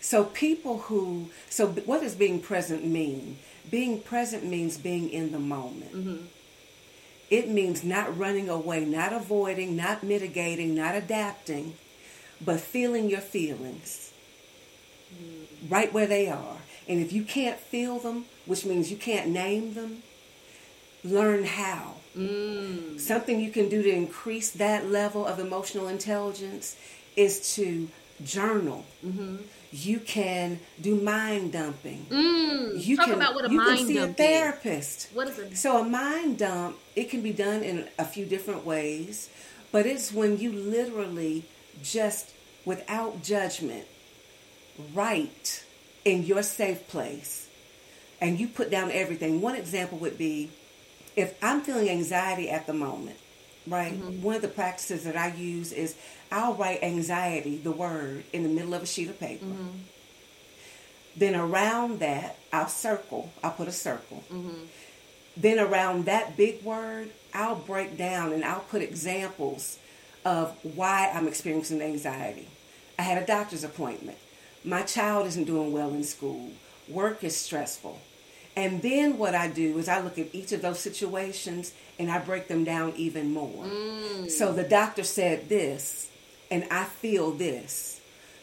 So 0.00 0.24
people 0.24 0.78
who 0.78 1.28
so 1.50 1.66
what 1.66 2.00
does 2.00 2.14
being 2.14 2.40
present 2.40 2.86
mean? 2.86 3.38
Being 3.70 4.00
present 4.00 4.46
means 4.46 4.78
being 4.78 5.10
in 5.10 5.30
the 5.30 5.38
moment. 5.38 5.92
Mm-hmm. 5.92 6.24
It 7.28 7.50
means 7.50 7.84
not 7.84 8.16
running 8.16 8.48
away, 8.48 8.86
not 8.86 9.12
avoiding, 9.12 9.76
not 9.76 10.02
mitigating, 10.02 10.74
not 10.74 10.94
adapting, 10.94 11.74
but 12.40 12.60
feeling 12.60 13.10
your 13.10 13.20
feelings 13.20 14.14
mm. 15.14 15.44
right 15.68 15.92
where 15.92 16.06
they 16.06 16.28
are. 16.28 16.56
And 16.88 16.98
if 16.98 17.12
you 17.12 17.24
can't 17.24 17.58
feel 17.58 17.98
them, 17.98 18.24
which 18.46 18.64
means 18.64 18.90
you 18.90 18.96
can't 18.96 19.28
name 19.28 19.74
them, 19.74 20.02
learn 21.04 21.44
how. 21.44 21.94
Mm. 22.16 22.98
Something 23.00 23.40
you 23.40 23.50
can 23.50 23.68
do 23.68 23.82
to 23.82 23.90
increase 23.90 24.50
that 24.52 24.86
level 24.86 25.26
of 25.26 25.38
emotional 25.38 25.88
intelligence 25.88 26.76
is 27.16 27.54
to 27.54 27.88
journal. 28.24 28.84
Mm-hmm. 29.04 29.36
You 29.72 30.00
can 30.00 30.58
do 30.80 30.96
mind 30.96 31.52
dumping. 31.52 32.06
Mm. 32.10 32.84
You 32.84 32.96
Talk 32.96 33.06
can, 33.06 33.14
about 33.14 33.34
what 33.34 33.44
a 33.44 33.50
you 33.50 33.58
mind 33.58 33.78
can 33.78 33.86
see 33.86 33.94
dump 33.94 34.08
a 34.08 34.10
is. 34.10 34.16
therapist. 34.16 35.08
What 35.12 35.28
is 35.28 35.38
it? 35.38 35.56
So 35.56 35.80
a 35.80 35.84
mind 35.84 36.38
dump, 36.38 36.76
it 36.96 37.08
can 37.08 37.22
be 37.22 37.32
done 37.32 37.62
in 37.62 37.88
a 37.98 38.04
few 38.04 38.26
different 38.26 38.64
ways, 38.66 39.30
but 39.70 39.86
it's 39.86 40.12
when 40.12 40.38
you 40.38 40.52
literally 40.52 41.44
just 41.82 42.30
without 42.64 43.22
judgment 43.22 43.86
write 44.92 45.64
in 46.04 46.24
your 46.24 46.42
safe 46.42 46.88
place 46.88 47.48
and 48.20 48.38
you 48.40 48.48
put 48.48 48.70
down 48.70 48.90
everything. 48.90 49.40
One 49.40 49.54
example 49.54 49.98
would 49.98 50.18
be 50.18 50.50
if 51.16 51.34
I'm 51.42 51.60
feeling 51.62 51.88
anxiety 51.88 52.50
at 52.50 52.66
the 52.66 52.72
moment, 52.72 53.16
right? 53.66 53.92
Mm-hmm. 53.92 54.22
One 54.22 54.36
of 54.36 54.42
the 54.42 54.48
practices 54.48 55.04
that 55.04 55.16
I 55.16 55.34
use 55.34 55.72
is 55.72 55.96
I'll 56.30 56.54
write 56.54 56.82
anxiety, 56.82 57.56
the 57.58 57.72
word, 57.72 58.24
in 58.32 58.42
the 58.42 58.48
middle 58.48 58.74
of 58.74 58.82
a 58.82 58.86
sheet 58.86 59.08
of 59.08 59.18
paper. 59.18 59.46
Mm-hmm. 59.46 59.78
Then 61.16 61.34
around 61.34 62.00
that, 62.00 62.38
I'll 62.52 62.68
circle, 62.68 63.32
I'll 63.42 63.50
put 63.50 63.68
a 63.68 63.72
circle. 63.72 64.22
Mm-hmm. 64.32 64.64
Then 65.36 65.58
around 65.58 66.04
that 66.06 66.36
big 66.36 66.62
word, 66.62 67.10
I'll 67.34 67.56
break 67.56 67.96
down 67.96 68.32
and 68.32 68.44
I'll 68.44 68.60
put 68.60 68.82
examples 68.82 69.78
of 70.24 70.56
why 70.62 71.10
I'm 71.12 71.26
experiencing 71.26 71.80
anxiety. 71.82 72.48
I 72.98 73.02
had 73.02 73.22
a 73.22 73.26
doctor's 73.26 73.64
appointment. 73.64 74.18
My 74.64 74.82
child 74.82 75.26
isn't 75.26 75.44
doing 75.44 75.72
well 75.72 75.90
in 75.94 76.04
school. 76.04 76.50
Work 76.88 77.24
is 77.24 77.36
stressful. 77.36 78.00
And 78.60 78.82
then 78.82 79.16
what 79.16 79.34
I 79.34 79.48
do 79.48 79.78
is 79.78 79.88
I 79.88 80.00
look 80.00 80.18
at 80.18 80.34
each 80.34 80.52
of 80.52 80.60
those 80.60 80.78
situations 80.80 81.72
and 81.98 82.10
I 82.10 82.18
break 82.18 82.46
them 82.48 82.62
down 82.64 82.92
even 82.96 83.32
more. 83.32 83.64
Mm. 83.64 84.30
So 84.30 84.52
the 84.52 84.64
doctor 84.64 85.02
said 85.02 85.48
this, 85.48 86.10
and 86.50 86.64
I 86.70 86.84
feel 86.84 87.30
this. 87.30 88.00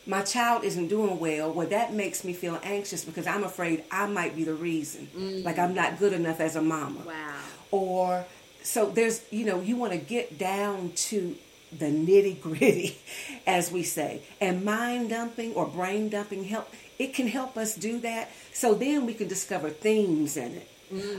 My 0.08 0.22
child 0.24 0.64
isn't 0.64 0.88
doing 0.88 1.20
well. 1.20 1.52
Well, 1.52 1.68
that 1.68 1.94
makes 1.94 2.24
me 2.24 2.34
feel 2.34 2.60
anxious 2.64 3.04
because 3.06 3.28
I'm 3.28 3.44
afraid 3.44 3.84
I 3.92 4.08
might 4.08 4.36
be 4.36 4.44
the 4.44 4.56
reason. 4.56 5.08
Mm. 5.16 5.44
Like 5.44 5.60
I'm 5.60 5.76
not 5.76 6.00
good 6.00 6.14
enough 6.14 6.40
as 6.40 6.56
a 6.56 6.62
mama 6.62 7.02
Wow. 7.06 7.36
or 7.72 8.26
so 8.64 8.90
there's 8.90 9.22
you 9.32 9.46
know 9.46 9.62
you 9.62 9.76
want 9.78 9.92
to 9.94 9.98
get 10.00 10.38
down 10.38 10.92
to 10.96 11.36
the 11.78 11.86
nitty 11.86 12.42
gritty 12.42 12.98
as 13.48 13.72
we 13.72 13.84
say 13.84 14.22
and 14.42 14.64
mind 14.66 15.10
dumping 15.10 15.54
or 15.54 15.66
brain 15.66 16.10
dumping 16.10 16.44
help 16.46 16.68
it 17.00 17.14
can 17.14 17.28
help 17.28 17.58
us 17.58 17.76
do 17.76 18.00
that. 18.00 18.30
So 18.54 18.74
then 18.74 19.06
we 19.06 19.14
can 19.14 19.28
discover 19.28 19.70
themes 19.70 20.38
in 20.38 20.54
it. 20.54 20.70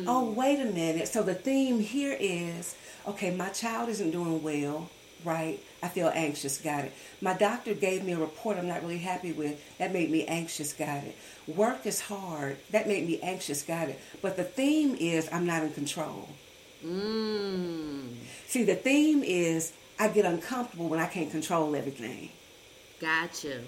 Oh 0.06 0.30
wait 0.30 0.60
a 0.60 0.64
minute. 0.64 1.08
So 1.08 1.22
the 1.22 1.34
theme 1.34 1.80
here 1.80 2.16
is 2.18 2.74
okay 3.06 3.34
my 3.34 3.48
child 3.50 3.88
isn't 3.88 4.10
doing 4.10 4.42
well 4.42 4.90
right? 5.24 5.58
I 5.82 5.88
feel 5.88 6.10
anxious. 6.14 6.58
Got 6.58 6.84
it. 6.84 6.92
My 7.20 7.34
doctor 7.34 7.74
gave 7.74 8.04
me 8.04 8.12
a 8.12 8.18
report 8.18 8.56
i'm 8.56 8.68
not 8.68 8.82
really 8.82 8.98
happy 8.98 9.32
with. 9.32 9.60
That 9.78 9.92
made 9.92 10.10
me 10.10 10.24
anxious. 10.26 10.72
Got 10.72 11.04
it. 11.04 11.16
Work 11.46 11.86
is 11.86 12.00
hard. 12.00 12.56
That 12.70 12.88
made 12.88 13.06
me 13.06 13.20
anxious. 13.20 13.62
Got 13.62 13.88
it. 13.88 14.00
But 14.22 14.36
the 14.36 14.44
theme 14.44 14.96
is 14.98 15.28
i'm 15.32 15.46
not 15.46 15.62
in 15.62 15.72
control. 15.72 16.28
Mm. 16.84 18.14
See, 18.46 18.64
the 18.64 18.76
theme 18.76 19.22
is 19.24 19.72
I 19.98 20.08
get 20.08 20.24
uncomfortable 20.24 20.88
when 20.88 21.00
I 21.00 21.06
can't 21.06 21.30
control 21.30 21.74
everything. 21.74 22.30
Gotcha. 23.00 23.62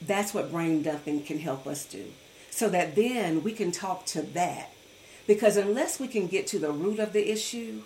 That's 0.00 0.32
what 0.32 0.52
brain 0.52 0.82
dumping 0.82 1.24
can 1.24 1.38
help 1.38 1.66
us 1.66 1.84
do. 1.84 2.06
So 2.50 2.68
that 2.70 2.94
then 2.94 3.42
we 3.42 3.52
can 3.52 3.72
talk 3.72 4.06
to 4.06 4.22
that. 4.22 4.72
Because 5.26 5.56
unless 5.56 6.00
we 6.00 6.08
can 6.08 6.26
get 6.26 6.46
to 6.48 6.58
the 6.58 6.72
root 6.72 6.98
of 6.98 7.12
the 7.12 7.30
issue, 7.30 7.82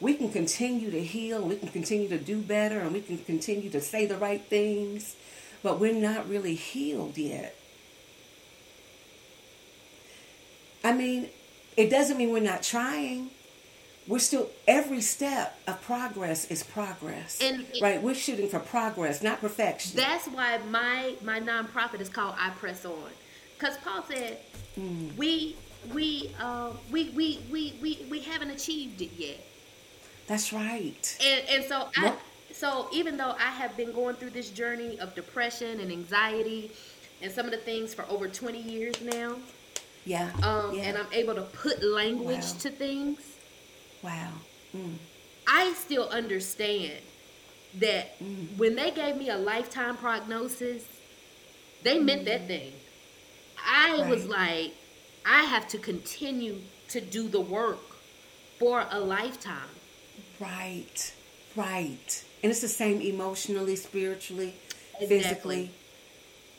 we 0.00 0.14
can 0.14 0.30
continue 0.30 0.90
to 0.90 1.02
heal, 1.02 1.42
we 1.42 1.56
can 1.56 1.68
continue 1.68 2.08
to 2.08 2.18
do 2.18 2.40
better, 2.40 2.78
and 2.80 2.92
we 2.92 3.00
can 3.00 3.18
continue 3.18 3.70
to 3.70 3.80
say 3.80 4.06
the 4.06 4.16
right 4.16 4.42
things, 4.44 5.16
but 5.62 5.80
we're 5.80 5.94
not 5.94 6.28
really 6.28 6.54
healed 6.54 7.16
yet. 7.18 7.56
I 10.84 10.92
mean, 10.92 11.30
it 11.76 11.90
doesn't 11.90 12.16
mean 12.16 12.30
we're 12.30 12.40
not 12.40 12.62
trying. 12.62 13.30
We're 14.08 14.20
still 14.20 14.48
every 14.68 15.00
step 15.00 15.58
of 15.66 15.82
progress 15.82 16.44
is 16.50 16.62
progress. 16.62 17.38
And- 17.42 17.66
right, 17.82 18.00
we're 18.00 18.14
shooting 18.14 18.48
for 18.48 18.60
progress, 18.60 19.22
not 19.22 19.40
perfection. 19.40 19.96
That's 19.96 20.26
why 20.28 20.58
my 20.70 21.14
my 21.22 21.40
nonprofit 21.40 22.00
is 22.00 22.08
called 22.08 22.36
I 22.38 22.50
Press 22.50 22.84
On, 22.84 23.10
because 23.58 23.76
Paul 23.78 24.04
said 24.08 24.38
Mm. 24.78 25.16
we 25.16 25.56
we 25.94 26.30
uh, 26.40 26.70
we, 26.90 27.08
we 27.10 27.40
we 27.50 27.74
we 27.80 28.06
we 28.10 28.20
haven't 28.20 28.50
achieved 28.50 29.00
it 29.00 29.10
yet, 29.16 29.40
That's 30.26 30.52
right. 30.52 31.16
and 31.24 31.48
and 31.48 31.64
so 31.64 31.88
I 31.96 32.14
so 32.52 32.88
even 32.92 33.16
though 33.16 33.30
I 33.38 33.50
have 33.50 33.76
been 33.76 33.92
going 33.92 34.16
through 34.16 34.30
this 34.30 34.50
journey 34.50 34.98
of 35.00 35.14
depression 35.14 35.80
and 35.80 35.90
anxiety 35.90 36.70
and 37.22 37.32
some 37.32 37.46
of 37.46 37.52
the 37.52 37.56
things 37.58 37.94
for 37.94 38.04
over 38.10 38.28
twenty 38.28 38.60
years 38.60 39.00
now, 39.00 39.36
Yeah. 40.04 40.30
um, 40.42 40.74
yeah. 40.74 40.82
and 40.84 40.98
I'm 40.98 41.10
able 41.12 41.34
to 41.34 41.42
put 41.42 41.82
language 41.82 42.44
Wow. 42.44 42.58
to 42.60 42.70
things. 42.70 43.18
Wow. 44.06 44.32
Mm. 44.74 44.94
I 45.46 45.74
still 45.74 46.08
understand 46.08 47.00
that 47.74 48.18
Mm. 48.22 48.56
when 48.56 48.74
they 48.76 48.90
gave 48.90 49.16
me 49.16 49.28
a 49.28 49.36
lifetime 49.36 49.96
prognosis, 49.96 50.84
they 51.82 51.98
meant 51.98 52.24
that 52.24 52.46
thing. 52.46 52.72
I 53.64 53.98
was 54.08 54.24
Mm. 54.24 54.28
Like, 54.30 54.72
I 55.24 55.42
have 55.44 55.66
to 55.68 55.78
continue 55.78 56.56
to 56.88 57.00
do 57.00 57.28
the 57.28 57.40
work 57.40 57.80
for 58.58 58.86
a 58.90 59.00
lifetime. 59.00 59.68
Right. 60.38 61.12
Right. 61.56 62.22
And 62.42 62.50
it's 62.52 62.60
the 62.60 62.68
same 62.68 63.00
emotionally, 63.00 63.76
spiritually, 63.76 64.54
Exactly. 65.00 65.08
physically. 65.08 65.70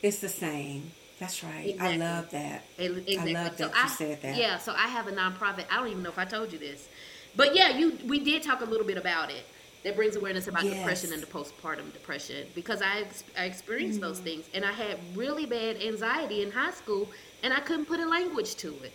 It's 0.03 0.19
the 0.19 0.29
same. 0.29 0.91
That's 1.19 1.43
right. 1.43 1.69
Exactly. 1.69 1.95
I 1.95 1.97
love 1.97 2.29
that. 2.31 2.63
Exactly. 2.77 3.17
I 3.17 3.43
love 3.43 3.57
so 3.57 3.67
that 3.67 3.75
I, 3.75 3.83
you 3.83 3.89
said 3.89 4.21
that. 4.21 4.37
Yeah, 4.37 4.57
so 4.59 4.73
I 4.73 4.87
have 4.87 5.07
a 5.07 5.11
nonprofit. 5.11 5.65
I 5.71 5.77
don't 5.77 5.87
even 5.89 6.03
know 6.03 6.09
if 6.09 6.19
I 6.19 6.25
told 6.25 6.51
you 6.53 6.59
this, 6.59 6.87
but 7.35 7.55
yeah, 7.55 7.69
you 7.69 7.97
we 8.05 8.19
did 8.19 8.43
talk 8.43 8.61
a 8.61 8.65
little 8.65 8.85
bit 8.85 8.97
about 8.97 9.29
it. 9.31 9.43
That 9.83 9.95
brings 9.95 10.15
awareness 10.15 10.47
about 10.47 10.63
depression 10.63 11.13
and 11.13 11.21
the 11.21 11.27
postpartum 11.27 11.93
depression 11.93 12.47
because 12.55 12.81
I 12.81 13.05
I 13.37 13.45
experienced 13.45 13.99
Mm. 13.99 14.01
those 14.01 14.19
things 14.19 14.49
and 14.53 14.65
I 14.65 14.71
had 14.71 14.97
really 15.15 15.45
bad 15.45 15.81
anxiety 15.81 16.41
in 16.41 16.51
high 16.51 16.71
school 16.71 17.09
and 17.43 17.53
I 17.53 17.59
couldn't 17.61 17.85
put 17.85 17.99
a 17.99 18.05
language 18.05 18.55
to 18.57 18.69
it. 18.83 18.93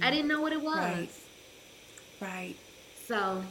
I 0.00 0.10
didn't 0.10 0.28
know 0.28 0.40
what 0.40 0.52
it 0.52 0.62
was. 0.62 0.74
Right. 0.76 1.10
Right. 2.20 2.56
So 3.06 3.44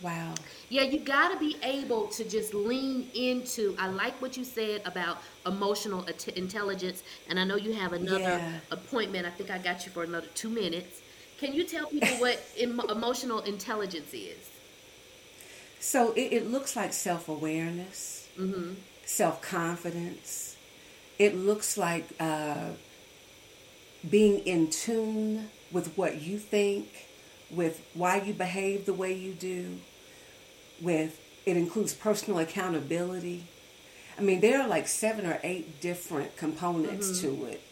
Wow. 0.00 0.34
Yeah, 0.70 0.82
you 0.82 0.98
got 1.00 1.28
to 1.30 1.38
be 1.38 1.56
able 1.62 2.06
to 2.08 2.24
just 2.24 2.54
lean 2.54 3.10
into. 3.12 3.76
I 3.78 3.88
like 3.88 4.20
what 4.22 4.34
you 4.36 4.44
said 4.44 4.80
about 4.86 5.18
emotional 5.44 6.04
int- 6.04 6.28
intelligence, 6.28 7.02
and 7.28 7.38
I 7.38 7.44
know 7.44 7.56
you 7.56 7.72
have 7.74 7.92
another 7.92 8.18
Yeah. 8.20 8.60
appointment. 8.70 9.26
I 9.26 9.30
think 9.30 9.50
I 9.50 9.58
got 9.58 9.84
you 9.84 9.92
for 9.92 10.02
another 10.02 10.28
two 10.34 10.48
minutes. 10.48 11.02
Can 11.40 11.54
you 11.54 11.64
tell 11.64 11.86
people 11.86 12.08
what 12.18 12.38
em- 12.58 12.80
emotional 12.90 13.40
intelligence 13.40 14.12
is? 14.12 14.50
So 15.80 16.12
it, 16.12 16.32
it 16.34 16.50
looks 16.50 16.76
like 16.76 16.92
self 16.92 17.28
awareness, 17.28 18.28
Mm-hmm. 18.38 18.74
self 19.06 19.40
confidence. 19.42 20.56
It 21.18 21.34
looks 21.36 21.76
like 21.76 22.06
uh, 22.20 22.70
being 24.08 24.40
in 24.40 24.70
tune 24.70 25.48
with 25.72 25.96
what 25.96 26.22
you 26.22 26.38
think, 26.38 26.88
with 27.50 27.82
why 27.94 28.20
you 28.20 28.32
behave 28.34 28.86
the 28.86 28.92
way 28.94 29.12
you 29.12 29.32
do, 29.32 29.78
with 30.80 31.18
it 31.46 31.56
includes 31.56 31.94
personal 31.94 32.38
accountability. 32.38 33.44
I 34.18 34.22
mean, 34.22 34.40
there 34.40 34.60
are 34.60 34.68
like 34.68 34.86
seven 34.88 35.24
or 35.24 35.38
eight 35.42 35.80
different 35.80 36.36
components 36.36 37.20
to 37.22 37.44
it, 37.46 37.62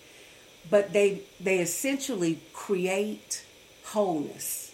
but 0.70 0.92
they 0.94 1.22
they 1.40 1.58
essentially 1.58 2.40
create 2.54 3.44
wholeness. 3.92 4.72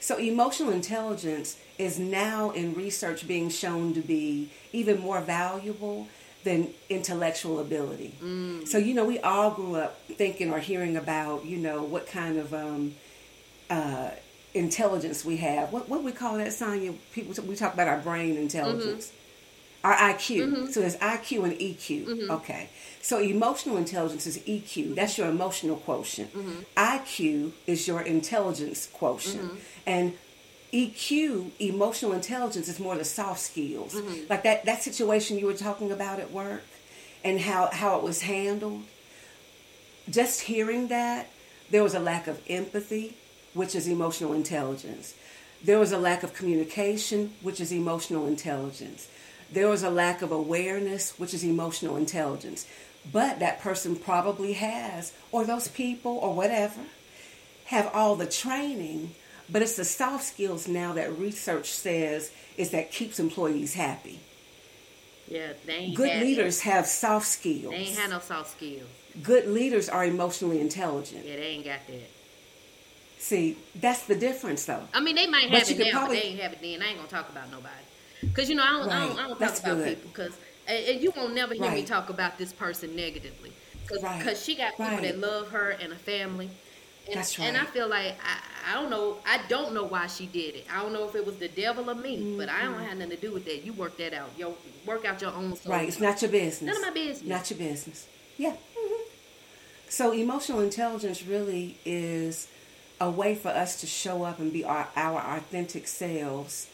So 0.00 0.16
emotional 0.18 0.72
intelligence 0.72 1.58
is 1.78 1.98
now 1.98 2.50
in 2.50 2.74
research 2.74 3.26
being 3.28 3.50
shown 3.50 3.92
to 3.94 4.00
be 4.00 4.50
even 4.72 4.98
more 5.00 5.20
valuable 5.20 6.08
than 6.42 6.68
intellectual 6.88 7.58
ability. 7.60 8.14
So 8.66 8.78
you 8.78 8.94
know, 8.94 9.04
we 9.04 9.18
all 9.20 9.50
grew 9.50 9.76
up 9.76 10.00
thinking 10.08 10.52
or 10.52 10.58
hearing 10.58 10.96
about 10.96 11.44
you 11.44 11.58
know 11.58 11.82
what 11.82 12.06
kind 12.06 12.38
of 12.38 12.54
um, 12.54 12.94
uh, 13.68 14.10
intelligence 14.54 15.24
we 15.24 15.36
have. 15.38 15.70
What 15.72 15.88
what 15.88 16.02
we 16.02 16.12
call 16.12 16.38
that, 16.38 16.52
Sonya? 16.54 16.94
People 17.12 17.34
we 17.44 17.56
talk 17.56 17.74
about 17.74 17.88
our 17.88 17.98
brain 17.98 18.36
intelligence. 18.36 19.12
Our 19.82 19.94
IQ. 19.94 20.46
Mm-hmm. 20.46 20.66
So 20.66 20.80
there's 20.80 20.96
IQ 20.96 21.44
and 21.44 21.52
EQ. 21.54 22.04
Mm-hmm. 22.04 22.30
Okay. 22.30 22.68
So 23.00 23.18
emotional 23.18 23.76
intelligence 23.78 24.26
is 24.26 24.38
EQ. 24.40 24.94
That's 24.94 25.16
your 25.16 25.28
emotional 25.28 25.76
quotient. 25.76 26.34
Mm-hmm. 26.34 26.60
IQ 26.76 27.52
is 27.66 27.88
your 27.88 28.02
intelligence 28.02 28.88
quotient. 28.92 29.52
And 29.86 30.14
EQ, 30.72 31.50
emotional 31.58 32.12
intelligence, 32.12 32.68
is 32.68 32.78
more 32.78 32.96
the 32.96 33.04
soft 33.04 33.40
skills. 33.40 33.96
Like 34.28 34.42
that, 34.42 34.64
that 34.66 34.82
situation 34.82 35.38
you 35.38 35.46
were 35.46 35.54
talking 35.54 35.90
about 35.90 36.20
at 36.20 36.30
work 36.30 36.62
and 37.24 37.40
how, 37.40 37.70
how 37.72 37.96
it 37.98 38.04
was 38.04 38.22
handled. 38.22 38.82
Just 40.08 40.42
hearing 40.42 40.88
that, 40.88 41.28
there 41.70 41.82
was 41.82 41.94
a 41.94 42.00
lack 42.00 42.26
of 42.26 42.40
empathy, 42.48 43.16
which 43.54 43.74
is 43.74 43.86
emotional 43.86 44.32
intelligence. 44.32 45.14
There 45.62 45.78
was 45.78 45.92
a 45.92 45.98
lack 45.98 46.22
of 46.22 46.34
communication, 46.34 47.34
which 47.42 47.60
is 47.60 47.72
emotional 47.72 48.26
intelligence. 48.26 49.08
There 49.52 49.68
was 49.68 49.82
a 49.82 49.90
lack 49.90 50.22
of 50.22 50.30
awareness, 50.32 51.18
which 51.18 51.34
is 51.34 51.42
emotional 51.44 51.96
intelligence. 51.96 52.66
But 53.12 53.38
that 53.40 53.60
person 53.60 53.96
probably 53.96 54.52
has, 54.54 55.12
or 55.32 55.44
those 55.44 55.68
people, 55.68 56.12
or 56.18 56.34
whatever, 56.34 56.80
have 57.66 57.90
all 57.94 58.16
the 58.16 58.26
training, 58.26 59.14
but 59.48 59.62
it's 59.62 59.76
the 59.76 59.84
soft 59.84 60.24
skills 60.24 60.68
now 60.68 60.92
that 60.92 61.18
research 61.18 61.70
says 61.70 62.30
is 62.56 62.70
that 62.70 62.92
keeps 62.92 63.18
employees 63.18 63.74
happy. 63.74 64.20
Yeah, 65.28 65.52
they 65.64 65.74
ain't 65.74 65.96
Good 65.96 66.20
leaders 66.20 66.60
have 66.62 66.86
soft 66.86 67.26
skills. 67.26 67.70
They 67.70 67.76
ain't 67.76 67.96
had 67.96 68.10
no 68.10 68.18
soft 68.18 68.50
skills. 68.50 68.88
Good 69.22 69.46
leaders 69.48 69.88
are 69.88 70.04
emotionally 70.04 70.60
intelligent. 70.60 71.24
Yeah, 71.24 71.36
they 71.36 71.42
ain't 71.46 71.64
got 71.64 71.86
that. 71.86 72.10
See, 73.18 73.56
that's 73.74 74.04
the 74.06 74.16
difference 74.16 74.64
though. 74.64 74.82
I 74.94 75.00
mean, 75.00 75.14
they 75.14 75.26
might 75.26 75.50
have 75.50 75.68
you 75.70 75.76
it 75.76 75.84
now, 75.84 75.90
probably- 76.00 76.16
but 76.16 76.22
they 76.22 76.28
ain't 76.30 76.40
have 76.40 76.52
it 76.52 76.58
then. 76.62 76.82
I 76.82 76.86
ain't 76.88 76.96
gonna 76.96 77.08
talk 77.08 77.28
about 77.28 77.50
nobody, 77.50 77.74
cause 78.34 78.48
you 78.48 78.54
know 78.54 78.62
I 78.64 78.70
don't, 78.72 78.90
I 78.92 78.98
don't, 79.06 79.18
I 79.18 79.26
don't 79.26 79.38
talk 79.38 79.58
about 79.58 79.76
good. 79.78 79.84
people, 79.84 80.10
cause 80.10 80.38
and, 80.66 80.84
and 80.86 81.02
you 81.02 81.12
won't 81.16 81.34
never 81.34 81.54
hear 81.54 81.70
me 81.70 81.82
talk 81.82 82.10
about 82.10 82.38
this 82.38 82.52
person 82.52 82.94
negatively, 82.94 83.56
cause, 83.88 84.02
Right. 84.02 84.20
'cause 84.22 84.42
she 84.44 84.56
got 84.56 84.72
people 84.80 85.00
Right. 85.02 85.02
that 85.02 85.18
love 85.18 85.48
her 85.50 85.70
and 85.70 85.92
a 85.92 85.98
family. 85.98 86.50
And, 87.06 87.18
That's 87.18 87.38
And 87.38 87.56
I 87.56 87.64
feel 87.64 87.88
like 87.88 88.18
I, 88.22 88.72
I 88.72 88.74
don't 88.74 88.90
know. 88.90 89.22
I 89.26 89.40
don't 89.48 89.72
know 89.74 89.84
why 89.84 90.06
she 90.06 90.26
did 90.26 90.54
it. 90.54 90.66
I 90.70 90.82
don't 90.82 90.92
know 90.92 91.08
if 91.08 91.14
it 91.14 91.24
was 91.24 91.38
the 91.38 91.48
devil 91.48 91.90
or 91.90 91.94
me, 91.94 92.28
but 92.36 92.48
I 92.48 92.62
don't 92.62 92.78
have 92.82 92.98
nothing 92.98 93.10
to 93.10 93.16
do 93.16 93.32
with 93.32 93.46
that. 93.46 93.64
You 93.64 93.72
work 93.72 93.96
that 93.98 94.12
out. 94.12 94.30
Yo, 94.36 94.58
work 94.84 95.04
out 95.06 95.20
your 95.20 95.32
own 95.32 95.56
soul. 95.56 95.72
Right, 95.72 95.88
it's 95.88 95.98
not 96.00 96.20
your 96.22 96.30
business. 96.30 96.62
None 96.62 96.76
of 96.76 96.82
my 96.82 96.90
business. 96.90 97.28
Not 97.28 97.50
your 97.50 97.58
business. 97.58 98.06
Yeah. 98.36 98.56
hmm 98.76 99.02
So 99.88 100.12
emotional 100.12 100.60
intelligence 100.60 101.24
really 101.26 101.78
is 101.84 102.48
a 103.00 103.10
way 103.10 103.34
for 103.34 103.48
us 103.48 103.80
to 103.80 103.86
show 103.86 104.22
up 104.24 104.38
and 104.38 104.52
be 104.52 104.64
our, 104.64 104.88
our 104.96 105.20
authentic 105.38 105.88
selves 105.88 106.68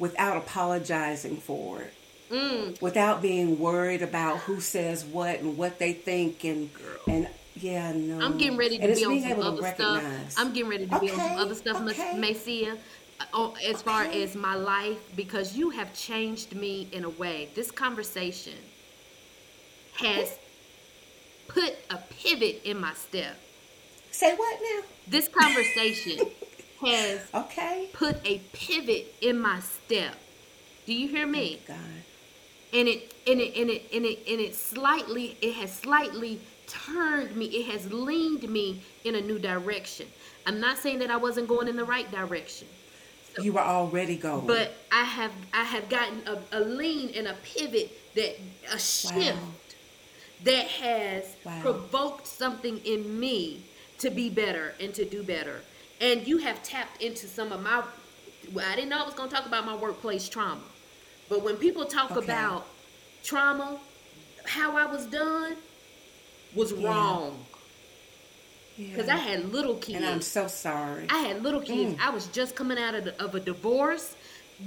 without 0.00 0.36
apologizing 0.36 1.36
for 1.36 1.82
it. 1.82 1.94
Mm. 2.32 2.80
Without 2.82 3.22
being 3.22 3.58
worried 3.58 4.02
about 4.02 4.38
who 4.38 4.60
says 4.60 5.04
what 5.04 5.40
and 5.40 5.56
what 5.56 5.78
they 5.78 5.92
think 5.92 6.42
and 6.44 6.70
and 7.06 7.28
yeah, 7.54 7.92
no. 7.92 8.20
I'm 8.24 8.38
getting 8.38 8.56
ready 8.56 8.78
to 8.78 8.84
and 8.84 8.94
be 8.94 9.04
on 9.04 9.20
some 9.20 9.40
other 9.42 9.74
stuff. 9.74 10.34
I'm 10.38 10.52
getting 10.52 10.70
ready 10.70 10.86
to 10.86 10.98
be 11.00 11.10
on 11.10 11.18
some 11.18 11.38
other 11.38 11.54
stuff, 11.54 11.82
okay. 11.82 12.14
Macea, 12.16 12.78
uh, 13.34 13.50
as 13.68 13.82
far 13.82 14.04
Okay. 14.06 14.22
as 14.22 14.34
my 14.34 14.54
life, 14.54 14.98
because 15.16 15.56
you 15.56 15.70
have 15.70 15.92
changed 15.92 16.54
me 16.54 16.88
in 16.92 17.04
a 17.04 17.10
way. 17.10 17.50
This 17.54 17.70
conversation 17.70 18.54
has 19.98 20.38
put 21.48 21.74
a 21.90 21.98
pivot 22.22 22.62
in 22.64 22.80
my 22.80 22.94
step. 22.94 23.36
Say 24.12 24.34
what 24.36 24.58
now? 24.62 24.86
This 25.08 25.28
conversation 25.28 26.18
has 26.84 27.28
Okay. 27.34 27.90
put 27.92 28.16
a 28.26 28.38
pivot 28.52 29.16
in 29.20 29.38
my 29.38 29.60
step. 29.60 30.16
Do 30.86 30.94
you 30.94 31.08
hear 31.08 31.26
me? 31.26 31.64
God. 31.66 32.04
and 32.72 32.88
it 32.88 33.14
and 33.26 33.40
it 33.40 33.56
and 33.56 33.70
it 33.70 33.88
and 33.92 34.04
it 34.06 34.18
and 34.28 34.40
it 34.40 34.54
slightly 34.54 35.38
it 35.42 35.54
has 35.54 35.76
slightly 35.76 36.42
turned 36.66 37.34
me 37.36 37.46
it 37.46 37.66
has 37.72 37.92
leaned 37.92 38.48
me 38.48 38.84
in 39.04 39.16
a 39.16 39.20
new 39.20 39.38
direction 39.38 40.06
i'm 40.46 40.60
not 40.60 40.78
saying 40.78 40.98
that 41.00 41.10
i 41.10 41.16
wasn't 41.16 41.48
going 41.48 41.68
in 41.68 41.76
the 41.76 41.84
right 41.84 42.10
direction 42.12 42.68
You 43.42 43.52
were 43.54 43.60
already 43.60 44.16
going. 44.16 44.46
but 44.46 44.86
i 44.92 45.04
have 45.04 45.32
i 45.52 45.64
have 45.64 45.88
gotten 45.88 46.22
a, 46.28 46.44
a 46.52 46.60
lean 46.60 47.10
and 47.16 47.26
a 47.28 47.34
pivot 47.42 48.14
that 48.14 48.36
a 48.72 48.78
shift 48.78 49.76
that 50.40 50.66
has 50.68 51.36
Wow. 51.44 51.60
provoked 51.62 52.26
something 52.26 52.78
in 52.78 53.18
me 53.18 53.70
to 53.98 54.10
be 54.10 54.30
better 54.30 54.76
and 54.80 54.94
to 54.94 55.04
do 55.04 55.22
better 55.24 55.64
and 56.00 56.26
you 56.26 56.38
have 56.38 56.62
tapped 56.62 57.02
into 57.02 57.26
some 57.26 57.52
of 57.52 57.62
my 57.62 57.82
well, 58.52 58.66
i 58.68 58.74
didn't 58.74 58.90
know 58.90 58.98
i 59.02 59.04
was 59.04 59.14
going 59.14 59.28
to 59.28 59.34
talk 59.34 59.46
about 59.46 59.64
my 59.66 59.76
workplace 59.76 60.28
trauma 60.28 60.60
but 61.28 61.42
when 61.42 61.56
people 61.56 61.84
talk 61.84 62.10
Okay. 62.12 62.24
about 62.24 62.66
trauma 63.22 63.78
how 64.46 64.76
i 64.76 64.86
was 64.86 65.06
done 65.06 65.56
was 66.54 66.72
Yeah. 66.72 66.88
wrong 66.88 67.44
Yeah. 68.76 68.88
because 68.90 69.08
i 69.08 69.16
had 69.16 69.52
little 69.52 69.76
kids 69.76 69.98
and 69.98 70.06
I'm 70.06 70.22
so 70.22 70.46
sorry. 70.48 71.06
I 71.10 71.18
had 71.18 71.42
little 71.42 71.60
kids. 71.60 71.94
Mm. 71.94 72.00
I 72.00 72.10
was 72.10 72.26
just 72.28 72.56
coming 72.56 72.78
out 72.78 72.94
of, 72.94 73.04
the, 73.04 73.22
of 73.22 73.34
a 73.34 73.40
divorce. 73.40 74.16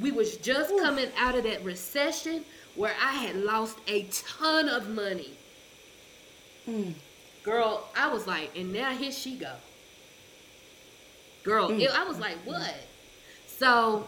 We 0.01 0.11
was 0.11 0.37
just 0.37 0.69
coming 0.79 1.09
out 1.17 1.35
of 1.35 1.43
that 1.45 1.63
recession 1.63 2.45
where 2.75 2.93
I 3.01 3.13
had 3.13 3.35
lost 3.37 3.77
a 3.87 4.03
ton 4.11 4.69
of 4.69 4.87
money. 4.89 5.31
Mm. 6.67 6.93
Girl, 7.43 7.87
I 7.95 8.07
was 8.13 8.25
like, 8.27 8.55
and 8.55 8.71
now 8.71 8.91
here 8.91 9.11
she 9.11 9.35
go. 9.35 9.53
Girl, 11.43 11.69
Mm. 11.69 11.81
it- 11.81 11.91
I 11.91 12.03
was 12.05 12.17
like, 12.19 12.37
what? 12.45 12.73
So 13.45 14.07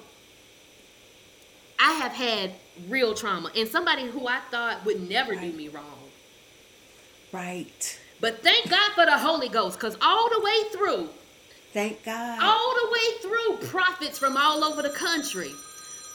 I 1.78 1.92
have 1.94 2.14
had 2.14 2.54
real 2.88 3.14
trauma, 3.14 3.52
and 3.56 3.68
somebody 3.70 4.06
who 4.06 4.28
I 4.28 4.40
thought 4.52 4.86
would 4.86 5.08
never 5.10 5.36
do 5.36 5.52
me 5.52 5.68
wrong 5.68 6.02
Right. 7.32 8.00
But 8.22 8.42
thank 8.44 8.70
God 8.70 8.94
for 8.94 9.04
the 9.06 9.18
Holy 9.18 9.50
Ghost, 9.50 9.78
because 9.78 9.98
all 10.02 10.30
the 10.30 10.40
way 10.40 10.70
through, 10.72 11.10
Thank 11.74 12.02
God. 12.06 12.40
all 12.42 12.74
the 12.76 12.90
way 12.94 13.18
through, 13.22 13.68
prophets 13.68 14.18
from 14.18 14.38
all 14.38 14.64
over 14.64 14.82
the 14.82 14.90
country, 14.92 15.52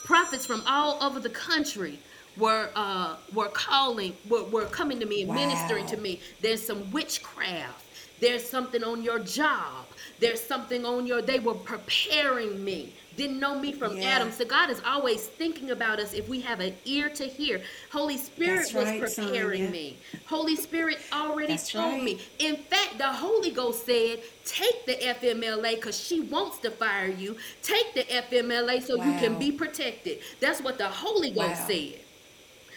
prophets 0.03 0.47
from 0.47 0.63
all 0.65 1.03
over 1.03 1.19
the 1.19 1.29
country 1.29 1.99
were 2.37 2.71
uh 2.75 3.17
were 3.33 3.49
calling 3.49 4.17
were, 4.27 4.45
were 4.45 4.65
coming 4.65 4.99
to 4.99 5.05
me 5.05 5.21
and 5.21 5.29
Wow. 5.29 5.35
ministering 5.35 5.85
to 5.87 5.97
me. 5.97 6.21
There's 6.39 6.65
some 6.65 6.89
witchcraft. 6.89 7.85
There's 8.21 8.47
something 8.47 8.83
on 8.83 9.01
your 9.01 9.17
job. 9.19 9.87
There's 10.19 10.39
something 10.41 10.85
on 10.85 11.07
your 11.07 11.23
they 11.23 11.39
were 11.39 11.55
preparing 11.55 12.63
me. 12.63 12.93
Didn't 13.17 13.39
know 13.39 13.57
me 13.59 13.73
from 13.73 13.97
Yeah. 13.97 14.09
Adam. 14.15 14.31
So 14.31 14.45
God 14.45 14.69
is 14.69 14.79
always 14.85 15.25
thinking 15.25 15.71
about 15.71 15.99
us 15.99 16.13
if 16.13 16.29
we 16.29 16.39
have 16.41 16.59
an 16.59 16.75
ear 16.85 17.09
to 17.09 17.25
hear. 17.25 17.61
Holy 17.91 18.17
Spirit 18.17 18.57
That's 18.71 18.73
was 18.73 18.85
right, 18.85 19.01
preparing 19.01 19.61
Sonya. 19.61 19.71
me. 19.71 19.97
Holy 20.27 20.55
Spirit 20.55 20.99
already 21.11 21.53
That's 21.53 21.71
told 21.71 21.93
right. 21.93 22.03
me. 22.03 22.19
In 22.37 22.57
fact, 22.57 22.99
the 22.99 23.11
Holy 23.11 23.49
Ghost 23.49 23.85
said, 23.87 24.19
take 24.45 24.85
the 24.85 24.93
FMLA 25.03 25.75
because 25.75 25.99
she 25.99 26.19
wants 26.21 26.59
to 26.59 26.69
fire 26.71 27.07
you. 27.09 27.35
Take 27.63 27.95
the 27.95 28.03
FMLA 28.03 28.83
so 28.83 28.95
you 28.97 29.13
can 29.19 29.39
be 29.39 29.51
protected. 29.51 30.19
That's 30.39 30.61
what 30.61 30.77
the 30.77 30.87
Holy 30.87 31.31
Ghost 31.31 31.61
Wow. 31.61 31.67
said. 31.67 31.99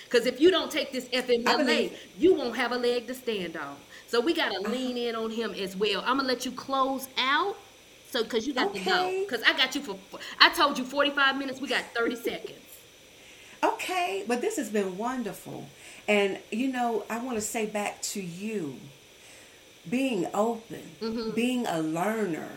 Because 0.05 0.27
if 0.27 0.41
you 0.41 0.51
don't 0.51 0.71
take 0.71 0.93
this 0.93 1.09
FMLA, 1.13 1.57
believe- 1.57 1.99
you 2.19 2.35
won't 2.35 2.57
have 2.57 2.73
a 2.73 2.77
leg 2.77 3.07
to 3.09 3.15
stand 3.15 3.57
on. 3.57 3.77
So 4.15 4.21
we 4.21 4.33
got 4.33 4.53
to 4.53 4.71
lean 4.71 4.97
in 4.97 5.17
on 5.17 5.29
him 5.29 5.55
as 5.55 5.75
well. 5.75 5.99
I'm 6.07 6.19
going 6.19 6.21
to 6.21 6.27
let 6.27 6.45
you 6.45 6.53
close 6.53 7.09
out. 7.19 7.57
So, 8.11 8.23
because 8.23 8.47
you 8.47 8.55
got 8.55 8.73
to 8.73 8.79
go. 8.79 9.25
Because 9.25 9.43
I 9.43 9.57
got 9.57 9.75
you 9.75 9.81
for, 9.81 9.99
I 10.39 10.51
told 10.51 10.79
you 10.79 10.85
45 10.85 11.37
minutes. 11.37 11.61
We 11.61 11.67
got 11.67 11.83
30 11.97 12.15
seconds. 12.15 12.61
Okay, 13.65 14.25
but 14.29 14.41
this 14.41 14.57
has 14.57 14.71
been 14.71 14.97
wonderful. 14.97 15.67
And, 16.07 16.39
you 16.53 16.71
know, 16.71 17.03
I 17.11 17.19
want 17.19 17.39
to 17.39 17.41
say 17.41 17.67
back 17.67 18.03
to 18.03 18.23
you 18.23 18.77
being 19.91 20.29
open, 20.33 20.93
mm-hmm. 21.01 21.31
being 21.31 21.67
a 21.67 21.81
learner 21.81 22.51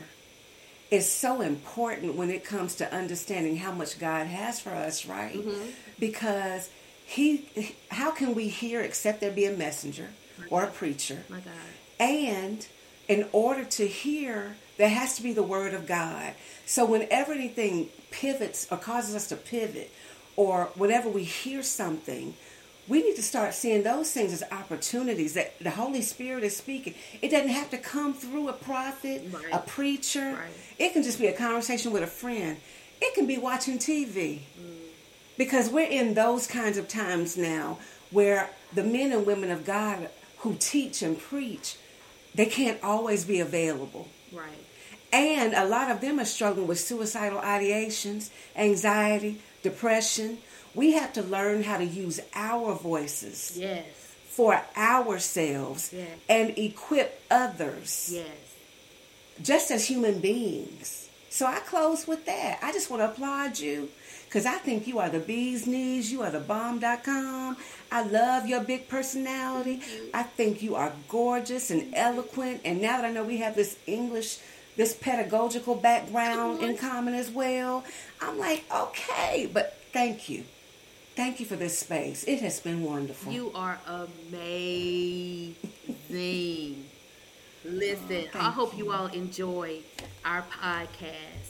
is 0.92 1.12
so 1.12 1.42
important 1.42 2.14
when 2.14 2.30
it 2.30 2.44
comes 2.44 2.76
to 2.76 2.94
understanding 2.94 3.58
how 3.58 3.72
much 3.72 3.98
God 3.98 4.28
has 4.28 4.60
for 4.60 4.70
us, 4.70 5.08
right? 5.08 5.36
Mm-hmm. 5.36 5.70
Because 5.98 6.70
he 7.04 7.74
how 7.90 8.12
can 8.12 8.36
we 8.36 8.48
hear 8.48 8.82
except 8.82 9.22
there 9.22 9.32
be 9.32 9.46
a 9.46 9.58
messenger 9.58 10.10
or 10.50 10.64
a 10.64 10.68
preacher? 10.68 11.24
My 11.30 11.40
God. 11.40 11.54
And 12.00 12.68
in 13.08 13.28
order 13.32 13.64
to 13.64 13.88
hear, 13.88 14.56
there 14.78 14.90
has 14.90 15.16
to 15.16 15.24
be 15.24 15.34
the 15.34 15.44
word 15.44 15.74
of 15.74 15.88
God. 15.88 16.34
So 16.66 16.86
whenever 16.86 17.34
anything 17.34 17.90
pivots 18.12 18.68
or 18.70 18.78
causes 18.78 19.16
us 19.16 19.28
to 19.30 19.36
pivot, 19.36 19.92
or 20.36 20.70
whenever 20.76 21.10
we 21.10 21.24
hear 21.24 21.64
something, 21.64 22.36
we 22.88 23.04
need 23.04 23.16
to 23.16 23.24
start 23.24 23.54
seeing 23.54 23.84
those 23.84 24.12
things 24.12 24.32
as 24.32 24.44
opportunities 24.52 25.34
that 25.34 25.60
the 25.60 25.72
Holy 25.72 26.02
Spirit 26.02 26.44
is 26.44 26.56
speaking. 26.56 26.94
It 27.22 27.30
doesn't 27.30 27.50
have 27.50 27.70
to 27.72 27.78
come 27.78 28.14
through 28.14 28.48
a 28.48 28.54
prophet, 28.54 29.28
Right. 29.32 29.46
a 29.52 29.60
preacher. 29.60 30.34
Right. 30.40 30.52
It 30.80 30.94
can 30.94 31.04
just 31.04 31.20
be 31.20 31.28
a 31.28 31.34
conversation 31.34 31.92
with 31.92 32.04
a 32.04 32.08
friend. 32.08 32.58
It 33.02 33.14
can 33.14 33.26
be 33.26 33.38
watching 33.38 33.78
TV 33.78 34.40
mm. 34.60 34.78
because 35.38 35.70
we're 35.70 35.90
in 35.90 36.14
those 36.14 36.48
kinds 36.48 36.78
of 36.78 36.88
times 36.88 37.36
now 37.36 37.80
where 38.12 38.50
the 38.74 38.84
men 38.84 39.12
and 39.12 39.26
women 39.26 39.52
of 39.52 39.66
God 39.66 40.10
who 40.40 40.56
teach 40.60 41.02
and 41.02 41.20
preach, 41.20 41.76
they 42.36 42.46
can't 42.46 42.82
always 42.84 43.26
be 43.26 43.40
available. 43.40 44.08
Right. 44.32 44.64
And 45.12 45.54
a 45.54 45.66
lot 45.66 45.90
of 45.90 46.02
them 46.02 46.20
are 46.20 46.26
struggling 46.26 46.68
with 46.68 46.80
suicidal 46.80 47.40
ideations, 47.40 48.30
anxiety, 48.56 49.42
depression. 49.64 50.40
We 50.76 50.92
have 50.94 51.14
to 51.14 51.22
learn 51.24 51.64
how 51.64 51.78
to 51.78 51.86
use 51.86 52.20
our 52.36 52.76
voices 52.76 53.54
Yes. 53.56 53.86
for 54.30 54.62
ourselves 54.76 55.92
Yes. 55.94 56.10
and 56.30 56.58
equip 56.58 57.22
others 57.32 58.10
Yes. 58.12 58.28
just 59.42 59.72
as 59.72 59.86
human 59.86 60.20
beings. 60.20 61.08
So 61.30 61.46
I 61.46 61.60
close 61.60 62.06
with 62.08 62.26
that. 62.26 62.60
I 62.62 62.72
just 62.72 62.90
want 62.90 63.02
to 63.02 63.10
applaud 63.10 63.60
you 63.60 63.90
because 64.28 64.46
I 64.46 64.58
think 64.58 64.88
you 64.88 65.00
are 65.00 65.10
the 65.10 65.20
bee's 65.20 65.66
knees. 65.66 66.12
You 66.12 66.22
are 66.22 66.30
the 66.30 66.42
bomb.com. 66.42 67.58
I 67.92 68.04
love 68.04 68.46
your 68.46 68.62
big 68.62 68.90
personality. 68.90 69.82
I 70.14 70.24
think 70.24 70.62
you 70.62 70.76
are 70.76 70.92
gorgeous 71.08 71.72
and 71.72 71.94
eloquent. 71.96 72.62
And 72.66 72.82
now 72.82 72.98
that 72.98 73.06
I 73.06 73.12
know 73.12 73.24
we 73.24 73.38
have 73.38 73.56
this 73.56 73.78
English, 73.88 74.40
this 74.76 74.94
pedagogical 74.94 75.76
background 75.76 76.62
in 76.62 76.78
common 76.78 77.14
as 77.14 77.32
well, 77.32 77.86
I'm 78.22 78.38
like, 78.38 78.66
okay, 78.74 79.50
but 79.52 79.80
thank 79.94 80.28
you. 80.30 80.44
Thank 81.16 81.40
you 81.40 81.46
for 81.46 81.56
this 81.56 81.80
space. 81.80 82.24
It 82.26 82.42
has 82.42 82.60
been 82.60 82.84
wonderful. 82.84 83.32
You 83.32 83.52
are 83.56 83.80
amazing. 83.88 85.56
Listen, 87.66 88.12
I 88.12 88.28
thank 88.32 88.54
hope 88.54 88.78
you 88.78 88.92
all 88.92 89.08
enjoy 89.08 89.80
our 90.24 90.44
podcast, 90.44 91.50